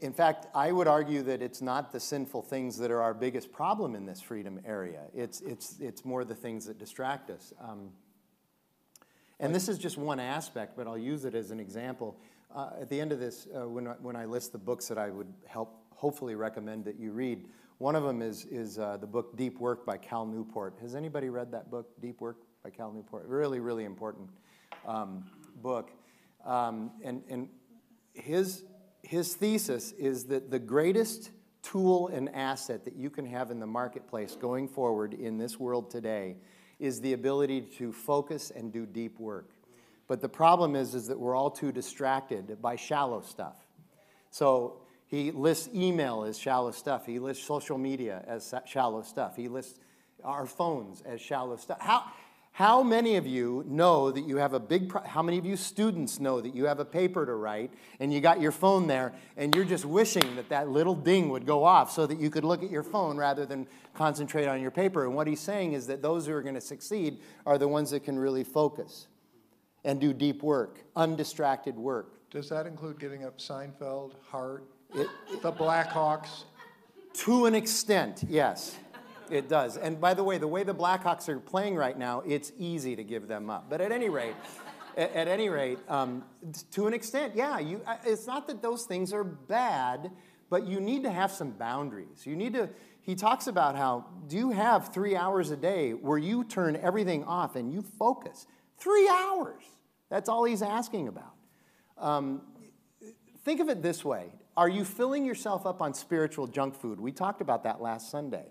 In 0.00 0.12
fact, 0.12 0.46
I 0.54 0.72
would 0.72 0.86
argue 0.86 1.22
that 1.22 1.40
it's 1.40 1.62
not 1.62 1.90
the 1.90 2.00
sinful 2.00 2.42
things 2.42 2.76
that 2.78 2.90
are 2.90 3.00
our 3.00 3.14
biggest 3.14 3.50
problem 3.50 3.94
in 3.94 4.04
this 4.04 4.20
freedom 4.20 4.60
area. 4.66 5.00
It's, 5.14 5.40
it's, 5.40 5.80
it's 5.80 6.04
more 6.04 6.22
the 6.22 6.34
things 6.34 6.66
that 6.66 6.78
distract 6.78 7.30
us. 7.30 7.54
Um, 7.58 7.90
and 9.38 9.54
this 9.54 9.70
is 9.70 9.78
just 9.78 9.96
one 9.96 10.20
aspect, 10.20 10.76
but 10.76 10.86
I'll 10.86 10.98
use 10.98 11.24
it 11.24 11.34
as 11.34 11.50
an 11.50 11.60
example. 11.60 12.18
Uh, 12.54 12.70
at 12.78 12.90
the 12.90 13.00
end 13.00 13.10
of 13.10 13.20
this, 13.20 13.48
uh, 13.54 13.66
when, 13.66 13.86
I, 13.88 13.92
when 13.92 14.16
I 14.16 14.26
list 14.26 14.52
the 14.52 14.58
books 14.58 14.88
that 14.88 14.98
I 14.98 15.08
would 15.08 15.32
help 15.46 15.80
hopefully 16.00 16.34
recommend 16.34 16.82
that 16.86 16.98
you 16.98 17.12
read. 17.12 17.46
One 17.76 17.94
of 17.94 18.04
them 18.04 18.22
is, 18.22 18.46
is 18.46 18.78
uh, 18.78 18.96
the 18.96 19.06
book 19.06 19.36
Deep 19.36 19.60
Work 19.60 19.84
by 19.84 19.98
Cal 19.98 20.24
Newport. 20.24 20.78
Has 20.80 20.94
anybody 20.94 21.28
read 21.28 21.52
that 21.52 21.70
book, 21.70 21.88
Deep 22.00 22.22
Work 22.22 22.38
by 22.64 22.70
Cal 22.70 22.90
Newport? 22.90 23.26
Really, 23.26 23.60
really 23.60 23.84
important 23.84 24.30
um, 24.86 25.24
book. 25.62 25.90
Um, 26.46 26.90
and 27.04 27.22
and 27.28 27.48
his, 28.14 28.64
his 29.02 29.34
thesis 29.34 29.92
is 29.92 30.24
that 30.24 30.50
the 30.50 30.58
greatest 30.58 31.32
tool 31.62 32.08
and 32.08 32.34
asset 32.34 32.86
that 32.86 32.96
you 32.96 33.10
can 33.10 33.26
have 33.26 33.50
in 33.50 33.60
the 33.60 33.66
marketplace 33.66 34.36
going 34.36 34.68
forward 34.68 35.12
in 35.12 35.36
this 35.36 35.60
world 35.60 35.90
today 35.90 36.36
is 36.78 37.02
the 37.02 37.12
ability 37.12 37.60
to 37.60 37.92
focus 37.92 38.50
and 38.50 38.72
do 38.72 38.86
deep 38.86 39.20
work. 39.20 39.50
But 40.08 40.22
the 40.22 40.30
problem 40.30 40.74
is, 40.74 40.94
is 40.94 41.08
that 41.08 41.20
we're 41.20 41.36
all 41.36 41.50
too 41.50 41.72
distracted 41.72 42.60
by 42.62 42.76
shallow 42.76 43.20
stuff. 43.20 43.56
So 44.30 44.80
he 45.10 45.32
lists 45.32 45.68
email 45.74 46.22
as 46.22 46.38
shallow 46.38 46.70
stuff. 46.70 47.04
He 47.04 47.18
lists 47.18 47.44
social 47.44 47.76
media 47.76 48.24
as 48.28 48.54
shallow 48.64 49.02
stuff. 49.02 49.34
He 49.34 49.48
lists 49.48 49.80
our 50.22 50.46
phones 50.46 51.02
as 51.02 51.20
shallow 51.20 51.56
stuff. 51.56 51.80
How, 51.80 52.04
how 52.52 52.84
many 52.84 53.16
of 53.16 53.26
you 53.26 53.64
know 53.66 54.12
that 54.12 54.20
you 54.20 54.36
have 54.36 54.54
a 54.54 54.60
big, 54.60 54.88
pro- 54.88 55.02
how 55.02 55.20
many 55.20 55.36
of 55.36 55.44
you 55.44 55.56
students 55.56 56.20
know 56.20 56.40
that 56.40 56.54
you 56.54 56.66
have 56.66 56.78
a 56.78 56.84
paper 56.84 57.26
to 57.26 57.34
write 57.34 57.72
and 57.98 58.12
you 58.12 58.20
got 58.20 58.40
your 58.40 58.52
phone 58.52 58.86
there 58.86 59.12
and 59.36 59.52
you're 59.52 59.64
just 59.64 59.84
wishing 59.84 60.36
that 60.36 60.48
that 60.50 60.68
little 60.68 60.94
ding 60.94 61.28
would 61.30 61.44
go 61.44 61.64
off 61.64 61.90
so 61.90 62.06
that 62.06 62.20
you 62.20 62.30
could 62.30 62.44
look 62.44 62.62
at 62.62 62.70
your 62.70 62.84
phone 62.84 63.16
rather 63.16 63.44
than 63.44 63.66
concentrate 63.94 64.46
on 64.46 64.60
your 64.60 64.70
paper? 64.70 65.06
And 65.06 65.16
what 65.16 65.26
he's 65.26 65.40
saying 65.40 65.72
is 65.72 65.88
that 65.88 66.02
those 66.02 66.26
who 66.26 66.34
are 66.34 66.42
going 66.42 66.54
to 66.54 66.60
succeed 66.60 67.18
are 67.46 67.58
the 67.58 67.66
ones 67.66 67.90
that 67.90 68.04
can 68.04 68.16
really 68.16 68.44
focus 68.44 69.08
and 69.82 70.00
do 70.00 70.12
deep 70.12 70.42
work, 70.44 70.84
undistracted 70.94 71.76
work. 71.76 72.30
Does 72.30 72.48
that 72.50 72.66
include 72.66 73.00
getting 73.00 73.24
up 73.24 73.38
Seinfeld, 73.38 74.12
Hart, 74.30 74.66
it, 74.94 75.08
the 75.42 75.52
Blackhawks. 75.52 76.44
To 77.12 77.46
an 77.46 77.54
extent, 77.54 78.24
yes, 78.28 78.76
it 79.30 79.48
does. 79.48 79.76
And 79.76 80.00
by 80.00 80.14
the 80.14 80.24
way, 80.24 80.38
the 80.38 80.48
way 80.48 80.62
the 80.62 80.74
Blackhawks 80.74 81.28
are 81.28 81.40
playing 81.40 81.76
right 81.76 81.98
now, 81.98 82.22
it's 82.26 82.52
easy 82.58 82.96
to 82.96 83.04
give 83.04 83.28
them 83.28 83.50
up. 83.50 83.68
But 83.68 83.80
at 83.80 83.92
any 83.92 84.08
rate, 84.08 84.34
at, 84.96 85.12
at 85.14 85.28
any 85.28 85.48
rate, 85.48 85.78
um, 85.88 86.24
to 86.72 86.86
an 86.86 86.94
extent, 86.94 87.34
yeah, 87.34 87.58
you, 87.58 87.80
it's 88.04 88.26
not 88.26 88.46
that 88.48 88.62
those 88.62 88.84
things 88.84 89.12
are 89.12 89.24
bad, 89.24 90.10
but 90.48 90.66
you 90.66 90.80
need 90.80 91.02
to 91.04 91.10
have 91.10 91.30
some 91.30 91.52
boundaries. 91.52 92.26
You 92.26 92.36
need 92.36 92.54
to, 92.54 92.68
he 93.00 93.14
talks 93.14 93.46
about 93.46 93.76
how, 93.76 94.06
do 94.26 94.36
you 94.36 94.50
have 94.50 94.92
three 94.92 95.16
hours 95.16 95.50
a 95.50 95.56
day 95.56 95.92
where 95.92 96.18
you 96.18 96.44
turn 96.44 96.76
everything 96.76 97.24
off 97.24 97.56
and 97.56 97.72
you 97.72 97.82
focus? 97.82 98.46
Three 98.78 99.08
hours. 99.08 99.62
That's 100.10 100.28
all 100.28 100.44
he's 100.44 100.62
asking 100.62 101.08
about. 101.08 101.34
Um, 101.98 102.42
think 103.44 103.60
of 103.60 103.68
it 103.68 103.82
this 103.82 104.04
way 104.04 104.32
are 104.60 104.68
you 104.68 104.84
filling 104.84 105.24
yourself 105.24 105.64
up 105.64 105.80
on 105.80 105.94
spiritual 105.94 106.46
junk 106.46 106.74
food? 106.74 107.00
We 107.00 107.12
talked 107.12 107.40
about 107.40 107.64
that 107.64 107.80
last 107.80 108.10
Sunday. 108.10 108.44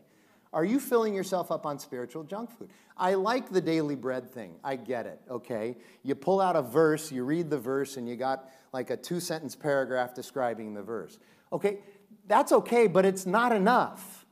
Are 0.51 0.65
you 0.65 0.79
filling 0.79 1.13
yourself 1.13 1.51
up 1.51 1.67
on 1.67 1.77
spiritual 1.77 2.23
junk 2.23 2.49
food? 2.49 2.71
I 2.97 3.13
like 3.13 3.51
the 3.51 3.61
daily 3.61 3.95
bread 3.95 4.33
thing. 4.33 4.55
I 4.63 4.75
get 4.75 5.05
it, 5.05 5.21
okay? 5.29 5.77
You 6.01 6.15
pull 6.15 6.41
out 6.41 6.55
a 6.55 6.63
verse, 6.63 7.11
you 7.11 7.23
read 7.25 7.51
the 7.51 7.59
verse, 7.59 7.95
and 7.95 8.09
you 8.09 8.15
got 8.15 8.49
like 8.73 8.89
a 8.89 8.97
two 8.97 9.19
sentence 9.19 9.55
paragraph 9.55 10.15
describing 10.15 10.73
the 10.73 10.81
verse. 10.81 11.19
Okay, 11.53 11.77
that's 12.25 12.51
okay, 12.53 12.87
but 12.87 13.05
it's 13.05 13.27
not 13.27 13.51
enough. 13.51 14.25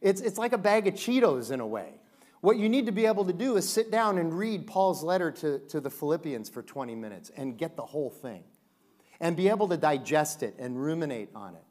It's, 0.00 0.20
it's 0.20 0.38
like 0.38 0.52
a 0.52 0.58
bag 0.58 0.86
of 0.86 0.94
Cheetos 0.94 1.50
in 1.50 1.58
a 1.58 1.66
way. 1.66 1.94
What 2.42 2.58
you 2.58 2.68
need 2.68 2.86
to 2.86 2.92
be 2.92 3.06
able 3.06 3.24
to 3.24 3.32
do 3.32 3.56
is 3.56 3.68
sit 3.68 3.90
down 3.90 4.18
and 4.18 4.32
read 4.32 4.68
Paul's 4.68 5.02
letter 5.02 5.32
to, 5.32 5.58
to 5.58 5.80
the 5.80 5.90
Philippians 5.90 6.48
for 6.48 6.62
20 6.62 6.94
minutes 6.94 7.32
and 7.36 7.58
get 7.58 7.74
the 7.74 7.86
whole 7.86 8.10
thing 8.10 8.44
and 9.24 9.38
be 9.38 9.48
able 9.48 9.66
to 9.66 9.76
digest 9.78 10.42
it 10.42 10.54
and 10.58 10.78
ruminate 10.78 11.30
on 11.34 11.54
it. 11.54 11.62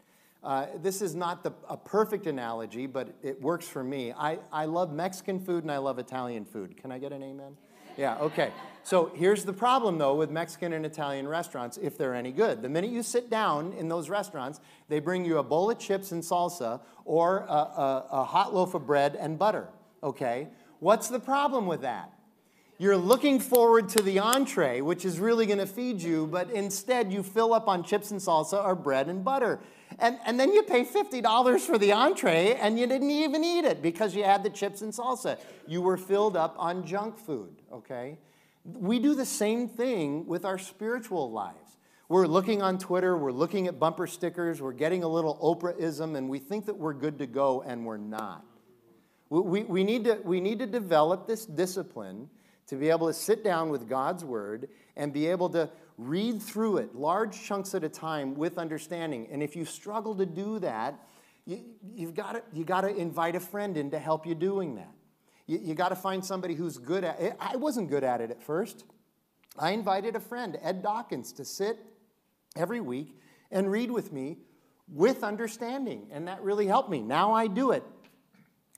Uh, 0.44 0.66
this 0.82 1.04
is 1.04 1.14
not 1.14 1.44
the, 1.44 1.54
a 1.70 1.78
perfect 1.78 2.26
analogy, 2.26 2.88
but 2.88 3.14
it 3.22 3.40
works 3.40 3.68
for 3.68 3.84
me. 3.84 4.12
I, 4.12 4.40
I 4.52 4.66
love 4.66 4.92
Mexican 4.92 5.40
food 5.40 5.64
and 5.64 5.72
I 5.72 5.78
love 5.78 6.00
Italian 6.00 6.46
food. 6.46 6.76
Can 6.76 6.92
I 6.92 6.98
get 6.98 7.14
an 7.14 7.22
amen? 7.22 7.56
Yeah, 7.96 8.18
okay. 8.18 8.52
So 8.82 9.12
here's 9.14 9.46
the 9.46 9.54
problem, 9.54 10.00
though, 10.00 10.16
with 10.16 10.32
Mexican 10.32 10.74
and 10.74 10.84
Italian 10.84 11.28
restaurants, 11.28 11.78
if 11.78 11.96
they're 11.96 12.16
any 12.16 12.32
good. 12.32 12.64
The 12.64 12.70
minute 12.70 12.90
you 12.90 13.04
sit 13.04 13.30
down 13.30 13.72
in 13.74 13.88
those 13.88 14.10
restaurants, 14.10 14.60
they 14.90 15.00
bring 15.00 15.24
you 15.24 15.38
a 15.38 15.44
bowl 15.44 15.70
of 15.70 15.78
chips 15.78 16.12
and 16.12 16.24
salsa 16.24 16.82
or 17.06 17.46
a, 17.48 17.54
a, 17.54 18.06
a 18.14 18.24
hot 18.24 18.52
loaf 18.56 18.74
of 18.74 18.88
bread 18.88 19.16
and 19.16 19.38
butter, 19.38 19.68
okay? 20.02 20.48
What's 20.80 21.08
the 21.08 21.20
problem 21.20 21.68
with 21.68 21.82
that? 21.82 22.12
You're 22.80 22.98
looking 22.98 23.40
forward 23.40 23.90
to 23.90 24.02
the 24.02 24.20
entree, 24.20 24.82
which 24.82 25.06
is 25.06 25.20
really 25.20 25.46
going 25.46 25.60
to 25.60 25.68
feed 25.68 26.02
you, 26.02 26.28
but 26.28 26.50
instead 26.52 27.14
you 27.14 27.22
fill 27.22 27.54
up 27.54 27.68
on 27.68 27.84
chips 27.84 28.12
and 28.12 28.20
salsa 28.20 28.64
or 28.64 28.76
bread 28.76 29.10
and 29.10 29.24
butter. 29.24 29.60
And, 30.00 30.18
and 30.26 30.40
then 30.40 30.52
you 30.52 30.64
pay 30.64 30.84
$50 30.84 31.60
for 31.60 31.78
the 31.78 31.92
entree 31.92 32.56
and 32.56 32.80
you 32.80 32.88
didn't 32.88 33.12
even 33.12 33.44
eat 33.44 33.64
it 33.64 33.82
because 33.82 34.16
you 34.16 34.24
had 34.24 34.44
the 34.44 34.50
chips 34.50 34.82
and 34.82 34.92
salsa. 34.92 35.38
You 35.68 35.82
were 35.82 35.98
filled 35.98 36.36
up 36.36 36.56
on 36.58 36.86
junk 36.86 37.18
food, 37.18 37.62
okay? 37.72 38.18
We 38.66 38.98
do 38.98 39.14
the 39.14 39.26
same 39.26 39.68
thing 39.68 40.26
with 40.26 40.44
our 40.44 40.58
spiritual 40.58 41.32
lives. 41.32 41.78
We're 42.10 42.28
looking 42.28 42.62
on 42.62 42.80
Twitter, 42.80 43.18
we're 43.18 43.32
looking 43.32 43.68
at 43.68 43.80
bumper 43.80 44.08
stickers, 44.08 44.62
we're 44.62 44.74
getting 44.74 45.04
a 45.04 45.08
little 45.08 45.38
Oprahism, 45.42 46.18
and 46.18 46.30
we 46.30 46.38
think 46.38 46.66
that 46.66 46.78
we're 46.78 46.94
good 46.94 47.18
to 47.20 47.28
go, 47.28 47.62
and 47.62 47.86
we're 47.86 47.98
not. 47.98 48.46
We, 49.30 49.40
we, 49.40 49.64
we, 49.64 49.84
need, 49.84 50.04
to, 50.06 50.20
we 50.24 50.42
need 50.42 50.60
to 50.60 50.68
develop 50.68 51.28
this 51.28 51.46
discipline 51.46 52.30
to 52.68 52.76
be 52.76 52.90
able 52.90 53.08
to 53.08 53.14
sit 53.14 53.44
down 53.44 53.70
with 53.70 53.88
God's 53.88 54.24
Word 54.24 54.70
and 54.96 55.12
be 55.12 55.28
able 55.28 55.50
to 55.50 55.70
read 55.98 56.42
through 56.42 56.78
it 56.78 56.96
large 56.96 57.44
chunks 57.44 57.76
at 57.76 57.84
a 57.84 57.90
time 57.90 58.36
with 58.36 58.58
understanding. 58.58 59.28
And 59.32 59.44
if 59.44 59.56
you 59.56 59.66
struggle 59.66 60.16
to 60.16 60.26
do 60.26 60.60
that, 60.60 60.96
you, 61.46 61.62
you've 61.94 62.16
got 62.16 62.34
to, 62.34 62.44
you 62.54 62.64
got 62.64 62.82
to 62.82 62.96
invite 62.96 63.36
a 63.36 63.40
friend 63.40 63.78
in 63.78 63.92
to 63.92 64.00
help 64.00 64.26
you 64.26 64.36
doing 64.36 64.76
that. 64.76 64.92
You, 65.46 65.60
you 65.62 65.76
got 65.76 65.90
to 65.90 65.96
find 65.96 66.24
somebody 66.24 66.56
who's 66.56 66.78
good 66.78 67.04
at 67.04 67.20
it. 67.20 67.36
I 67.40 67.58
wasn't 67.58 67.90
good 67.90 68.04
at 68.04 68.22
it 68.22 68.32
at 68.32 68.42
first. 68.42 68.86
I 69.58 69.72
invited 69.72 70.16
a 70.16 70.20
friend, 70.20 70.58
Ed 70.62 70.82
Dawkins, 70.82 71.34
to 71.34 71.46
sit 71.46 71.78
every 72.56 72.82
week 72.82 73.16
and 73.52 73.70
read 73.70 73.92
with 73.92 74.12
me 74.12 74.38
with 74.92 75.24
understanding, 75.24 76.08
and 76.12 76.28
that 76.28 76.42
really 76.42 76.68
helped 76.68 76.90
me. 76.90 77.02
Now 77.02 77.34
I 77.34 77.48
do 77.48 77.72
it. 77.72 77.84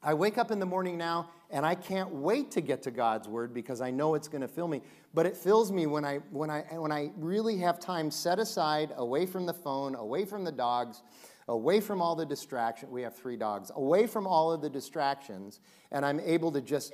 I 0.04 0.14
wake 0.14 0.38
up 0.38 0.52
in 0.52 0.60
the 0.60 0.66
morning 0.66 0.98
now 0.98 1.30
and 1.50 1.66
I 1.66 1.76
can't 1.76 2.10
wait 2.10 2.52
to 2.52 2.62
get 2.62 2.82
to 2.84 2.92
God's 2.92 3.28
word 3.28 3.54
because 3.54 3.82
I 3.82 3.92
know 3.92 4.16
it's 4.16 4.28
going 4.28 4.42
to 4.42 4.48
fill 4.48 4.68
me. 4.68 4.82
But 5.14 5.26
it 5.26 5.38
fills 5.38 5.72
me 5.72 5.86
when 5.86 6.04
I 6.04 6.18
when 6.32 6.50
I 6.50 6.62
when 6.72 6.92
I 6.92 7.12
really 7.18 7.58
have 7.60 7.80
time 7.80 8.12
set 8.12 8.40
aside 8.40 8.94
away 8.98 9.26
from 9.26 9.46
the 9.46 9.54
phone, 9.54 9.96
away 9.96 10.26
from 10.26 10.44
the 10.44 10.52
dogs, 10.52 11.04
away 11.48 11.80
from 11.80 12.02
all 12.02 12.16
the 12.16 12.26
distractions. 12.26 12.92
We 12.92 13.02
have 13.04 13.16
three 13.16 13.38
dogs. 13.38 13.72
Away 13.76 14.08
from 14.08 14.28
all 14.28 14.52
of 14.52 14.62
the 14.62 14.70
distractions, 14.70 15.60
and 15.92 16.06
I'm 16.06 16.20
able 16.20 16.52
to 16.52 16.62
just 16.62 16.94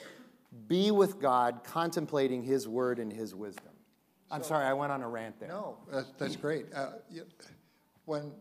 be 0.67 0.91
with 0.91 1.19
God, 1.19 1.61
contemplating 1.63 2.43
His 2.43 2.67
word 2.67 2.99
and 2.99 3.11
His 3.11 3.33
wisdom. 3.33 3.73
I'm 4.29 4.43
so, 4.43 4.49
sorry, 4.49 4.65
I 4.65 4.73
went 4.73 4.91
on 4.91 5.01
a 5.01 5.07
rant 5.07 5.39
there. 5.39 5.49
No, 5.49 5.77
that's, 5.91 6.11
that's 6.17 6.35
great. 6.35 6.65
Uh, 6.73 6.91
when 8.05 8.31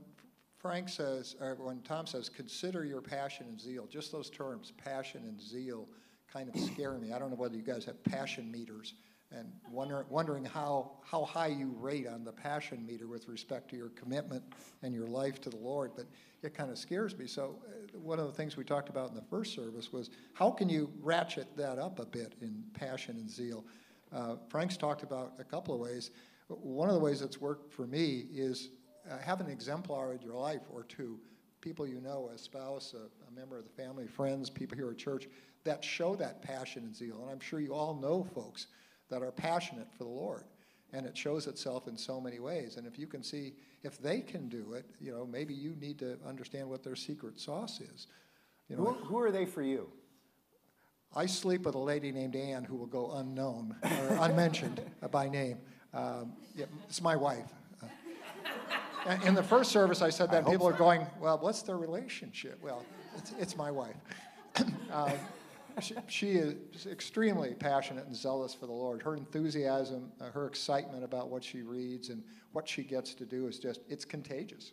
Frank 0.60 0.90
says, 0.90 1.36
or 1.40 1.54
when 1.54 1.80
Tom 1.80 2.06
says, 2.06 2.28
consider 2.28 2.84
your 2.84 3.00
passion 3.00 3.46
and 3.48 3.60
zeal, 3.60 3.86
just 3.86 4.12
those 4.12 4.28
terms, 4.28 4.72
passion 4.72 5.22
and 5.24 5.40
zeal, 5.40 5.88
kind 6.30 6.48
of 6.48 6.60
scare 6.60 6.92
me. 6.98 7.12
I 7.12 7.18
don't 7.18 7.30
know 7.30 7.36
whether 7.36 7.56
you 7.56 7.62
guys 7.62 7.84
have 7.86 8.02
passion 8.04 8.52
meters 8.52 8.94
and 9.32 9.50
wonder, 9.70 10.04
wondering 10.10 10.44
how, 10.44 10.92
how 11.02 11.24
high 11.24 11.46
you 11.46 11.74
rate 11.78 12.06
on 12.06 12.24
the 12.24 12.32
passion 12.32 12.84
meter 12.84 13.06
with 13.06 13.26
respect 13.26 13.70
to 13.70 13.76
your 13.76 13.88
commitment 13.90 14.42
and 14.82 14.92
your 14.92 15.06
life 15.06 15.40
to 15.42 15.50
the 15.50 15.56
Lord, 15.56 15.92
but 15.96 16.06
it 16.42 16.52
kind 16.52 16.70
of 16.70 16.76
scares 16.76 17.16
me. 17.16 17.26
So, 17.26 17.56
uh, 17.66 17.98
one 17.98 18.18
of 18.18 18.26
the 18.26 18.32
things 18.32 18.56
we 18.56 18.64
talked 18.64 18.88
about 18.88 19.08
in 19.08 19.14
the 19.14 19.24
first 19.30 19.54
service 19.54 19.92
was 19.92 20.10
how 20.34 20.50
can 20.50 20.68
you 20.68 20.90
ratchet 21.00 21.56
that 21.56 21.78
up 21.78 22.00
a 22.00 22.06
bit 22.06 22.34
in 22.42 22.64
passion 22.74 23.16
and 23.16 23.30
zeal? 23.30 23.64
Uh, 24.12 24.36
Frank's 24.48 24.76
talked 24.76 25.04
about 25.04 25.34
a 25.38 25.44
couple 25.44 25.74
of 25.74 25.80
ways. 25.80 26.10
One 26.48 26.88
of 26.88 26.94
the 26.94 27.00
ways 27.00 27.20
that's 27.20 27.40
worked 27.40 27.72
for 27.72 27.86
me 27.86 28.26
is 28.32 28.70
uh, 29.08 29.18
have 29.18 29.40
an 29.40 29.48
exemplar 29.48 30.14
in 30.14 30.22
your 30.22 30.34
life 30.34 30.62
or 30.72 30.82
two 30.84 31.18
people 31.60 31.86
you 31.86 32.00
know, 32.00 32.30
a 32.34 32.38
spouse, 32.38 32.94
a, 32.94 33.28
a 33.28 33.38
member 33.38 33.58
of 33.58 33.64
the 33.64 33.82
family, 33.82 34.06
friends, 34.06 34.48
people 34.50 34.76
here 34.76 34.90
at 34.90 34.98
church 34.98 35.28
that 35.64 35.84
show 35.84 36.14
that 36.16 36.42
passion 36.42 36.84
and 36.84 36.96
zeal. 36.96 37.20
And 37.22 37.30
I'm 37.30 37.40
sure 37.40 37.60
you 37.60 37.74
all 37.74 37.94
know 37.94 38.24
folks 38.34 38.66
that 39.10 39.22
are 39.22 39.30
passionate 39.30 39.88
for 39.92 40.04
the 40.04 40.10
Lord. 40.10 40.44
And 40.92 41.06
it 41.06 41.16
shows 41.16 41.46
itself 41.46 41.86
in 41.86 41.96
so 41.96 42.20
many 42.20 42.40
ways. 42.40 42.76
And 42.76 42.86
if 42.86 42.98
you 42.98 43.06
can 43.06 43.22
see, 43.22 43.54
if 43.84 43.98
they 43.98 44.20
can 44.20 44.48
do 44.48 44.72
it, 44.72 44.86
you 45.00 45.12
know, 45.12 45.24
maybe 45.24 45.54
you 45.54 45.76
need 45.80 45.98
to 46.00 46.18
understand 46.26 46.68
what 46.68 46.82
their 46.82 46.96
secret 46.96 47.38
sauce 47.38 47.80
is. 47.80 48.08
You 48.68 48.76
know, 48.76 48.84
who, 48.84 49.04
who 49.04 49.18
are 49.20 49.30
they 49.30 49.46
for 49.46 49.62
you? 49.62 49.88
I 51.14 51.26
sleep 51.26 51.62
with 51.62 51.74
a 51.74 51.78
lady 51.78 52.12
named 52.12 52.36
Ann 52.36 52.64
who 52.64 52.76
will 52.76 52.86
go 52.86 53.12
unknown 53.12 53.76
or 53.82 54.18
unmentioned 54.20 54.80
by 55.10 55.28
name. 55.28 55.58
Um, 55.92 56.32
yeah, 56.54 56.66
it's 56.88 57.02
my 57.02 57.16
wife. 57.16 57.52
In 59.24 59.34
the 59.34 59.42
first 59.42 59.72
service, 59.72 60.02
I 60.02 60.10
said 60.10 60.30
that 60.30 60.46
I 60.46 60.50
people 60.50 60.68
so. 60.68 60.74
are 60.74 60.78
going, 60.78 61.06
"Well, 61.20 61.38
what's 61.38 61.62
their 61.62 61.78
relationship?" 61.78 62.58
Well, 62.62 62.84
it's, 63.16 63.34
it's 63.38 63.56
my 63.56 63.70
wife. 63.70 63.96
uh, 64.92 65.12
she, 65.80 65.94
she, 66.08 66.30
is 66.32 66.86
extremely 66.86 67.54
passionate 67.54 68.06
and 68.06 68.14
zealous 68.14 68.54
for 68.54 68.66
the 68.66 68.72
Lord. 68.72 69.02
Her 69.02 69.16
enthusiasm, 69.16 70.10
uh, 70.20 70.30
her 70.30 70.46
excitement 70.46 71.04
about 71.04 71.28
what 71.28 71.44
she 71.44 71.62
reads 71.62 72.08
and 72.10 72.22
what 72.52 72.68
she 72.68 72.82
gets 72.82 73.14
to 73.14 73.24
do 73.24 73.46
is 73.46 73.58
just, 73.58 73.80
it's 73.88 74.04
contagious. 74.04 74.72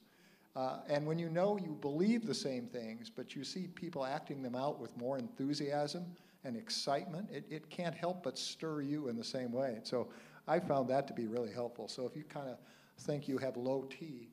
Uh, 0.56 0.80
and 0.90 1.06
when 1.06 1.20
you 1.20 1.30
know 1.30 1.58
you 1.58 1.78
believe 1.82 2.26
the 2.26 2.34
same 2.34 2.66
things, 2.66 3.12
but 3.16 3.36
you 3.36 3.44
see 3.44 3.68
people 3.68 4.04
acting 4.04 4.42
them 4.42 4.56
out 4.56 4.80
with 4.80 4.96
more 4.98 5.20
enthusiasm 5.20 6.04
and 6.44 6.58
excitement, 6.58 7.30
it, 7.32 7.46
it 7.50 7.70
can't 7.70 7.94
help 7.94 8.24
but 8.24 8.38
stir 8.38 8.82
you 8.82 9.08
in 9.08 9.16
the 9.16 9.24
same 9.24 9.52
way. 9.52 9.80
So 9.84 10.08
I 10.48 10.60
found 10.60 10.90
that 10.90 11.08
to 11.08 11.14
be 11.14 11.28
really 11.28 11.52
helpful. 11.52 11.88
So 11.88 12.08
if 12.08 12.16
you 12.16 12.24
kind 12.24 12.50
of 12.50 12.58
think 13.00 13.28
you 13.28 13.38
have 13.38 13.58
low 13.58 13.88
T, 13.90 14.30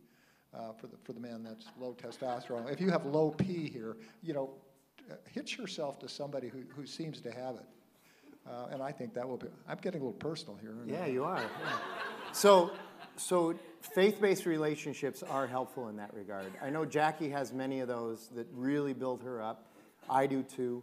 uh, 0.52 0.72
for 0.72 0.86
the 0.86 0.96
for 1.04 1.12
the 1.12 1.20
man 1.20 1.42
that's 1.42 1.66
low 1.78 1.94
testosterone. 1.94 2.70
If 2.70 2.80
you 2.80 2.90
have 2.90 3.04
low 3.06 3.30
P 3.30 3.68
here, 3.68 3.96
you 4.22 4.34
know, 4.34 4.50
hitch 5.30 5.58
yourself 5.58 5.98
to 6.00 6.08
somebody 6.08 6.48
who, 6.48 6.62
who 6.74 6.86
seems 6.86 7.20
to 7.22 7.30
have 7.30 7.56
it. 7.56 7.66
Uh, 8.46 8.66
and 8.72 8.82
I 8.82 8.92
think 8.92 9.14
that 9.14 9.26
will 9.26 9.38
be, 9.38 9.46
I'm 9.66 9.78
getting 9.78 10.00
a 10.00 10.04
little 10.04 10.18
personal 10.18 10.56
here. 10.60 10.74
Yeah, 10.86 11.06
you 11.06 11.24
are. 11.24 11.42
so, 12.32 12.72
so 13.16 13.54
faith-based 13.80 14.44
relationships 14.44 15.22
are 15.22 15.46
helpful 15.46 15.88
in 15.88 15.96
that 15.96 16.12
regard. 16.12 16.52
I 16.62 16.68
know 16.68 16.84
Jackie 16.84 17.30
has 17.30 17.52
many 17.52 17.80
of 17.80 17.88
those 17.88 18.28
that 18.34 18.46
really 18.52 18.92
build 18.92 19.22
her 19.22 19.40
up. 19.40 19.72
I 20.10 20.26
do 20.26 20.42
too. 20.42 20.82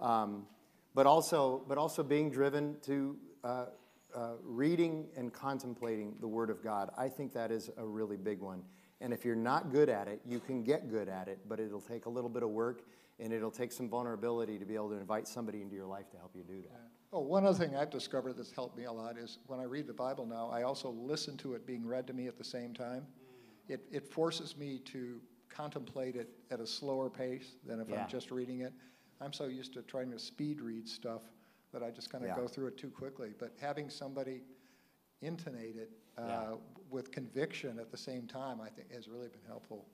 Um, 0.00 0.46
but 0.94 1.06
also, 1.06 1.62
but 1.68 1.78
also 1.78 2.02
being 2.02 2.30
driven 2.30 2.76
to 2.82 3.16
uh, 3.44 3.66
uh, 4.16 4.30
reading 4.42 5.06
and 5.16 5.32
contemplating 5.32 6.14
the 6.20 6.26
Word 6.26 6.48
of 6.48 6.62
God. 6.64 6.90
I 6.96 7.08
think 7.08 7.32
that 7.34 7.50
is 7.50 7.70
a 7.76 7.84
really 7.84 8.16
big 8.16 8.40
one. 8.40 8.62
And 9.02 9.12
if 9.12 9.24
you're 9.24 9.36
not 9.36 9.70
good 9.70 9.90
at 9.90 10.08
it, 10.08 10.22
you 10.24 10.40
can 10.40 10.64
get 10.64 10.90
good 10.90 11.08
at 11.08 11.28
it, 11.28 11.38
but 11.46 11.60
it'll 11.60 11.82
take 11.82 12.06
a 12.06 12.08
little 12.08 12.30
bit 12.30 12.42
of 12.42 12.48
work 12.48 12.82
and 13.20 13.32
it'll 13.32 13.50
take 13.50 13.72
some 13.72 13.88
vulnerability 13.88 14.58
to 14.58 14.64
be 14.64 14.74
able 14.74 14.88
to 14.88 14.96
invite 14.96 15.28
somebody 15.28 15.60
into 15.60 15.74
your 15.74 15.86
life 15.86 16.10
to 16.10 16.16
help 16.16 16.34
you 16.34 16.42
do 16.42 16.62
that. 16.62 16.80
Oh, 17.12 17.20
one 17.20 17.44
other 17.44 17.58
thing 17.58 17.76
I've 17.76 17.90
discovered 17.90 18.36
that's 18.36 18.50
helped 18.50 18.76
me 18.76 18.84
a 18.84 18.92
lot 18.92 19.18
is 19.18 19.38
when 19.46 19.60
I 19.60 19.64
read 19.64 19.86
the 19.86 19.92
Bible 19.92 20.26
now, 20.26 20.48
I 20.50 20.62
also 20.62 20.90
listen 20.90 21.36
to 21.38 21.54
it 21.54 21.66
being 21.66 21.86
read 21.86 22.06
to 22.06 22.12
me 22.12 22.26
at 22.26 22.38
the 22.38 22.44
same 22.44 22.72
time. 22.74 23.06
Mm. 23.68 23.74
It, 23.74 23.84
it 23.90 24.12
forces 24.12 24.56
me 24.56 24.80
to 24.86 25.20
contemplate 25.48 26.16
it 26.16 26.30
at 26.50 26.60
a 26.60 26.66
slower 26.66 27.08
pace 27.08 27.56
than 27.66 27.80
if 27.80 27.88
yeah. 27.88 28.02
I'm 28.02 28.08
just 28.08 28.30
reading 28.30 28.60
it. 28.60 28.72
I'm 29.20 29.32
so 29.32 29.44
used 29.46 29.72
to 29.74 29.82
trying 29.82 30.10
to 30.10 30.18
speed 30.18 30.60
read 30.60 30.88
stuff 30.88 31.22
that 31.76 31.86
I 31.86 31.90
just 31.90 32.10
kind 32.10 32.24
of 32.24 32.30
yeah. 32.30 32.36
go 32.36 32.48
through 32.48 32.68
it 32.68 32.78
too 32.78 32.88
quickly. 32.88 33.32
But 33.38 33.52
having 33.60 33.90
somebody 33.90 34.40
intonate 35.20 35.76
it 35.76 35.90
uh, 36.16 36.22
yeah. 36.26 36.54
with 36.90 37.12
conviction 37.12 37.78
at 37.78 37.90
the 37.90 37.98
same 37.98 38.26
time, 38.26 38.62
I 38.62 38.70
think 38.70 38.90
has 38.94 39.08
really 39.08 39.28
been 39.28 39.44
helpful. 39.46 39.84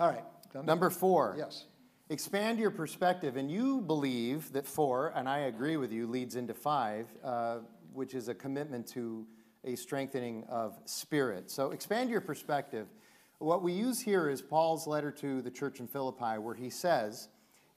All 0.00 0.08
right. 0.08 0.24
Number 0.64 0.88
four. 0.88 1.34
Yes. 1.36 1.66
Expand 2.08 2.58
your 2.58 2.70
perspective, 2.70 3.36
and 3.36 3.50
you 3.50 3.82
believe 3.82 4.50
that 4.54 4.66
four, 4.66 5.12
and 5.14 5.28
I 5.28 5.40
agree 5.40 5.76
with 5.76 5.92
you, 5.92 6.06
leads 6.06 6.36
into 6.36 6.54
five, 6.54 7.06
uh, 7.22 7.58
which 7.92 8.14
is 8.14 8.28
a 8.28 8.34
commitment 8.34 8.86
to 8.88 9.26
a 9.64 9.76
strengthening 9.76 10.44
of 10.48 10.78
spirit. 10.86 11.50
So 11.50 11.72
expand 11.72 12.08
your 12.08 12.22
perspective. 12.22 12.86
What 13.38 13.62
we 13.62 13.72
use 13.74 14.00
here 14.00 14.30
is 14.30 14.40
Paul's 14.40 14.86
letter 14.86 15.10
to 15.10 15.42
the 15.42 15.50
church 15.50 15.80
in 15.80 15.86
Philippi, 15.88 16.38
where 16.38 16.54
he 16.54 16.70
says, 16.70 17.28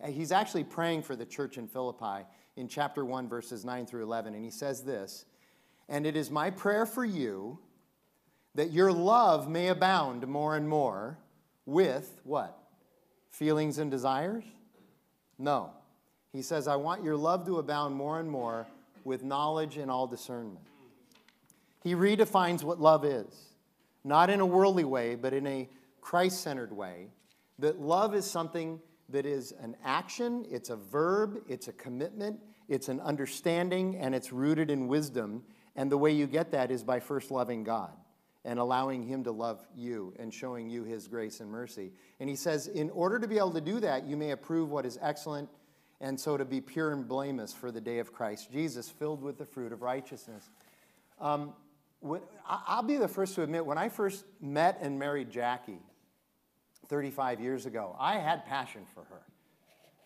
he's 0.07 0.31
actually 0.31 0.63
praying 0.63 1.03
for 1.03 1.17
the 1.17 1.25
church 1.25 1.57
in 1.57 1.67
Philippi 1.67 2.25
in 2.61 2.69
chapter 2.69 3.03
1, 3.03 3.27
verses 3.27 3.65
9 3.65 3.85
through 3.85 4.03
11, 4.03 4.33
and 4.33 4.45
he 4.45 4.51
says 4.51 4.83
this 4.83 5.25
And 5.89 6.05
it 6.05 6.15
is 6.15 6.31
my 6.31 6.49
prayer 6.49 6.85
for 6.85 7.03
you 7.03 7.59
that 8.55 8.71
your 8.71 8.93
love 8.93 9.49
may 9.49 9.67
abound 9.67 10.27
more 10.27 10.55
and 10.55 10.69
more 10.69 11.17
with 11.65 12.21
what? 12.23 12.57
feelings 13.31 13.77
and 13.77 13.89
desires? 13.89 14.43
No. 15.39 15.71
He 16.31 16.41
says, 16.41 16.67
I 16.67 16.75
want 16.75 17.03
your 17.03 17.15
love 17.15 17.45
to 17.45 17.57
abound 17.57 17.95
more 17.95 18.19
and 18.19 18.29
more 18.29 18.67
with 19.03 19.23
knowledge 19.23 19.77
and 19.77 19.89
all 19.89 20.05
discernment. 20.05 20.59
He 21.83 21.95
redefines 21.95 22.61
what 22.61 22.79
love 22.79 23.03
is, 23.03 23.33
not 24.03 24.29
in 24.29 24.39
a 24.39 24.45
worldly 24.45 24.83
way, 24.83 25.15
but 25.15 25.33
in 25.33 25.47
a 25.47 25.67
Christ 26.01 26.41
centered 26.41 26.71
way. 26.71 27.07
That 27.57 27.79
love 27.79 28.13
is 28.13 28.29
something 28.29 28.79
that 29.09 29.25
is 29.25 29.53
an 29.61 29.75
action, 29.83 30.45
it's 30.49 30.69
a 30.69 30.75
verb, 30.75 31.41
it's 31.47 31.67
a 31.67 31.73
commitment, 31.73 32.39
It's 32.71 32.87
an 32.87 33.01
understanding 33.01 33.97
and 33.97 34.15
it's 34.15 34.31
rooted 34.31 34.71
in 34.71 34.87
wisdom. 34.87 35.43
And 35.75 35.91
the 35.91 35.97
way 35.97 36.11
you 36.11 36.25
get 36.25 36.51
that 36.51 36.71
is 36.71 36.83
by 36.85 37.01
first 37.01 37.29
loving 37.29 37.65
God 37.65 37.91
and 38.45 38.59
allowing 38.59 39.03
Him 39.03 39.25
to 39.25 39.31
love 39.33 39.59
you 39.75 40.13
and 40.17 40.33
showing 40.33 40.69
you 40.69 40.85
His 40.85 41.09
grace 41.09 41.41
and 41.41 41.51
mercy. 41.51 41.91
And 42.21 42.29
He 42.29 42.37
says, 42.37 42.67
in 42.67 42.89
order 42.91 43.19
to 43.19 43.27
be 43.27 43.37
able 43.37 43.51
to 43.51 43.61
do 43.61 43.81
that, 43.81 44.05
you 44.05 44.15
may 44.15 44.31
approve 44.31 44.71
what 44.71 44.85
is 44.85 44.97
excellent 45.01 45.49
and 45.99 46.17
so 46.17 46.37
to 46.37 46.45
be 46.45 46.61
pure 46.61 46.93
and 46.93 47.05
blameless 47.05 47.51
for 47.51 47.71
the 47.71 47.81
day 47.81 47.99
of 47.99 48.13
Christ 48.13 48.49
Jesus, 48.53 48.89
filled 48.89 49.21
with 49.21 49.37
the 49.37 49.45
fruit 49.45 49.73
of 49.73 49.81
righteousness. 49.81 50.49
Um, 51.19 51.53
when, 51.99 52.21
I'll 52.47 52.83
be 52.83 52.95
the 52.95 53.09
first 53.09 53.35
to 53.35 53.43
admit, 53.43 53.65
when 53.65 53.77
I 53.77 53.89
first 53.89 54.23
met 54.39 54.79
and 54.81 54.97
married 54.97 55.29
Jackie 55.29 55.81
35 56.87 57.41
years 57.41 57.65
ago, 57.65 57.97
I 57.99 58.17
had 58.17 58.45
passion 58.45 58.83
for 58.95 59.03
her. 59.03 59.21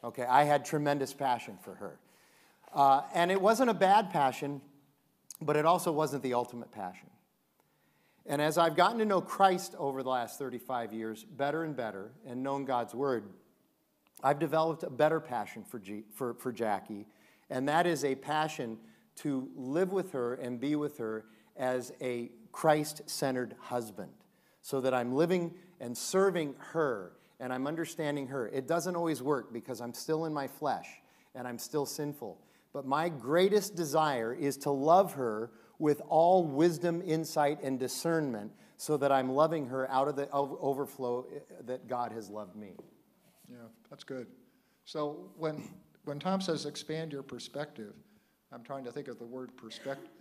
Okay, 0.04 0.24
I 0.24 0.46
had 0.46 0.66
tremendous 0.66 1.14
passion 1.14 1.60
for 1.64 1.76
her. 1.76 2.00
Uh, 2.76 3.04
and 3.14 3.32
it 3.32 3.42
wasn't 3.42 3.70
a 3.70 3.74
bad 3.74 4.10
passion, 4.10 4.62
but 5.42 5.56
it 5.56 5.66
also 5.66 5.92
wasn't 5.94 6.22
the 6.22 6.34
ultimate 6.34 6.72
passion. 6.72 7.10
And 8.26 8.42
as 8.42 8.58
I've 8.58 8.76
gotten 8.76 9.00
to 9.00 9.06
know 9.06 9.22
Christ 9.22 9.76
over 9.78 10.04
the 10.04 10.10
last 10.10 10.38
35 10.38 10.92
years 10.92 11.24
better 11.24 11.64
and 11.64 11.76
better 11.76 12.12
and 12.28 12.44
known 12.44 12.66
God's 12.66 12.94
Word, 12.94 13.30
I've 14.22 14.40
developed 14.40 14.84
a 14.84 14.90
better 14.90 15.22
passion 15.22 15.64
for, 15.64 15.80
G, 15.80 16.04
for, 16.14 16.34
for 16.34 16.52
Jackie, 16.52 17.08
and 17.50 17.70
that 17.70 17.88
is 17.88 18.04
a 18.04 18.16
passion 18.16 18.78
to 19.18 19.50
live 19.56 19.94
with 19.94 20.12
her 20.12 20.34
and 20.34 20.60
be 20.60 20.76
with 20.76 20.98
her 20.98 21.26
as 21.56 21.94
a 22.02 22.32
Christ 22.52 23.04
centered 23.06 23.56
husband, 23.60 24.12
so 24.62 24.82
that 24.82 24.94
I'm 24.94 25.14
living 25.14 25.54
and 25.80 25.98
serving 25.98 26.56
her 26.72 27.14
and 27.40 27.54
I'm 27.54 27.68
understanding 27.68 28.28
her. 28.28 28.48
It 28.48 28.68
doesn't 28.68 28.96
always 28.96 29.22
work 29.22 29.54
because 29.54 29.82
I'm 29.82 29.94
still 29.94 30.26
in 30.26 30.34
my 30.34 30.48
flesh 30.48 30.88
and 31.36 31.48
I'm 31.48 31.60
still 31.60 31.86
sinful. 31.86 32.40
But 32.76 32.86
my 32.86 33.08
greatest 33.08 33.78
desire 33.78 34.34
is 34.34 34.58
to 34.58 34.70
love 34.70 35.14
her 35.14 35.50
with 35.80 36.02
all 36.10 36.44
wisdom, 36.44 37.02
insight, 37.06 37.64
and 37.64 37.80
discernment 37.80 38.52
so 38.76 38.98
that 38.98 39.14
I'm 39.14 39.32
loving 39.32 39.68
her 39.68 39.90
out 39.90 40.10
of 40.10 40.18
the 40.18 40.30
overflow 40.30 41.26
eh, 41.34 41.40
that 41.68 41.88
God 41.88 42.12
has 42.12 42.30
loved 42.30 42.58
me. 42.58 42.76
Yeah, 43.50 43.60
that's 43.90 44.04
good. 44.04 44.28
So 44.84 45.32
when, 45.38 45.70
when 46.04 46.20
Tom 46.20 46.42
says 46.42 46.66
expand 46.66 47.14
your 47.14 47.24
perspective, 47.24 47.94
I'm 48.52 48.62
trying 48.62 48.84
to 48.84 48.92
think 48.92 49.08
of 49.08 49.20
the 49.20 49.26
word 49.26 49.56
perspective, 49.56 50.12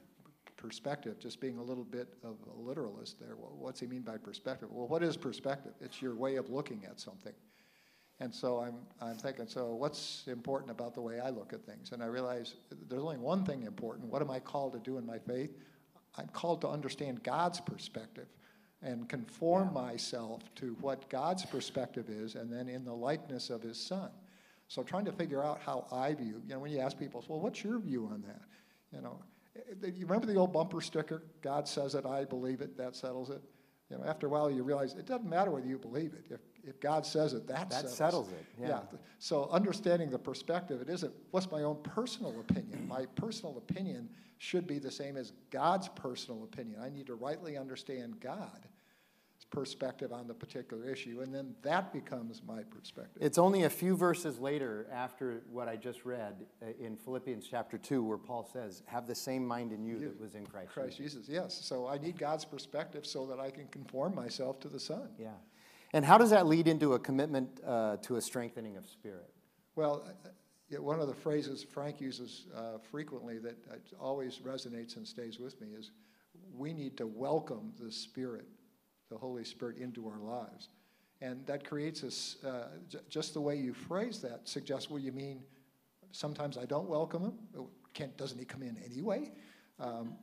perspective, 0.56 1.18
just 1.18 1.40
being 1.40 1.58
a 1.58 1.62
little 1.62 1.82
bit 1.82 2.14
of 2.22 2.36
a 2.56 2.56
literalist 2.56 3.18
there. 3.18 3.34
Well, 3.36 3.56
what's 3.58 3.80
he 3.80 3.88
mean 3.88 4.02
by 4.02 4.16
perspective? 4.16 4.68
Well, 4.70 4.86
what 4.86 5.02
is 5.02 5.16
perspective? 5.16 5.72
It's 5.80 6.00
your 6.00 6.14
way 6.14 6.36
of 6.36 6.50
looking 6.50 6.84
at 6.88 7.00
something. 7.00 7.32
And 8.24 8.34
so 8.34 8.58
I'm, 8.58 8.76
I'm 9.02 9.18
thinking, 9.18 9.46
so 9.46 9.74
what's 9.74 10.24
important 10.28 10.70
about 10.70 10.94
the 10.94 11.02
way 11.02 11.20
I 11.20 11.28
look 11.28 11.52
at 11.52 11.62
things? 11.66 11.92
And 11.92 12.02
I 12.02 12.06
realize 12.06 12.54
there's 12.88 13.02
only 13.02 13.18
one 13.18 13.44
thing 13.44 13.64
important. 13.64 14.10
What 14.10 14.22
am 14.22 14.30
I 14.30 14.40
called 14.40 14.72
to 14.72 14.78
do 14.78 14.96
in 14.96 15.04
my 15.04 15.18
faith? 15.18 15.50
I'm 16.16 16.28
called 16.28 16.62
to 16.62 16.68
understand 16.68 17.22
God's 17.22 17.60
perspective 17.60 18.28
and 18.80 19.10
conform 19.10 19.72
yeah. 19.74 19.82
myself 19.82 20.42
to 20.54 20.74
what 20.80 21.06
God's 21.10 21.44
perspective 21.44 22.08
is, 22.08 22.34
and 22.34 22.50
then 22.50 22.66
in 22.66 22.82
the 22.82 22.94
likeness 22.94 23.50
of 23.50 23.60
His 23.60 23.78
Son. 23.78 24.08
So 24.68 24.82
trying 24.82 25.04
to 25.04 25.12
figure 25.12 25.44
out 25.44 25.60
how 25.60 25.86
I 25.92 26.14
view, 26.14 26.40
you 26.46 26.54
know, 26.54 26.60
when 26.60 26.72
you 26.72 26.78
ask 26.78 26.98
people, 26.98 27.22
well, 27.28 27.40
what's 27.40 27.62
your 27.62 27.78
view 27.78 28.08
on 28.10 28.24
that? 28.26 28.40
You 28.90 29.02
know, 29.02 29.18
eh, 29.54 29.90
you 29.94 30.06
remember 30.06 30.26
the 30.26 30.36
old 30.36 30.54
bumper 30.54 30.80
sticker? 30.80 31.24
God 31.42 31.68
says 31.68 31.94
it, 31.94 32.06
I 32.06 32.24
believe 32.24 32.62
it, 32.62 32.74
that 32.78 32.96
settles 32.96 33.28
it. 33.28 33.42
You 33.90 33.98
know, 33.98 34.04
after 34.04 34.28
a 34.28 34.30
while, 34.30 34.50
you 34.50 34.62
realize 34.62 34.94
it 34.94 35.04
doesn't 35.04 35.28
matter 35.28 35.50
whether 35.50 35.66
you 35.66 35.76
believe 35.76 36.14
it. 36.14 36.24
If, 36.30 36.40
if 36.66 36.80
God 36.80 37.06
says 37.06 37.32
it, 37.32 37.46
that, 37.48 37.70
that 37.70 37.72
settles, 37.72 37.96
settles 37.96 38.28
it. 38.32 38.44
Yeah. 38.60 38.68
yeah. 38.68 38.98
So 39.18 39.48
understanding 39.50 40.10
the 40.10 40.18
perspective, 40.18 40.80
it 40.80 40.88
isn't 40.88 41.12
what's 41.30 41.50
my 41.50 41.62
own 41.62 41.76
personal 41.82 42.38
opinion. 42.40 42.86
My 42.88 43.06
personal 43.16 43.56
opinion 43.58 44.08
should 44.38 44.66
be 44.66 44.78
the 44.78 44.90
same 44.90 45.16
as 45.16 45.32
God's 45.50 45.88
personal 45.88 46.44
opinion. 46.44 46.80
I 46.82 46.88
need 46.88 47.06
to 47.06 47.14
rightly 47.14 47.56
understand 47.56 48.20
God 48.20 48.68
perspective 49.54 50.12
on 50.12 50.26
the 50.26 50.34
particular 50.34 50.90
issue, 50.90 51.20
and 51.22 51.32
then 51.32 51.54
that 51.62 51.92
becomes 51.92 52.42
my 52.46 52.62
perspective. 52.64 53.22
It's 53.22 53.38
only 53.38 53.62
a 53.62 53.70
few 53.70 53.96
verses 53.96 54.38
later, 54.38 54.86
after 54.92 55.42
what 55.50 55.68
I 55.68 55.76
just 55.76 56.04
read 56.04 56.44
uh, 56.60 56.66
in 56.78 56.96
Philippians 56.96 57.46
chapter 57.48 57.78
2, 57.78 58.02
where 58.02 58.18
Paul 58.18 58.48
says, 58.52 58.82
Have 58.86 59.06
the 59.06 59.14
same 59.14 59.46
mind 59.46 59.72
in 59.72 59.84
you, 59.84 59.94
you 59.94 60.08
that 60.08 60.20
was 60.20 60.34
in 60.34 60.44
Christ, 60.44 60.70
Christ 60.70 60.96
Jesus. 60.96 61.26
Jesus. 61.26 61.28
Yes. 61.28 61.60
So 61.62 61.86
I 61.86 61.98
need 61.98 62.18
God's 62.18 62.44
perspective 62.44 63.06
so 63.06 63.26
that 63.26 63.38
I 63.38 63.50
can 63.50 63.68
conform 63.68 64.14
myself 64.14 64.58
to 64.60 64.68
the 64.68 64.80
Son. 64.80 65.08
Yeah. 65.18 65.28
And 65.94 66.04
how 66.04 66.18
does 66.18 66.30
that 66.30 66.46
lead 66.46 66.66
into 66.66 66.94
a 66.94 66.98
commitment 66.98 67.60
uh, 67.64 67.98
to 68.02 68.16
a 68.16 68.20
strengthening 68.20 68.76
of 68.76 68.84
spirit? 68.84 69.30
Well, 69.76 70.04
uh, 70.24 70.82
one 70.82 70.98
of 70.98 71.06
the 71.06 71.14
phrases 71.14 71.62
Frank 71.62 72.00
uses 72.00 72.46
uh, 72.52 72.78
frequently 72.90 73.38
that 73.38 73.56
uh, 73.70 73.76
always 74.00 74.38
resonates 74.38 74.96
and 74.96 75.06
stays 75.06 75.38
with 75.38 75.60
me 75.60 75.68
is 75.68 75.92
we 76.52 76.72
need 76.72 76.96
to 76.96 77.06
welcome 77.06 77.72
the 77.80 77.92
Spirit 77.92 78.46
the 79.08 79.16
Holy 79.16 79.44
Spirit 79.44 79.76
into 79.76 80.08
our 80.08 80.18
lives. 80.18 80.68
And 81.20 81.46
that 81.46 81.64
creates 81.64 82.02
us, 82.02 82.36
uh, 82.44 82.70
j- 82.88 82.98
just 83.08 83.34
the 83.34 83.40
way 83.40 83.54
you 83.54 83.72
phrase 83.72 84.20
that 84.22 84.48
suggests, 84.48 84.90
well, 84.90 84.98
you 84.98 85.12
mean 85.12 85.44
sometimes 86.10 86.58
I 86.58 86.64
don't 86.64 86.88
welcome 86.88 87.22
him? 87.22 87.34
Oh, 87.56 87.68
can't, 87.92 88.16
doesn't 88.16 88.38
he 88.38 88.44
come 88.44 88.62
in 88.62 88.76
anyway? 88.84 89.30
Um, 89.78 90.14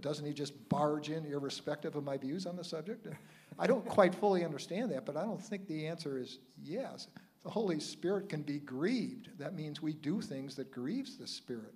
doesn't 0.00 0.24
he 0.24 0.32
just 0.32 0.68
barge 0.68 1.10
in 1.10 1.24
irrespective 1.24 1.96
of 1.96 2.04
my 2.04 2.16
views 2.16 2.46
on 2.46 2.54
the 2.54 2.62
subject? 2.62 3.08
I 3.58 3.66
don't 3.66 3.84
quite 3.84 4.14
fully 4.14 4.44
understand 4.44 4.90
that, 4.92 5.04
but 5.04 5.16
I 5.16 5.22
don't 5.22 5.42
think 5.42 5.66
the 5.66 5.86
answer 5.86 6.18
is 6.18 6.38
yes. 6.62 7.08
The 7.42 7.50
Holy 7.50 7.80
Spirit 7.80 8.28
can 8.28 8.42
be 8.42 8.58
grieved. 8.58 9.30
That 9.38 9.54
means 9.54 9.82
we 9.82 9.94
do 9.94 10.20
things 10.20 10.54
that 10.56 10.70
grieves 10.70 11.16
the 11.16 11.26
Spirit, 11.26 11.74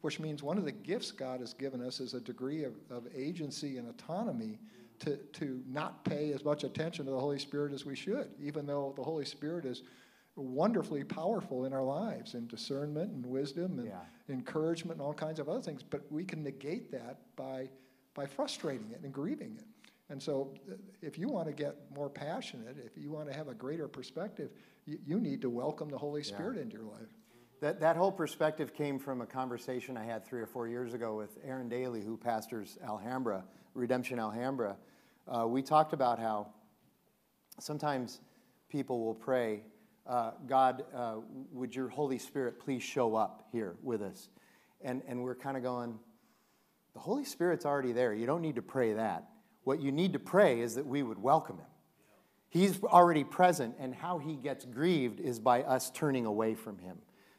which 0.00 0.20
means 0.20 0.42
one 0.42 0.58
of 0.58 0.64
the 0.64 0.72
gifts 0.72 1.10
God 1.10 1.40
has 1.40 1.54
given 1.54 1.80
us 1.82 2.00
is 2.00 2.14
a 2.14 2.20
degree 2.20 2.64
of, 2.64 2.74
of 2.90 3.06
agency 3.14 3.78
and 3.78 3.88
autonomy 3.88 4.58
to, 5.00 5.16
to 5.16 5.62
not 5.66 6.04
pay 6.04 6.32
as 6.32 6.44
much 6.44 6.64
attention 6.64 7.06
to 7.06 7.10
the 7.10 7.18
Holy 7.18 7.38
Spirit 7.38 7.72
as 7.72 7.84
we 7.84 7.96
should, 7.96 8.28
even 8.40 8.66
though 8.66 8.92
the 8.96 9.02
Holy 9.02 9.24
Spirit 9.24 9.64
is 9.64 9.82
wonderfully 10.36 11.04
powerful 11.04 11.64
in 11.64 11.72
our 11.72 11.82
lives 11.82 12.34
in 12.34 12.46
discernment 12.46 13.10
and 13.10 13.24
wisdom 13.26 13.78
and 13.78 13.88
yeah. 13.88 14.34
encouragement 14.34 14.98
and 14.98 15.06
all 15.06 15.12
kinds 15.12 15.38
of 15.38 15.48
other 15.48 15.60
things. 15.60 15.82
But 15.82 16.10
we 16.10 16.24
can 16.24 16.42
negate 16.42 16.90
that 16.92 17.18
by, 17.36 17.68
by 18.14 18.26
frustrating 18.26 18.90
it 18.92 19.00
and 19.02 19.12
grieving 19.12 19.56
it. 19.58 19.64
And 20.12 20.22
so, 20.22 20.54
uh, 20.70 20.74
if 21.00 21.18
you 21.18 21.28
want 21.28 21.48
to 21.48 21.52
get 21.52 21.74
more 21.92 22.08
passionate, 22.08 22.76
if 22.84 23.02
you 23.02 23.10
want 23.10 23.28
to 23.28 23.34
have 23.34 23.48
a 23.48 23.54
greater 23.54 23.88
perspective, 23.88 24.50
you, 24.86 24.98
you 25.04 25.18
need 25.18 25.40
to 25.42 25.50
welcome 25.50 25.88
the 25.88 25.98
Holy 25.98 26.22
Spirit 26.22 26.56
yeah. 26.56 26.62
into 26.62 26.76
your 26.76 26.86
life. 26.86 27.08
That, 27.60 27.80
that 27.80 27.96
whole 27.96 28.12
perspective 28.12 28.74
came 28.74 28.98
from 28.98 29.22
a 29.22 29.26
conversation 29.26 29.96
I 29.96 30.04
had 30.04 30.24
three 30.24 30.40
or 30.40 30.46
four 30.46 30.68
years 30.68 30.94
ago 30.94 31.16
with 31.16 31.38
Aaron 31.44 31.68
Daly, 31.68 32.04
who 32.04 32.16
pastors 32.16 32.78
Alhambra, 32.84 33.42
Redemption 33.74 34.18
Alhambra 34.18 34.76
uh, 35.28 35.46
we 35.46 35.62
talked 35.62 35.92
about 35.92 36.18
how 36.18 36.48
sometimes 37.60 38.20
people 38.68 39.04
will 39.04 39.14
pray, 39.14 39.62
uh, 40.06 40.32
God, 40.46 40.84
uh, 40.94 41.16
would 41.52 41.74
your 41.74 41.88
Holy 41.88 42.18
Spirit 42.18 42.58
please 42.58 42.82
show 42.82 43.14
up 43.14 43.46
here 43.52 43.76
with 43.82 44.02
us? 44.02 44.28
And, 44.80 45.02
and 45.06 45.22
we're 45.22 45.36
kind 45.36 45.56
of 45.56 45.62
going, 45.62 45.98
the 46.94 47.00
Holy 47.00 47.24
Spirit's 47.24 47.64
already 47.64 47.92
there. 47.92 48.12
You 48.12 48.26
don't 48.26 48.42
need 48.42 48.56
to 48.56 48.62
pray 48.62 48.94
that. 48.94 49.28
What 49.64 49.80
you 49.80 49.92
need 49.92 50.12
to 50.14 50.18
pray 50.18 50.60
is 50.60 50.74
that 50.74 50.86
we 50.86 51.02
would 51.02 51.22
welcome 51.22 51.58
him. 51.58 51.66
He's 52.48 52.82
already 52.82 53.24
present, 53.24 53.76
and 53.78 53.94
how 53.94 54.18
he 54.18 54.34
gets 54.36 54.64
grieved 54.64 55.20
is 55.20 55.38
by 55.38 55.62
us 55.62 55.90
turning 55.90 56.26
away 56.26 56.54
from 56.54 56.78
him, 56.78 56.98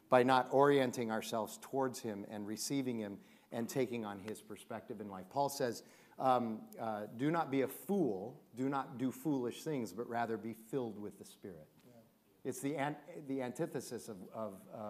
by 0.10 0.24
not 0.24 0.48
orienting 0.52 1.12
ourselves 1.12 1.60
towards 1.62 2.00
him 2.00 2.26
and 2.32 2.48
receiving 2.48 2.98
him 2.98 3.18
and 3.52 3.70
taking 3.70 4.06
on 4.06 4.20
his 4.20 4.42
perspective 4.42 5.02
in 5.02 5.10
life. 5.10 5.26
Paul 5.30 5.50
says, 5.50 5.84
um, 6.18 6.62
uh, 6.80 7.02
do 7.18 7.30
not 7.30 7.52
be 7.52 7.62
a 7.62 7.68
fool, 7.68 8.42
do 8.56 8.70
not 8.70 8.98
do 8.98 9.12
foolish 9.12 9.64
things, 9.64 9.94
but 9.94 10.10
rather 10.10 10.38
be 10.38 10.54
filled 10.54 11.00
with 11.00 11.20
the 11.20 11.26
Spirit. 11.26 11.68
Yeah. 11.86 12.50
It's 12.50 12.60
the, 12.60 12.76
an- 12.76 12.96
the 13.28 13.42
antithesis 13.42 14.10
of, 14.10 14.18
of, 14.34 14.54
uh, 14.74 14.88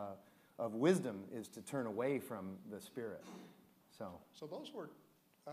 of 0.60 0.74
wisdom 0.76 1.24
is 1.34 1.48
to 1.50 1.62
turn 1.62 1.86
away 1.86 2.20
from 2.20 2.58
the 2.72 2.80
Spirit. 2.80 3.24
So, 3.98 4.20
so 4.32 4.46
those 4.48 4.72
were 4.74 4.90
uh, 5.48 5.52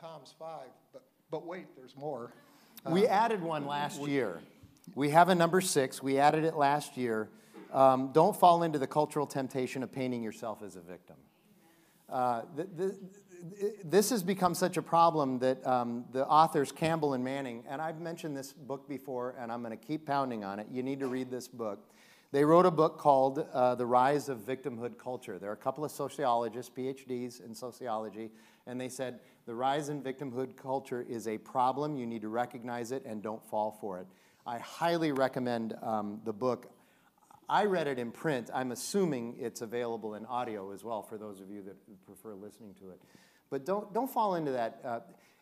Tom's 0.00 0.32
five, 0.38 0.68
but, 0.92 1.02
but 1.28 1.44
wait, 1.44 1.66
there's 1.76 1.96
more. 1.96 2.32
we 2.88 3.06
uh, 3.06 3.10
added 3.10 3.42
one 3.42 3.66
last 3.66 4.00
year. 4.02 4.40
We 4.94 5.10
have 5.10 5.28
a 5.28 5.34
number 5.34 5.60
six. 5.60 6.00
We 6.00 6.18
added 6.18 6.44
it 6.44 6.54
last 6.54 6.96
year. 6.96 7.28
Um, 7.72 8.12
don't 8.12 8.38
fall 8.38 8.62
into 8.62 8.78
the 8.78 8.86
cultural 8.86 9.26
temptation 9.26 9.82
of 9.82 9.90
painting 9.90 10.22
yourself 10.22 10.62
as 10.62 10.76
a 10.76 10.80
victim. 10.80 11.16
Uh, 12.08 12.42
the, 12.54 12.64
the, 12.64 12.98
this 13.84 14.10
has 14.10 14.22
become 14.22 14.54
such 14.54 14.76
a 14.76 14.82
problem 14.82 15.40
that 15.40 15.66
um, 15.66 16.04
the 16.12 16.24
authors 16.26 16.70
Campbell 16.70 17.14
and 17.14 17.24
Manning, 17.24 17.64
and 17.68 17.82
I've 17.82 18.00
mentioned 18.00 18.36
this 18.36 18.52
book 18.52 18.88
before, 18.88 19.34
and 19.38 19.50
I'm 19.50 19.62
going 19.62 19.76
to 19.76 19.84
keep 19.84 20.06
pounding 20.06 20.44
on 20.44 20.60
it. 20.60 20.68
You 20.70 20.84
need 20.84 21.00
to 21.00 21.08
read 21.08 21.28
this 21.28 21.48
book. 21.48 21.80
They 22.30 22.44
wrote 22.44 22.66
a 22.66 22.70
book 22.70 22.98
called 22.98 23.46
uh, 23.52 23.74
The 23.74 23.86
Rise 23.86 24.28
of 24.28 24.38
Victimhood 24.38 24.98
Culture. 24.98 25.38
There 25.38 25.50
are 25.50 25.54
a 25.54 25.56
couple 25.56 25.84
of 25.84 25.90
sociologists, 25.90 26.70
PhDs 26.74 27.44
in 27.44 27.54
sociology, 27.54 28.30
and 28.68 28.80
they 28.80 28.88
said 28.88 29.20
the 29.46 29.54
rise 29.54 29.88
in 29.88 30.02
victimhood 30.02 30.56
culture 30.56 31.04
is 31.08 31.26
a 31.26 31.38
problem. 31.38 31.96
You 31.96 32.06
need 32.06 32.22
to 32.22 32.28
recognize 32.28 32.92
it 32.92 33.04
and 33.04 33.22
don't 33.22 33.44
fall 33.48 33.76
for 33.80 33.98
it. 33.98 34.06
I 34.46 34.58
highly 34.58 35.10
recommend 35.10 35.74
um, 35.82 36.20
the 36.24 36.32
book. 36.32 36.70
I 37.48 37.64
read 37.64 37.86
it 37.86 37.98
in 37.98 38.12
print. 38.12 38.50
I'm 38.54 38.72
assuming 38.72 39.36
it's 39.38 39.62
available 39.62 40.14
in 40.14 40.26
audio 40.26 40.72
as 40.72 40.84
well 40.84 41.02
for 41.02 41.16
those 41.16 41.40
of 41.40 41.50
you 41.50 41.62
that 41.62 42.06
prefer 42.06 42.34
listening 42.34 42.74
to 42.80 42.90
it. 42.90 43.00
But 43.50 43.64
don't, 43.64 43.92
don't 43.94 44.10
fall 44.10 44.34
into 44.34 44.52
that. 44.52 44.80
Uh, 44.84 45.00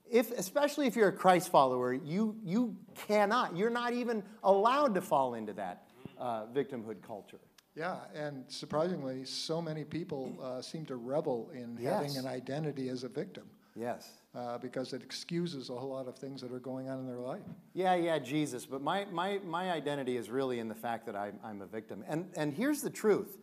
if, 0.08 0.30
especially 0.30 0.86
if 0.86 0.94
you're 0.94 1.08
a 1.08 1.12
Christ 1.12 1.50
follower, 1.50 1.92
you, 1.92 2.36
you 2.44 2.76
cannot, 3.08 3.56
you're 3.56 3.70
not 3.70 3.92
even 3.92 4.22
allowed 4.44 4.94
to 4.94 5.00
fall 5.00 5.34
into 5.34 5.52
that 5.54 5.88
uh, 6.18 6.46
victimhood 6.46 7.02
culture. 7.02 7.40
Yeah, 7.76 7.96
and 8.14 8.44
surprisingly, 8.48 9.26
so 9.26 9.60
many 9.60 9.84
people 9.84 10.38
uh, 10.42 10.62
seem 10.62 10.86
to 10.86 10.96
revel 10.96 11.50
in 11.54 11.76
yes. 11.78 11.92
having 11.92 12.16
an 12.16 12.26
identity 12.26 12.88
as 12.88 13.04
a 13.04 13.08
victim. 13.08 13.44
Yes. 13.78 14.08
Uh, 14.34 14.56
because 14.56 14.94
it 14.94 15.02
excuses 15.02 15.68
a 15.68 15.74
whole 15.74 15.90
lot 15.90 16.08
of 16.08 16.16
things 16.16 16.40
that 16.40 16.50
are 16.50 16.58
going 16.58 16.88
on 16.88 16.98
in 16.98 17.06
their 17.06 17.20
life. 17.20 17.42
Yeah, 17.74 17.94
yeah, 17.94 18.18
Jesus. 18.18 18.64
But 18.64 18.80
my, 18.80 19.04
my, 19.12 19.40
my 19.44 19.70
identity 19.70 20.16
is 20.16 20.30
really 20.30 20.58
in 20.58 20.68
the 20.68 20.74
fact 20.74 21.04
that 21.06 21.14
I'm, 21.14 21.38
I'm 21.44 21.60
a 21.60 21.66
victim. 21.66 22.02
And, 22.08 22.30
and 22.36 22.54
here's 22.54 22.80
the 22.80 22.90
truth. 22.90 23.36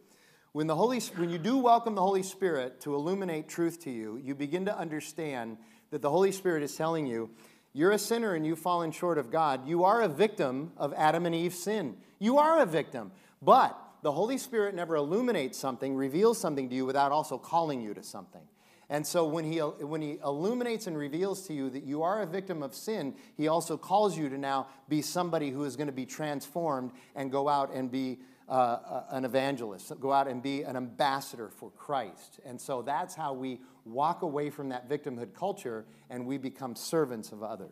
When, 0.52 0.66
the 0.66 0.76
Holy, 0.76 1.00
when 1.16 1.30
you 1.30 1.38
do 1.38 1.58
welcome 1.58 1.94
the 1.94 2.02
Holy 2.02 2.24
Spirit 2.24 2.82
to 2.82 2.96
illuminate 2.96 3.48
truth 3.48 3.82
to 3.82 3.92
you, 3.92 4.18
you 4.18 4.34
begin 4.34 4.66
to 4.66 4.78
understand 4.78 5.58
that 5.92 6.02
the 6.02 6.10
Holy 6.10 6.32
Spirit 6.32 6.64
is 6.64 6.76
telling 6.76 7.06
you, 7.06 7.30
you're 7.74 7.92
a 7.92 8.00
sinner 8.00 8.34
and 8.34 8.46
you've 8.46 8.60
fallen 8.60 8.92
short 8.92 9.18
of 9.18 9.32
God. 9.32 9.68
You 9.68 9.84
are 9.84 10.02
a 10.02 10.08
victim 10.08 10.72
of 10.78 10.94
Adam 10.96 11.26
and 11.26 11.34
Eve's 11.34 11.58
sin. 11.58 11.98
You 12.20 12.38
are 12.38 12.60
a 12.60 12.66
victim. 12.66 13.12
But 13.42 13.80
the 14.04 14.12
Holy 14.12 14.38
Spirit 14.38 14.76
never 14.76 14.98
illuminates 14.98 15.58
something, 15.58 15.96
reveals 15.96 16.38
something 16.38 16.70
to 16.70 16.76
you 16.76 16.86
without 16.86 17.12
also 17.12 17.38
calling 17.38 17.82
you 17.82 17.94
to 17.94 18.04
something. 18.04 18.42
And 18.90 19.08
so 19.08 19.26
when 19.26 19.46
he, 19.46 19.60
when 19.60 20.02
he 20.02 20.20
illuminates 20.24 20.88
and 20.88 20.98
reveals 20.98 21.48
to 21.48 21.54
you 21.54 21.70
that 21.70 21.84
you 21.84 22.04
are 22.04 22.22
a 22.22 22.26
victim 22.26 22.62
of 22.62 22.76
sin, 22.76 23.16
he 23.38 23.48
also 23.48 23.78
calls 23.78 24.18
you 24.18 24.28
to 24.28 24.38
now 24.38 24.68
be 24.90 25.02
somebody 25.02 25.52
who 25.52 25.64
is 25.64 25.78
going 25.78 25.88
to 25.88 25.94
be 25.94 26.06
transformed 26.06 26.92
and 27.16 27.32
go 27.32 27.48
out 27.48 27.74
and 27.74 27.90
be 27.90 28.20
uh, 28.50 28.52
uh 28.52 29.06
an 29.12 29.24
evangelist, 29.24 29.94
go 30.02 30.12
out 30.12 30.28
and 30.28 30.44
be 30.44 30.64
an 30.64 30.76
ambassador 30.76 31.48
for 31.48 31.72
Christ. 31.72 32.42
And 32.46 32.60
so 32.60 32.82
that's 32.82 33.16
how 33.16 33.34
we 33.34 33.62
walk 33.86 34.22
away 34.22 34.50
from 34.50 34.68
that 34.70 34.90
victimhood 34.90 35.34
culture 35.34 35.86
and 36.10 36.26
we 36.26 36.38
become 36.38 36.76
servants 36.76 37.32
of 37.32 37.42
others. 37.42 37.72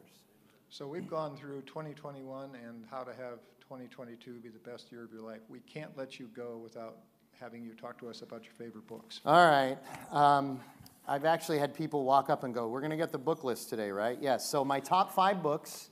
So 0.69 0.87
we've 0.87 1.09
gone 1.09 1.35
through 1.35 1.63
2021 1.63 2.51
and 2.55 2.85
how 2.89 3.03
to 3.03 3.13
have 3.13 3.39
2022 3.71 4.41
be 4.41 4.49
the 4.49 4.59
best 4.69 4.91
year 4.91 5.01
of 5.01 5.13
your 5.13 5.21
life. 5.21 5.39
We 5.47 5.61
can't 5.61 5.97
let 5.97 6.19
you 6.19 6.27
go 6.35 6.59
without 6.61 6.97
having 7.39 7.63
you 7.63 7.71
talk 7.73 7.97
to 7.99 8.09
us 8.09 8.21
about 8.21 8.43
your 8.43 8.51
favorite 8.51 8.85
books. 8.85 9.21
All 9.25 9.47
right. 9.49 9.77
Um, 10.11 10.59
I've 11.07 11.23
actually 11.23 11.57
had 11.57 11.73
people 11.73 12.03
walk 12.03 12.29
up 12.29 12.43
and 12.43 12.53
go, 12.53 12.67
We're 12.67 12.81
going 12.81 12.91
to 12.91 12.97
get 12.97 13.13
the 13.13 13.17
book 13.17 13.45
list 13.45 13.69
today, 13.69 13.89
right? 13.91 14.17
Yes. 14.19 14.45
So, 14.45 14.65
my 14.65 14.81
top 14.81 15.13
five 15.13 15.41
books 15.41 15.89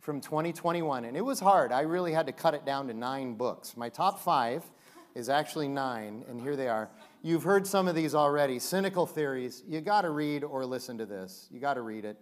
from 0.00 0.22
2021, 0.22 1.04
and 1.04 1.18
it 1.18 1.20
was 1.20 1.38
hard. 1.38 1.70
I 1.70 1.82
really 1.82 2.14
had 2.14 2.24
to 2.28 2.32
cut 2.32 2.54
it 2.54 2.64
down 2.64 2.88
to 2.88 2.94
nine 2.94 3.34
books. 3.34 3.76
My 3.76 3.90
top 3.90 4.20
five 4.20 4.64
is 5.14 5.28
actually 5.28 5.68
nine, 5.68 6.24
and 6.30 6.40
here 6.40 6.56
they 6.56 6.68
are. 6.68 6.88
You've 7.22 7.42
heard 7.42 7.66
some 7.66 7.88
of 7.88 7.94
these 7.94 8.14
already. 8.14 8.58
Cynical 8.58 9.04
Theories. 9.04 9.62
You 9.68 9.82
got 9.82 10.00
to 10.02 10.10
read 10.10 10.44
or 10.44 10.64
listen 10.64 10.96
to 10.96 11.04
this. 11.04 11.46
You 11.50 11.60
got 11.60 11.74
to 11.74 11.82
read 11.82 12.06
it. 12.06 12.16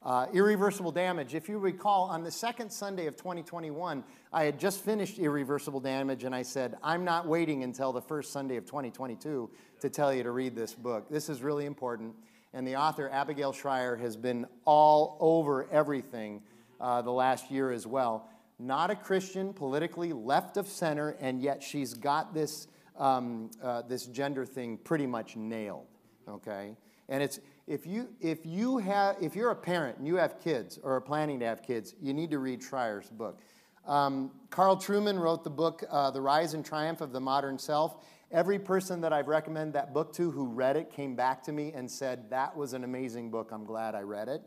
Uh, 0.00 0.26
irreversible 0.32 0.92
damage. 0.92 1.34
If 1.34 1.48
you 1.48 1.58
recall, 1.58 2.04
on 2.04 2.22
the 2.22 2.30
second 2.30 2.70
Sunday 2.70 3.06
of 3.06 3.16
2021, 3.16 4.04
I 4.32 4.44
had 4.44 4.56
just 4.56 4.84
finished 4.84 5.18
irreversible 5.18 5.80
damage, 5.80 6.22
and 6.22 6.32
I 6.32 6.42
said, 6.42 6.76
I'm 6.84 7.04
not 7.04 7.26
waiting 7.26 7.64
until 7.64 7.92
the 7.92 8.00
first 8.00 8.32
Sunday 8.32 8.56
of 8.56 8.64
2022 8.64 9.50
to 9.80 9.90
tell 9.90 10.14
you 10.14 10.22
to 10.22 10.30
read 10.30 10.54
this 10.54 10.72
book. 10.72 11.08
This 11.10 11.28
is 11.28 11.42
really 11.42 11.66
important. 11.66 12.14
And 12.54 12.66
the 12.66 12.76
author, 12.76 13.10
Abigail 13.10 13.52
Shrier, 13.52 13.96
has 13.96 14.16
been 14.16 14.46
all 14.64 15.16
over 15.18 15.68
everything 15.72 16.42
uh, 16.80 17.02
the 17.02 17.10
last 17.10 17.50
year 17.50 17.72
as 17.72 17.84
well. 17.84 18.30
Not 18.60 18.92
a 18.92 18.96
Christian, 18.96 19.52
politically 19.52 20.12
left 20.12 20.56
of 20.56 20.68
center, 20.68 21.16
and 21.18 21.42
yet 21.42 21.60
she's 21.60 21.94
got 21.94 22.32
this, 22.32 22.68
um, 22.96 23.50
uh, 23.60 23.82
this 23.82 24.06
gender 24.06 24.46
thing 24.46 24.78
pretty 24.78 25.08
much 25.08 25.34
nailed. 25.34 25.86
Okay? 26.28 26.76
And 27.08 27.20
it's, 27.20 27.40
if 27.68 27.86
you 27.86 28.08
if 28.20 28.44
you 28.44 28.78
have 28.78 29.16
if 29.20 29.36
you're 29.36 29.50
a 29.50 29.56
parent 29.56 29.98
and 29.98 30.06
you 30.06 30.16
have 30.16 30.40
kids 30.40 30.78
or 30.82 30.94
are 30.94 31.00
planning 31.00 31.38
to 31.40 31.46
have 31.46 31.62
kids, 31.62 31.94
you 32.00 32.14
need 32.14 32.30
to 32.30 32.38
read 32.38 32.62
Shrier's 32.62 33.10
book. 33.10 33.40
Um, 33.86 34.32
Carl 34.50 34.76
Trueman 34.76 35.18
wrote 35.20 35.44
the 35.44 35.50
book 35.50 35.84
uh, 35.90 36.10
"The 36.10 36.20
Rise 36.20 36.54
and 36.54 36.64
Triumph 36.64 37.00
of 37.00 37.12
the 37.12 37.20
Modern 37.20 37.58
Self." 37.58 38.04
Every 38.30 38.58
person 38.58 39.00
that 39.02 39.12
I've 39.12 39.28
recommended 39.28 39.74
that 39.74 39.94
book 39.94 40.12
to 40.14 40.30
who 40.30 40.46
read 40.46 40.76
it 40.76 40.90
came 40.90 41.14
back 41.14 41.42
to 41.44 41.52
me 41.52 41.72
and 41.74 41.90
said 41.90 42.28
that 42.30 42.54
was 42.54 42.72
an 42.72 42.84
amazing 42.84 43.30
book. 43.30 43.50
I'm 43.52 43.64
glad 43.64 43.94
I 43.94 44.02
read 44.02 44.28
it. 44.28 44.42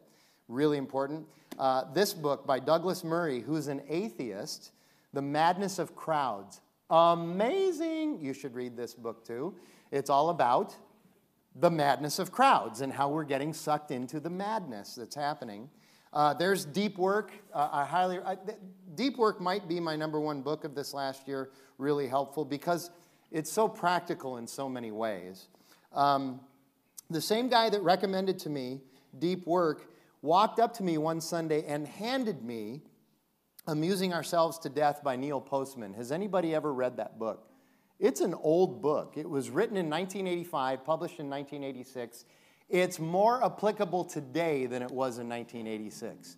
Really 0.48 0.78
important. 0.78 1.26
Uh, 1.58 1.86
this 1.94 2.14
book 2.14 2.46
by 2.46 2.60
Douglas 2.60 3.04
Murray, 3.04 3.40
who's 3.40 3.68
an 3.68 3.82
atheist, 3.88 4.72
"The 5.14 5.22
Madness 5.22 5.78
of 5.78 5.96
Crowds." 5.96 6.62
Amazing. 6.90 8.20
You 8.20 8.34
should 8.34 8.56
read 8.56 8.76
this 8.76 8.94
book 8.96 9.24
too. 9.24 9.56
It's 9.92 10.10
all 10.10 10.30
about 10.30 10.76
the 11.56 11.70
madness 11.70 12.20
of 12.20 12.32
crowds 12.32 12.82
and 12.82 12.94
how 12.94 13.10
we're 13.10 13.24
getting 13.24 13.54
sucked 13.54 13.92
into 13.92 14.20
the 14.20 14.30
madness 14.30 14.96
that's 14.96 15.16
happening. 15.16 15.70
Uh, 16.14 16.34
there's 16.34 16.66
Deep 16.66 16.98
Work. 16.98 17.32
Uh, 17.54 17.70
I 17.72 17.86
highly, 17.86 18.20
I, 18.20 18.38
Deep 18.96 19.18
Work 19.18 19.40
might 19.40 19.68
be 19.68 19.80
my 19.80 19.96
number 19.96 20.20
one 20.20 20.42
book 20.42 20.64
of 20.64 20.76
this 20.76 20.94
last 20.94 21.28
year, 21.28 21.50
really 21.78 22.08
helpful 22.08 22.44
because 22.46 22.92
it's 23.32 23.52
so 23.52 23.68
practical 23.68 24.38
in 24.38 24.48
so 24.48 24.68
many 24.68 24.92
ways. 24.92 25.48
Um, 25.94 26.42
the 27.10 27.22
same 27.22 27.50
guy 27.50 27.70
that 27.70 27.82
recommended 27.82 28.40
to 28.40 28.50
me 28.50 28.82
Deep 29.20 29.46
Work 29.46 29.90
walked 30.22 30.60
up 30.60 30.74
to 30.76 30.84
me 30.84 30.98
one 30.98 31.20
Sunday 31.20 31.66
and 31.66 31.88
handed 31.88 32.44
me 32.44 32.82
Amusing 33.68 34.14
Ourselves 34.14 34.58
to 34.60 34.70
Death 34.70 35.04
by 35.04 35.16
Neil 35.16 35.40
Postman. 35.40 35.94
Has 35.94 36.12
anybody 36.12 36.56
ever 36.56 36.74
read 36.74 36.98
that 36.98 37.20
book? 37.20 37.51
It's 38.02 38.20
an 38.20 38.34
old 38.34 38.82
book. 38.82 39.14
It 39.16 39.30
was 39.30 39.52
written 39.52 39.78
in 39.78 39.88
1985, 39.88 40.84
published 40.84 41.20
in 41.20 41.30
1986. 41.30 42.26
It's 42.68 42.98
more 42.98 43.46
applicable 43.46 44.06
today 44.06 44.66
than 44.66 44.82
it 44.82 44.90
was 44.90 45.20
in 45.20 45.30
1986. 45.30 46.38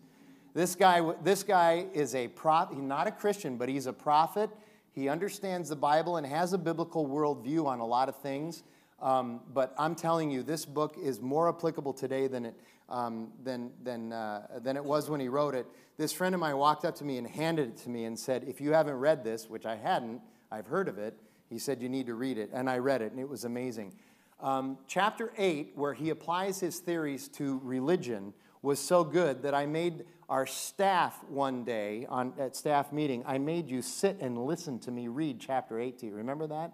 This 0.53 0.75
guy, 0.75 1.13
this 1.23 1.41
guy 1.41 1.85
is 1.93 2.15
a 2.15 2.27
he's 2.27 2.81
not 2.81 3.07
a 3.07 3.11
Christian, 3.11 3.55
but 3.55 3.69
he's 3.69 3.85
a 3.85 3.93
prophet. 3.93 4.49
He 4.91 5.07
understands 5.07 5.69
the 5.69 5.77
Bible 5.77 6.17
and 6.17 6.27
has 6.27 6.51
a 6.51 6.57
biblical 6.57 7.07
worldview 7.07 7.65
on 7.65 7.79
a 7.79 7.85
lot 7.85 8.09
of 8.09 8.17
things. 8.17 8.63
Um, 9.01 9.39
but 9.53 9.73
I'm 9.77 9.95
telling 9.95 10.29
you, 10.29 10.43
this 10.43 10.65
book 10.65 10.97
is 11.01 11.21
more 11.21 11.47
applicable 11.47 11.93
today 11.93 12.27
than 12.27 12.47
it, 12.47 12.55
um, 12.89 13.31
than, 13.41 13.71
than, 13.83 14.11
uh, 14.11 14.59
than 14.61 14.75
it 14.75 14.83
was 14.83 15.09
when 15.09 15.21
he 15.21 15.29
wrote 15.29 15.55
it. 15.55 15.65
This 15.95 16.11
friend 16.11 16.35
of 16.35 16.41
mine 16.41 16.57
walked 16.57 16.83
up 16.83 16.95
to 16.95 17.05
me 17.05 17.17
and 17.17 17.25
handed 17.25 17.69
it 17.69 17.77
to 17.83 17.89
me 17.89 18.03
and 18.03 18.19
said, 18.19 18.43
If 18.49 18.59
you 18.59 18.73
haven't 18.73 18.95
read 18.95 19.23
this, 19.23 19.49
which 19.49 19.65
I 19.65 19.77
hadn't, 19.77 20.19
I've 20.51 20.67
heard 20.67 20.89
of 20.89 20.97
it, 20.97 21.17
he 21.53 21.59
said, 21.59 21.81
You 21.81 21.89
need 21.89 22.07
to 22.07 22.15
read 22.15 22.37
it. 22.37 22.49
And 22.51 22.69
I 22.69 22.79
read 22.79 23.01
it, 23.01 23.11
and 23.11 23.19
it 23.21 23.29
was 23.29 23.45
amazing. 23.45 23.93
Um, 24.39 24.77
chapter 24.87 25.31
8, 25.37 25.73
where 25.75 25.93
he 25.93 26.09
applies 26.09 26.59
his 26.59 26.79
theories 26.79 27.29
to 27.29 27.61
religion, 27.63 28.33
was 28.63 28.79
so 28.79 29.03
good 29.03 29.43
that 29.43 29.53
I 29.53 29.65
made 29.65 30.05
our 30.29 30.45
staff 30.45 31.23
one 31.29 31.63
day 31.63 32.07
on, 32.09 32.33
at 32.39 32.55
staff 32.55 32.91
meeting, 32.91 33.23
I 33.27 33.37
made 33.37 33.69
you 33.69 33.81
sit 33.81 34.17
and 34.19 34.45
listen 34.45 34.79
to 34.79 34.91
me 34.91 35.07
read 35.07 35.39
chapter 35.39 35.79
8 35.79 35.99
to 35.99 36.07
you. 36.07 36.15
Remember 36.15 36.47
that? 36.47 36.73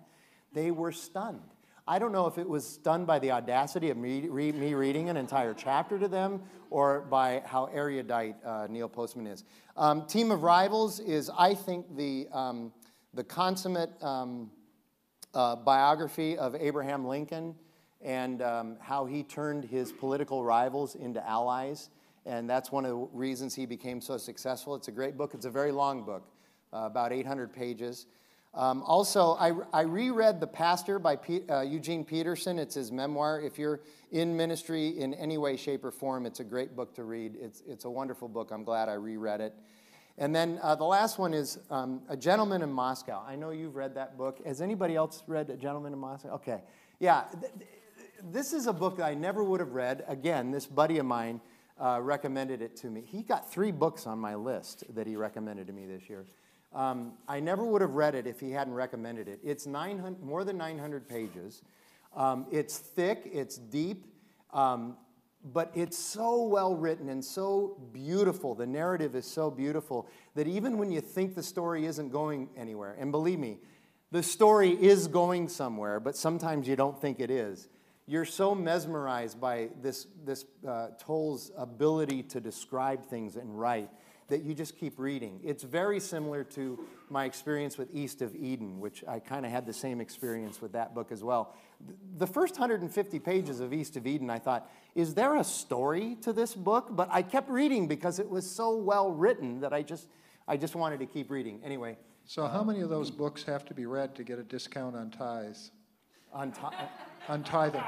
They 0.53 0.71
were 0.71 0.91
stunned. 0.91 1.41
I 1.87 1.97
don't 1.97 2.11
know 2.11 2.27
if 2.27 2.37
it 2.37 2.47
was 2.47 2.65
stunned 2.65 3.07
by 3.07 3.17
the 3.19 3.31
audacity 3.31 3.89
of 3.89 3.97
me, 3.97 4.29
re, 4.29 4.51
me 4.51 4.75
reading 4.75 5.09
an 5.09 5.17
entire 5.17 5.55
chapter 5.55 5.97
to 5.97 6.07
them 6.07 6.43
or 6.69 7.01
by 7.01 7.41
how 7.45 7.65
erudite 7.73 8.35
uh, 8.45 8.67
Neil 8.69 8.87
Postman 8.87 9.25
is. 9.25 9.43
Um, 9.75 10.05
Team 10.05 10.29
of 10.31 10.43
Rivals 10.43 10.99
is, 10.99 11.31
I 11.35 11.55
think, 11.55 11.97
the, 11.97 12.27
um, 12.31 12.71
the 13.13 13.23
consummate. 13.23 13.91
Um, 14.03 14.51
uh, 15.33 15.55
biography 15.55 16.37
of 16.37 16.55
Abraham 16.55 17.05
Lincoln 17.05 17.55
and 18.01 18.41
um, 18.41 18.77
how 18.79 19.05
he 19.05 19.23
turned 19.23 19.65
his 19.65 19.91
political 19.91 20.43
rivals 20.43 20.95
into 20.95 21.25
allies. 21.27 21.89
And 22.25 22.49
that's 22.49 22.71
one 22.71 22.85
of 22.85 22.91
the 22.91 23.07
reasons 23.13 23.55
he 23.55 23.65
became 23.65 24.01
so 24.01 24.17
successful. 24.17 24.75
It's 24.75 24.87
a 24.87 24.91
great 24.91 25.17
book. 25.17 25.33
It's 25.33 25.45
a 25.45 25.49
very 25.49 25.71
long 25.71 26.03
book, 26.03 26.29
uh, 26.73 26.79
about 26.83 27.11
800 27.11 27.51
pages. 27.53 28.05
Um, 28.53 28.81
also, 28.83 29.35
I, 29.39 29.51
I, 29.71 29.81
reread 29.81 30.39
The 30.39 30.47
Pastor 30.47 30.97
by 30.97 31.17
P, 31.17 31.41
uh, 31.49 31.61
Eugene 31.61 32.03
Peterson. 32.03 32.57
It's 32.57 32.73
his 32.73 32.91
memoir. 32.91 33.39
If 33.39 33.59
you're 33.59 33.81
in 34.11 34.35
ministry 34.35 34.99
in 34.99 35.13
any 35.13 35.37
way, 35.37 35.55
shape, 35.55 35.85
or 35.85 35.91
form, 35.91 36.25
it's 36.25 36.39
a 36.39 36.43
great 36.43 36.75
book 36.75 36.95
to 36.95 37.03
read. 37.03 37.35
It's, 37.39 37.61
it's 37.67 37.85
a 37.85 37.89
wonderful 37.89 38.27
book. 38.27 38.49
I'm 38.51 38.63
glad 38.63 38.89
I 38.89 38.93
reread 38.93 39.39
it. 39.39 39.53
And 40.19 40.35
then 40.35 40.59
uh, 40.61 40.75
the 40.75 40.83
last 40.83 41.17
one 41.17 41.33
is 41.33 41.57
um, 41.71 42.01
A 42.09 42.17
Gentleman 42.17 42.61
in 42.61 42.71
Moscow. 42.71 43.23
I 43.25 43.37
know 43.37 43.51
you've 43.51 43.75
read 43.75 43.95
that 43.95 44.17
book. 44.17 44.45
Has 44.45 44.61
anybody 44.61 44.95
else 44.95 45.23
read 45.27 45.49
A 45.49 45.55
Gentleman 45.55 45.93
in 45.93 45.99
Moscow? 45.99 46.31
Okay. 46.35 46.61
Yeah, 46.99 47.23
th- 47.39 47.53
this 48.29 48.51
is 48.51 48.67
a 48.67 48.73
book 48.73 48.97
that 48.97 49.05
I 49.05 49.13
never 49.13 49.45
would 49.45 49.61
have 49.61 49.71
read. 49.71 50.03
Again, 50.09 50.51
this 50.51 50.65
buddy 50.65 50.97
of 50.97 51.05
mine 51.05 51.39
uh, 51.79 51.99
recommended 52.01 52.61
it 52.61 52.75
to 52.77 52.87
me. 52.87 53.01
He 53.05 53.23
got 53.23 53.49
three 53.49 53.71
books 53.71 54.05
on 54.05 54.19
my 54.19 54.35
list 54.35 54.83
that 54.93 55.07
he 55.07 55.15
recommended 55.15 55.67
to 55.67 55.73
me 55.73 55.85
this 55.85 56.09
year. 56.09 56.25
Um, 56.73 57.13
I 57.25 57.39
never 57.39 57.63
would 57.63 57.81
have 57.81 57.93
read 57.93 58.13
it 58.13 58.27
if 58.27 58.41
he 58.41 58.51
hadn't 58.51 58.73
recommended 58.73 59.29
it. 59.29 59.39
It's 59.41 59.65
900, 59.65 60.21
more 60.21 60.43
than 60.43 60.57
900 60.57 61.07
pages. 61.07 61.61
Um, 62.13 62.45
it's 62.51 62.77
thick, 62.77 63.29
it's 63.31 63.57
deep. 63.57 64.05
Um, 64.51 64.97
but 65.43 65.71
it's 65.73 65.97
so 65.97 66.43
well 66.43 66.75
written 66.75 67.09
and 67.09 67.23
so 67.23 67.77
beautiful. 67.93 68.55
The 68.55 68.67
narrative 68.67 69.15
is 69.15 69.25
so 69.25 69.49
beautiful 69.49 70.07
that 70.35 70.47
even 70.47 70.77
when 70.77 70.91
you 70.91 71.01
think 71.01 71.35
the 71.35 71.43
story 71.43 71.85
isn't 71.85 72.09
going 72.09 72.49
anywhere, 72.57 72.95
and 72.99 73.11
believe 73.11 73.39
me, 73.39 73.59
the 74.11 74.23
story 74.23 74.71
is 74.71 75.07
going 75.07 75.47
somewhere, 75.47 75.99
but 75.99 76.15
sometimes 76.15 76.67
you 76.67 76.75
don't 76.75 76.99
think 76.99 77.19
it 77.19 77.31
is. 77.31 77.69
You're 78.05 78.25
so 78.25 78.55
mesmerized 78.55 79.39
by 79.39 79.69
this, 79.81 80.07
this 80.25 80.45
uh, 80.67 80.87
Towles' 80.99 81.51
ability 81.55 82.23
to 82.23 82.41
describe 82.41 83.05
things 83.05 83.35
and 83.35 83.57
write 83.57 83.89
that 84.29 84.43
you 84.43 84.53
just 84.53 84.77
keep 84.77 84.97
reading. 84.97 85.39
It's 85.43 85.63
very 85.63 85.99
similar 85.99 86.43
to 86.45 86.79
my 87.09 87.25
experience 87.25 87.77
with 87.77 87.93
East 87.93 88.21
of 88.21 88.35
Eden, 88.35 88.79
which 88.79 89.03
I 89.07 89.19
kind 89.19 89.45
of 89.45 89.51
had 89.51 89.65
the 89.65 89.73
same 89.73 89.99
experience 89.99 90.61
with 90.61 90.71
that 90.73 90.95
book 90.95 91.11
as 91.11 91.23
well. 91.23 91.55
The 92.17 92.27
first 92.27 92.55
150 92.55 93.19
pages 93.19 93.59
of 93.59 93.73
East 93.73 93.97
of 93.97 94.05
Eden, 94.07 94.29
I 94.29 94.39
thought, 94.39 94.69
is 94.95 95.13
there 95.13 95.35
a 95.35 95.43
story 95.43 96.17
to 96.21 96.33
this 96.33 96.53
book? 96.53 96.87
But 96.91 97.09
I 97.11 97.21
kept 97.21 97.49
reading 97.49 97.87
because 97.87 98.19
it 98.19 98.29
was 98.29 98.49
so 98.49 98.75
well 98.75 99.11
written 99.11 99.59
that 99.61 99.73
I 99.73 99.81
just, 99.81 100.07
I 100.47 100.57
just 100.57 100.75
wanted 100.75 100.99
to 100.99 101.05
keep 101.05 101.29
reading. 101.31 101.61
Anyway, 101.63 101.97
So 102.25 102.45
how 102.47 102.63
many 102.63 102.81
of 102.81 102.89
those 102.89 103.09
books 103.09 103.43
have 103.43 103.65
to 103.65 103.73
be 103.73 103.85
read 103.85 104.15
to 104.15 104.23
get 104.23 104.39
a 104.39 104.43
discount 104.43 104.95
on 104.95 105.09
tithes, 105.09 105.71
on 106.31 106.51
top. 106.51 106.73
on 107.27 107.43
tithing? 107.43 107.83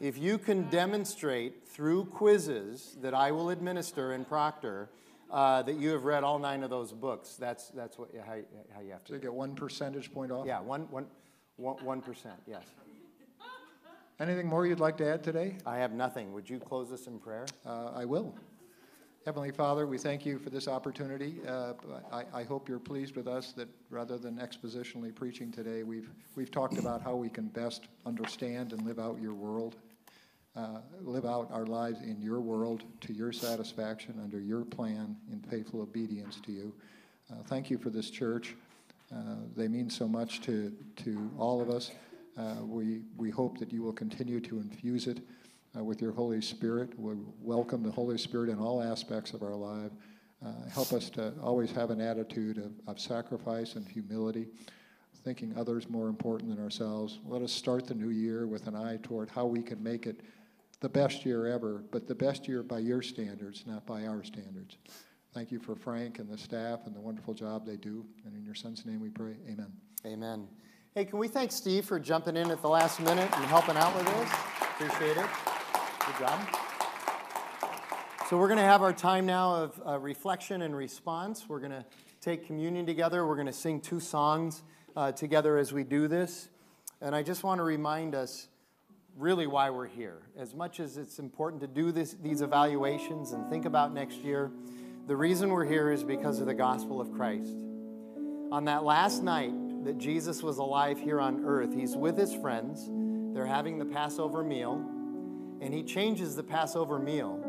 If 0.00 0.18
you 0.18 0.38
can 0.38 0.68
demonstrate 0.70 1.68
through 1.68 2.06
quizzes 2.06 2.96
that 3.00 3.14
I 3.14 3.30
will 3.30 3.50
administer 3.50 4.12
and 4.12 4.26
Proctor 4.26 4.88
uh, 5.30 5.62
that 5.62 5.76
you 5.76 5.90
have 5.90 6.04
read 6.04 6.24
all 6.24 6.38
nine 6.38 6.62
of 6.62 6.70
those 6.70 6.92
books, 6.92 7.34
that's, 7.34 7.68
that's 7.68 7.98
what, 7.98 8.10
how, 8.26 8.36
how 8.74 8.80
you 8.80 8.92
have 8.92 9.04
to 9.04 9.08
So 9.08 9.14
you 9.14 9.20
get 9.20 9.34
one 9.34 9.54
percentage 9.54 10.12
point 10.12 10.30
off? 10.30 10.46
Yeah, 10.46 10.60
one, 10.60 10.82
one, 10.90 11.06
one, 11.56 11.84
one 11.84 12.00
percent, 12.00 12.36
yes. 12.46 12.64
Anything 14.20 14.46
more 14.46 14.66
you'd 14.66 14.80
like 14.80 14.96
to 14.98 15.08
add 15.08 15.24
today? 15.24 15.56
I 15.66 15.76
have 15.78 15.92
nothing. 15.92 16.32
Would 16.32 16.48
you 16.48 16.58
close 16.58 16.92
us 16.92 17.06
in 17.06 17.18
prayer? 17.18 17.46
Uh, 17.66 17.90
I 17.94 18.04
will. 18.04 18.34
Heavenly 19.24 19.52
Father, 19.52 19.86
we 19.86 19.96
thank 19.96 20.26
you 20.26 20.38
for 20.38 20.50
this 20.50 20.68
opportunity. 20.68 21.36
Uh, 21.48 21.72
I, 22.12 22.24
I 22.34 22.44
hope 22.44 22.68
you're 22.68 22.78
pleased 22.78 23.16
with 23.16 23.26
us 23.26 23.52
that 23.52 23.68
rather 23.88 24.18
than 24.18 24.36
expositionally 24.36 25.14
preaching 25.14 25.50
today, 25.50 25.82
we've, 25.82 26.10
we've 26.36 26.50
talked 26.50 26.76
about 26.76 27.00
how 27.00 27.14
we 27.14 27.30
can 27.30 27.46
best 27.46 27.88
understand 28.04 28.74
and 28.74 28.82
live 28.82 28.98
out 28.98 29.18
your 29.22 29.32
world, 29.32 29.76
uh, 30.56 30.78
live 31.02 31.24
out 31.24 31.50
our 31.50 31.66
lives 31.66 32.00
in 32.02 32.20
your 32.20 32.40
world 32.40 32.84
to 33.00 33.12
your 33.12 33.32
satisfaction 33.32 34.14
under 34.22 34.38
your 34.38 34.64
plan 34.64 35.16
in 35.32 35.40
faithful 35.40 35.80
obedience 35.80 36.40
to 36.40 36.52
you. 36.52 36.72
Uh, 37.30 37.42
thank 37.48 37.70
you 37.70 37.78
for 37.78 37.90
this 37.90 38.08
church. 38.10 38.54
Uh, 39.12 39.36
they 39.56 39.66
mean 39.66 39.90
so 39.90 40.06
much 40.06 40.40
to, 40.42 40.72
to 40.96 41.30
all 41.38 41.60
of 41.60 41.70
us. 41.70 41.90
Uh, 42.38 42.56
we, 42.62 43.02
we 43.16 43.30
hope 43.30 43.58
that 43.58 43.72
you 43.72 43.82
will 43.82 43.92
continue 43.92 44.40
to 44.40 44.58
infuse 44.58 45.06
it 45.06 45.20
uh, 45.76 45.82
with 45.82 46.00
your 46.00 46.12
Holy 46.12 46.40
Spirit. 46.40 46.96
We 46.98 47.14
welcome 47.40 47.82
the 47.82 47.90
Holy 47.90 48.18
Spirit 48.18 48.48
in 48.48 48.58
all 48.58 48.82
aspects 48.82 49.32
of 49.32 49.42
our 49.42 49.54
life. 49.54 49.92
Help 50.70 50.92
us 50.92 51.08
to 51.08 51.32
always 51.42 51.70
have 51.70 51.90
an 51.90 52.02
attitude 52.02 52.58
of, 52.58 52.72
of 52.86 53.00
sacrifice 53.00 53.76
and 53.76 53.88
humility, 53.88 54.46
thinking 55.24 55.54
others 55.56 55.88
more 55.88 56.08
important 56.08 56.54
than 56.54 56.62
ourselves. 56.62 57.18
Let 57.24 57.40
us 57.40 57.50
start 57.50 57.86
the 57.86 57.94
new 57.94 58.10
year 58.10 58.46
with 58.46 58.66
an 58.66 58.76
eye 58.76 58.98
toward 59.02 59.30
how 59.30 59.46
we 59.46 59.62
can 59.62 59.82
make 59.82 60.06
it 60.06 60.20
the 60.84 60.88
best 60.90 61.24
year 61.24 61.46
ever, 61.46 61.82
but 61.90 62.06
the 62.06 62.14
best 62.14 62.46
year 62.46 62.62
by 62.62 62.78
your 62.78 63.00
standards, 63.00 63.64
not 63.66 63.86
by 63.86 64.04
our 64.04 64.22
standards. 64.22 64.76
Thank 65.32 65.50
you 65.50 65.58
for 65.58 65.74
Frank 65.74 66.18
and 66.18 66.28
the 66.28 66.36
staff 66.36 66.80
and 66.84 66.94
the 66.94 67.00
wonderful 67.00 67.32
job 67.32 67.64
they 67.64 67.78
do. 67.78 68.04
And 68.26 68.36
in 68.36 68.44
your 68.44 68.54
son's 68.54 68.84
name 68.84 69.00
we 69.00 69.08
pray. 69.08 69.32
Amen. 69.48 69.72
Amen. 70.04 70.46
Hey, 70.94 71.06
can 71.06 71.18
we 71.18 71.26
thank 71.26 71.52
Steve 71.52 71.86
for 71.86 71.98
jumping 71.98 72.36
in 72.36 72.50
at 72.50 72.60
the 72.60 72.68
last 72.68 73.00
minute 73.00 73.30
and 73.34 73.44
helping 73.46 73.78
out 73.78 73.96
with 73.96 74.04
this? 74.04 74.30
Appreciate 74.60 75.16
it. 75.16 75.26
Good 76.04 76.18
job. 76.18 76.40
So, 78.28 78.36
we're 78.36 78.48
going 78.48 78.58
to 78.58 78.64
have 78.64 78.82
our 78.82 78.92
time 78.92 79.24
now 79.24 79.54
of 79.54 79.82
uh, 79.86 79.98
reflection 79.98 80.60
and 80.60 80.76
response. 80.76 81.48
We're 81.48 81.60
going 81.60 81.72
to 81.72 81.86
take 82.20 82.46
communion 82.46 82.84
together. 82.84 83.26
We're 83.26 83.36
going 83.36 83.46
to 83.46 83.54
sing 83.54 83.80
two 83.80 84.00
songs 84.00 84.62
uh, 84.94 85.12
together 85.12 85.56
as 85.56 85.72
we 85.72 85.82
do 85.82 86.08
this. 86.08 86.50
And 87.00 87.14
I 87.14 87.22
just 87.22 87.42
want 87.42 87.58
to 87.60 87.64
remind 87.64 88.14
us 88.14 88.48
really 89.16 89.46
why 89.46 89.70
we're 89.70 89.86
here. 89.86 90.18
As 90.36 90.54
much 90.54 90.80
as 90.80 90.96
it's 90.96 91.18
important 91.18 91.60
to 91.62 91.68
do 91.68 91.92
this, 91.92 92.16
these 92.22 92.40
evaluations 92.40 93.32
and 93.32 93.48
think 93.48 93.64
about 93.64 93.92
next 93.92 94.18
year, 94.18 94.50
the 95.06 95.16
reason 95.16 95.50
we're 95.50 95.64
here 95.64 95.90
is 95.90 96.02
because 96.02 96.40
of 96.40 96.46
the 96.46 96.54
gospel 96.54 97.00
of 97.00 97.12
Christ. 97.12 97.54
On 98.50 98.64
that 98.64 98.84
last 98.84 99.22
night 99.22 99.52
that 99.84 99.98
Jesus 99.98 100.42
was 100.42 100.58
alive 100.58 100.98
here 100.98 101.20
on 101.20 101.44
earth, 101.44 101.74
he's 101.74 101.96
with 101.96 102.16
his 102.16 102.34
friends. 102.34 102.88
They're 103.34 103.46
having 103.46 103.78
the 103.78 103.84
Passover 103.84 104.42
meal, 104.42 104.82
and 105.60 105.74
he 105.74 105.82
changes 105.82 106.36
the 106.36 106.42
Passover 106.42 106.98
meal. 106.98 107.40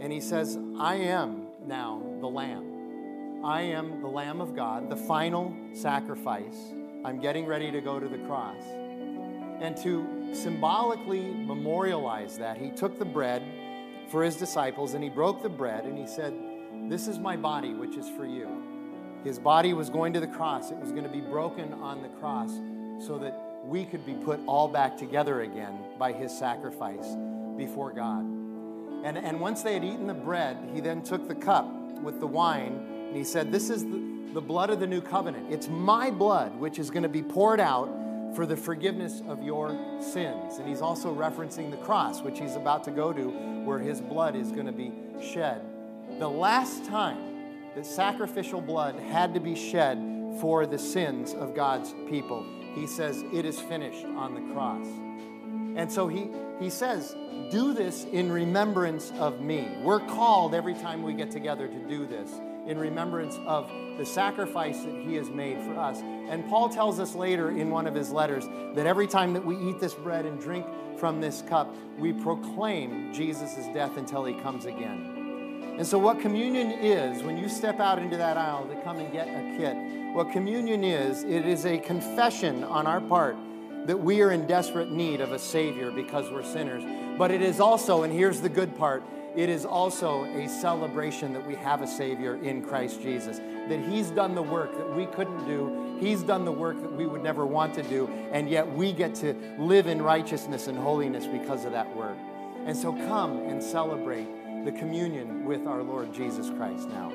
And 0.00 0.12
he 0.12 0.20
says, 0.20 0.58
I 0.78 0.96
am 0.96 1.46
now 1.66 2.02
the 2.20 2.26
Lamb. 2.26 3.44
I 3.44 3.62
am 3.62 4.02
the 4.02 4.08
Lamb 4.08 4.40
of 4.40 4.56
God, 4.56 4.90
the 4.90 4.96
final 4.96 5.54
sacrifice. 5.72 6.56
I'm 7.04 7.20
getting 7.20 7.46
ready 7.46 7.70
to 7.70 7.80
go 7.80 8.00
to 8.00 8.08
the 8.08 8.18
cross. 8.18 8.62
And 9.60 9.76
to 9.78 10.19
symbolically 10.32 11.20
memorialize 11.20 12.38
that, 12.38 12.56
he 12.56 12.70
took 12.70 12.98
the 12.98 13.04
bread 13.04 13.42
for 14.10 14.22
his 14.22 14.36
disciples 14.36 14.94
and 14.94 15.02
he 15.02 15.10
broke 15.10 15.42
the 15.42 15.48
bread 15.48 15.84
and 15.84 15.96
he 15.98 16.06
said, 16.06 16.34
This 16.88 17.08
is 17.08 17.18
my 17.18 17.36
body, 17.36 17.74
which 17.74 17.96
is 17.96 18.08
for 18.10 18.26
you. 18.26 18.48
His 19.24 19.38
body 19.38 19.72
was 19.72 19.90
going 19.90 20.12
to 20.14 20.20
the 20.20 20.26
cross, 20.26 20.70
it 20.70 20.78
was 20.78 20.92
going 20.92 21.04
to 21.04 21.10
be 21.10 21.20
broken 21.20 21.72
on 21.74 22.02
the 22.02 22.08
cross 22.08 22.50
so 23.06 23.18
that 23.18 23.38
we 23.64 23.84
could 23.84 24.06
be 24.06 24.14
put 24.14 24.40
all 24.46 24.68
back 24.68 24.96
together 24.96 25.42
again 25.42 25.78
by 25.98 26.12
his 26.12 26.36
sacrifice 26.36 27.16
before 27.56 27.92
God. 27.92 28.22
And, 29.04 29.16
and 29.16 29.40
once 29.40 29.62
they 29.62 29.74
had 29.74 29.84
eaten 29.84 30.06
the 30.06 30.14
bread, 30.14 30.56
he 30.74 30.80
then 30.80 31.02
took 31.02 31.28
the 31.28 31.34
cup 31.34 31.70
with 32.02 32.20
the 32.20 32.26
wine 32.26 32.86
and 33.08 33.16
he 33.16 33.24
said, 33.24 33.52
This 33.52 33.70
is 33.70 33.84
the, 33.84 34.30
the 34.34 34.40
blood 34.40 34.70
of 34.70 34.80
the 34.80 34.86
new 34.86 35.00
covenant. 35.00 35.52
It's 35.52 35.68
my 35.68 36.10
blood, 36.10 36.58
which 36.58 36.78
is 36.78 36.90
going 36.90 37.02
to 37.02 37.08
be 37.08 37.22
poured 37.22 37.60
out 37.60 37.88
for 38.34 38.46
the 38.46 38.56
forgiveness 38.56 39.22
of 39.28 39.42
your 39.42 39.76
sins. 40.00 40.58
And 40.58 40.68
he's 40.68 40.80
also 40.80 41.14
referencing 41.14 41.70
the 41.70 41.76
cross, 41.78 42.22
which 42.22 42.38
he's 42.38 42.56
about 42.56 42.84
to 42.84 42.90
go 42.90 43.12
to, 43.12 43.28
where 43.64 43.78
his 43.78 44.00
blood 44.00 44.36
is 44.36 44.52
going 44.52 44.66
to 44.66 44.72
be 44.72 44.92
shed. 45.22 45.62
The 46.18 46.28
last 46.28 46.84
time 46.84 47.18
that 47.74 47.86
sacrificial 47.86 48.60
blood 48.60 48.96
had 48.96 49.34
to 49.34 49.40
be 49.40 49.54
shed 49.54 49.98
for 50.40 50.66
the 50.66 50.78
sins 50.78 51.34
of 51.34 51.54
God's 51.54 51.94
people, 52.08 52.44
he 52.74 52.86
says, 52.86 53.22
It 53.32 53.44
is 53.44 53.58
finished 53.60 54.04
on 54.04 54.34
the 54.34 54.52
cross. 54.52 54.86
And 55.76 55.90
so 55.90 56.08
he, 56.08 56.28
he 56.58 56.70
says, 56.70 57.14
Do 57.50 57.72
this 57.72 58.04
in 58.04 58.30
remembrance 58.30 59.12
of 59.18 59.40
me. 59.40 59.76
We're 59.82 60.00
called 60.00 60.54
every 60.54 60.74
time 60.74 61.02
we 61.02 61.14
get 61.14 61.30
together 61.30 61.66
to 61.66 61.88
do 61.88 62.06
this 62.06 62.30
in 62.66 62.78
remembrance 62.78 63.38
of 63.46 63.70
the 63.98 64.04
sacrifice 64.06 64.82
that 64.82 64.94
he 64.94 65.14
has 65.16 65.28
made 65.30 65.58
for 65.62 65.78
us. 65.78 66.00
And 66.00 66.48
Paul 66.48 66.68
tells 66.68 67.00
us 67.00 67.14
later 67.14 67.50
in 67.50 67.70
one 67.70 67.86
of 67.86 67.94
his 67.94 68.10
letters 68.10 68.46
that 68.74 68.86
every 68.86 69.06
time 69.06 69.32
that 69.34 69.44
we 69.44 69.56
eat 69.56 69.78
this 69.80 69.94
bread 69.94 70.26
and 70.26 70.40
drink 70.40 70.66
from 70.96 71.20
this 71.20 71.42
cup, 71.42 71.74
we 71.98 72.12
proclaim 72.12 73.12
Jesus' 73.12 73.66
death 73.74 73.96
until 73.96 74.24
he 74.24 74.34
comes 74.34 74.66
again. 74.66 75.74
And 75.78 75.86
so, 75.86 75.98
what 75.98 76.20
communion 76.20 76.72
is, 76.72 77.22
when 77.22 77.38
you 77.38 77.48
step 77.48 77.80
out 77.80 77.98
into 77.98 78.16
that 78.18 78.36
aisle 78.36 78.66
to 78.68 78.76
come 78.82 78.98
and 78.98 79.10
get 79.12 79.28
a 79.28 79.56
kit, 79.56 79.74
what 80.14 80.30
communion 80.30 80.84
is, 80.84 81.22
it 81.22 81.46
is 81.46 81.64
a 81.64 81.78
confession 81.78 82.64
on 82.64 82.86
our 82.86 83.00
part 83.00 83.36
that 83.86 83.98
we 83.98 84.20
are 84.20 84.30
in 84.30 84.46
desperate 84.46 84.90
need 84.90 85.20
of 85.20 85.32
a 85.32 85.38
Savior 85.38 85.90
because 85.90 86.30
we're 86.30 86.44
sinners. 86.44 86.84
But 87.16 87.30
it 87.30 87.40
is 87.40 87.60
also, 87.60 88.02
and 88.02 88.12
here's 88.12 88.40
the 88.40 88.48
good 88.48 88.76
part, 88.76 89.02
it 89.36 89.48
is 89.48 89.64
also 89.64 90.24
a 90.24 90.48
celebration 90.48 91.32
that 91.32 91.46
we 91.46 91.54
have 91.54 91.82
a 91.82 91.86
Savior 91.86 92.36
in 92.36 92.62
Christ 92.62 93.00
Jesus. 93.00 93.38
That 93.38 93.80
He's 93.88 94.10
done 94.10 94.34
the 94.34 94.42
work 94.42 94.76
that 94.76 94.94
we 94.94 95.06
couldn't 95.06 95.46
do, 95.46 95.96
He's 96.00 96.22
done 96.22 96.44
the 96.44 96.52
work 96.52 96.80
that 96.80 96.92
we 96.92 97.06
would 97.06 97.22
never 97.22 97.44
want 97.46 97.74
to 97.74 97.82
do, 97.82 98.08
and 98.32 98.48
yet 98.48 98.70
we 98.70 98.92
get 98.92 99.14
to 99.16 99.34
live 99.58 99.86
in 99.86 100.02
righteousness 100.02 100.66
and 100.66 100.78
holiness 100.78 101.26
because 101.26 101.64
of 101.64 101.72
that 101.72 101.94
work. 101.94 102.16
And 102.66 102.76
so 102.76 102.92
come 102.92 103.38
and 103.48 103.62
celebrate 103.62 104.26
the 104.64 104.72
communion 104.72 105.44
with 105.44 105.66
our 105.66 105.82
Lord 105.82 106.12
Jesus 106.12 106.50
Christ 106.50 106.88
now. 106.88 107.12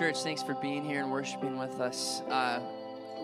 Church, 0.00 0.22
thanks 0.22 0.42
for 0.42 0.54
being 0.54 0.82
here 0.82 1.02
and 1.02 1.12
worshiping 1.12 1.58
with 1.58 1.78
us. 1.78 2.22
Uh, 2.30 2.58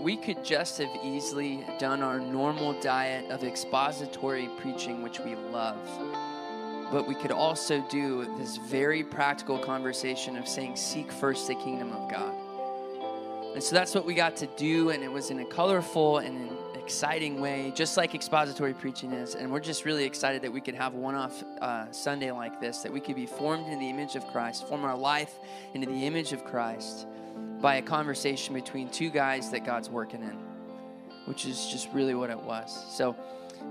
we 0.02 0.14
could 0.14 0.44
just 0.44 0.76
have 0.76 0.90
easily 1.02 1.64
done 1.78 2.02
our 2.02 2.20
normal 2.20 2.78
diet 2.82 3.30
of 3.30 3.42
expository 3.44 4.50
preaching, 4.58 5.02
which 5.02 5.18
we 5.18 5.36
love. 5.36 5.78
But 6.92 7.08
we 7.08 7.14
could 7.14 7.30
also 7.30 7.82
do 7.88 8.36
this 8.36 8.58
very 8.58 9.02
practical 9.02 9.58
conversation 9.58 10.36
of 10.36 10.46
saying, 10.46 10.76
Seek 10.76 11.10
first 11.10 11.46
the 11.46 11.54
kingdom 11.54 11.92
of 11.92 12.10
God. 12.10 12.34
And 13.54 13.62
so 13.62 13.74
that's 13.74 13.94
what 13.94 14.04
we 14.04 14.12
got 14.12 14.36
to 14.36 14.46
do, 14.58 14.90
and 14.90 15.02
it 15.02 15.10
was 15.10 15.30
in 15.30 15.40
a 15.40 15.46
colorful 15.46 16.18
and 16.18 16.36
an 16.36 16.55
exciting 16.86 17.40
way, 17.40 17.72
just 17.74 17.96
like 17.96 18.14
expository 18.14 18.72
preaching 18.72 19.10
is. 19.10 19.34
And 19.34 19.50
we're 19.50 19.58
just 19.58 19.84
really 19.84 20.04
excited 20.04 20.40
that 20.42 20.52
we 20.52 20.60
could 20.60 20.76
have 20.76 20.94
one 20.94 21.16
off 21.16 21.42
uh, 21.60 21.90
Sunday 21.90 22.30
like 22.30 22.60
this, 22.60 22.78
that 22.82 22.92
we 22.92 23.00
could 23.00 23.16
be 23.16 23.26
formed 23.26 23.66
in 23.66 23.80
the 23.80 23.90
image 23.90 24.14
of 24.14 24.24
Christ, 24.28 24.68
form 24.68 24.84
our 24.84 24.96
life 24.96 25.34
into 25.74 25.88
the 25.88 26.06
image 26.06 26.32
of 26.32 26.44
Christ 26.44 27.08
by 27.60 27.74
a 27.74 27.82
conversation 27.82 28.54
between 28.54 28.88
two 28.88 29.10
guys 29.10 29.50
that 29.50 29.64
God's 29.64 29.90
working 29.90 30.22
in, 30.22 30.38
which 31.24 31.44
is 31.44 31.66
just 31.66 31.88
really 31.92 32.14
what 32.14 32.30
it 32.30 32.38
was. 32.38 32.72
So, 32.94 33.16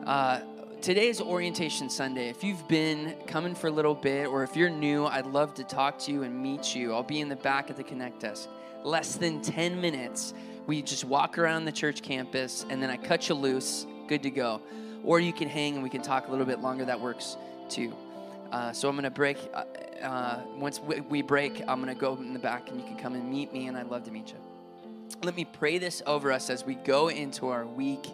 uh, 0.05 0.41
today 0.81 1.07
is 1.07 1.21
Orientation 1.21 1.89
Sunday. 1.89 2.27
If 2.27 2.43
you've 2.43 2.67
been 2.67 3.15
coming 3.27 3.55
for 3.55 3.67
a 3.67 3.71
little 3.71 3.95
bit, 3.95 4.27
or 4.27 4.43
if 4.43 4.57
you're 4.57 4.69
new, 4.69 5.05
I'd 5.05 5.25
love 5.25 5.53
to 5.53 5.63
talk 5.63 5.99
to 5.99 6.11
you 6.11 6.23
and 6.23 6.37
meet 6.37 6.75
you. 6.75 6.93
I'll 6.93 7.01
be 7.01 7.21
in 7.21 7.29
the 7.29 7.37
back 7.37 7.69
at 7.69 7.77
the 7.77 7.83
Connect 7.83 8.19
desk. 8.19 8.49
Less 8.83 9.15
than 9.15 9.41
10 9.41 9.79
minutes. 9.79 10.33
We 10.67 10.81
just 10.81 11.05
walk 11.05 11.37
around 11.37 11.65
the 11.65 11.71
church 11.71 12.01
campus, 12.01 12.65
and 12.69 12.81
then 12.81 12.89
I 12.89 12.97
cut 12.97 13.29
you 13.29 13.35
loose, 13.35 13.85
good 14.07 14.23
to 14.23 14.31
go. 14.31 14.61
Or 15.03 15.19
you 15.19 15.31
can 15.31 15.47
hang 15.47 15.75
and 15.75 15.83
we 15.83 15.89
can 15.89 16.01
talk 16.01 16.27
a 16.27 16.31
little 16.31 16.45
bit 16.45 16.61
longer. 16.61 16.85
That 16.85 16.99
works 16.99 17.37
too. 17.69 17.93
Uh, 18.51 18.73
so 18.73 18.89
I'm 18.89 18.95
going 18.95 19.03
to 19.03 19.11
break. 19.11 19.37
Uh, 19.53 19.63
uh, 20.03 20.41
once 20.57 20.79
we, 20.79 21.01
we 21.01 21.21
break, 21.21 21.61
I'm 21.67 21.81
going 21.81 21.93
to 21.93 21.99
go 21.99 22.15
in 22.15 22.33
the 22.33 22.39
back 22.39 22.69
and 22.69 22.79
you 22.79 22.85
can 22.85 22.97
come 22.97 23.13
and 23.13 23.29
meet 23.29 23.53
me, 23.53 23.67
and 23.67 23.77
I'd 23.77 23.87
love 23.87 24.03
to 24.05 24.11
meet 24.11 24.29
you. 24.29 24.37
Let 25.23 25.35
me 25.35 25.45
pray 25.45 25.77
this 25.77 26.01
over 26.07 26.31
us 26.31 26.49
as 26.49 26.65
we 26.65 26.75
go 26.75 27.09
into 27.09 27.49
our 27.49 27.65
week. 27.65 28.07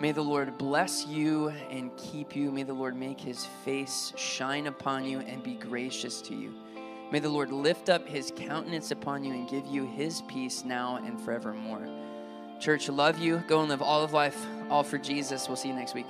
May 0.00 0.12
the 0.12 0.22
Lord 0.22 0.58
bless 0.58 1.06
you 1.06 1.48
and 1.70 1.96
keep 1.96 2.36
you. 2.36 2.50
May 2.50 2.64
the 2.64 2.74
Lord 2.74 2.96
make 2.96 3.20
his 3.20 3.46
face 3.64 4.12
shine 4.16 4.66
upon 4.66 5.04
you 5.04 5.20
and 5.20 5.42
be 5.42 5.54
gracious 5.54 6.20
to 6.22 6.34
you. 6.34 6.52
May 7.10 7.20
the 7.20 7.28
Lord 7.28 7.52
lift 7.52 7.88
up 7.88 8.08
his 8.08 8.32
countenance 8.34 8.90
upon 8.90 9.22
you 9.22 9.32
and 9.32 9.48
give 9.48 9.66
you 9.66 9.86
his 9.86 10.22
peace 10.22 10.64
now 10.64 10.96
and 10.96 11.20
forevermore. 11.20 11.86
Church, 12.58 12.88
love 12.88 13.18
you. 13.18 13.42
Go 13.46 13.60
and 13.60 13.68
live 13.68 13.82
all 13.82 14.02
of 14.02 14.12
life, 14.12 14.44
all 14.70 14.82
for 14.82 14.98
Jesus. 14.98 15.46
We'll 15.46 15.56
see 15.56 15.68
you 15.68 15.74
next 15.74 15.94
week. 15.94 16.06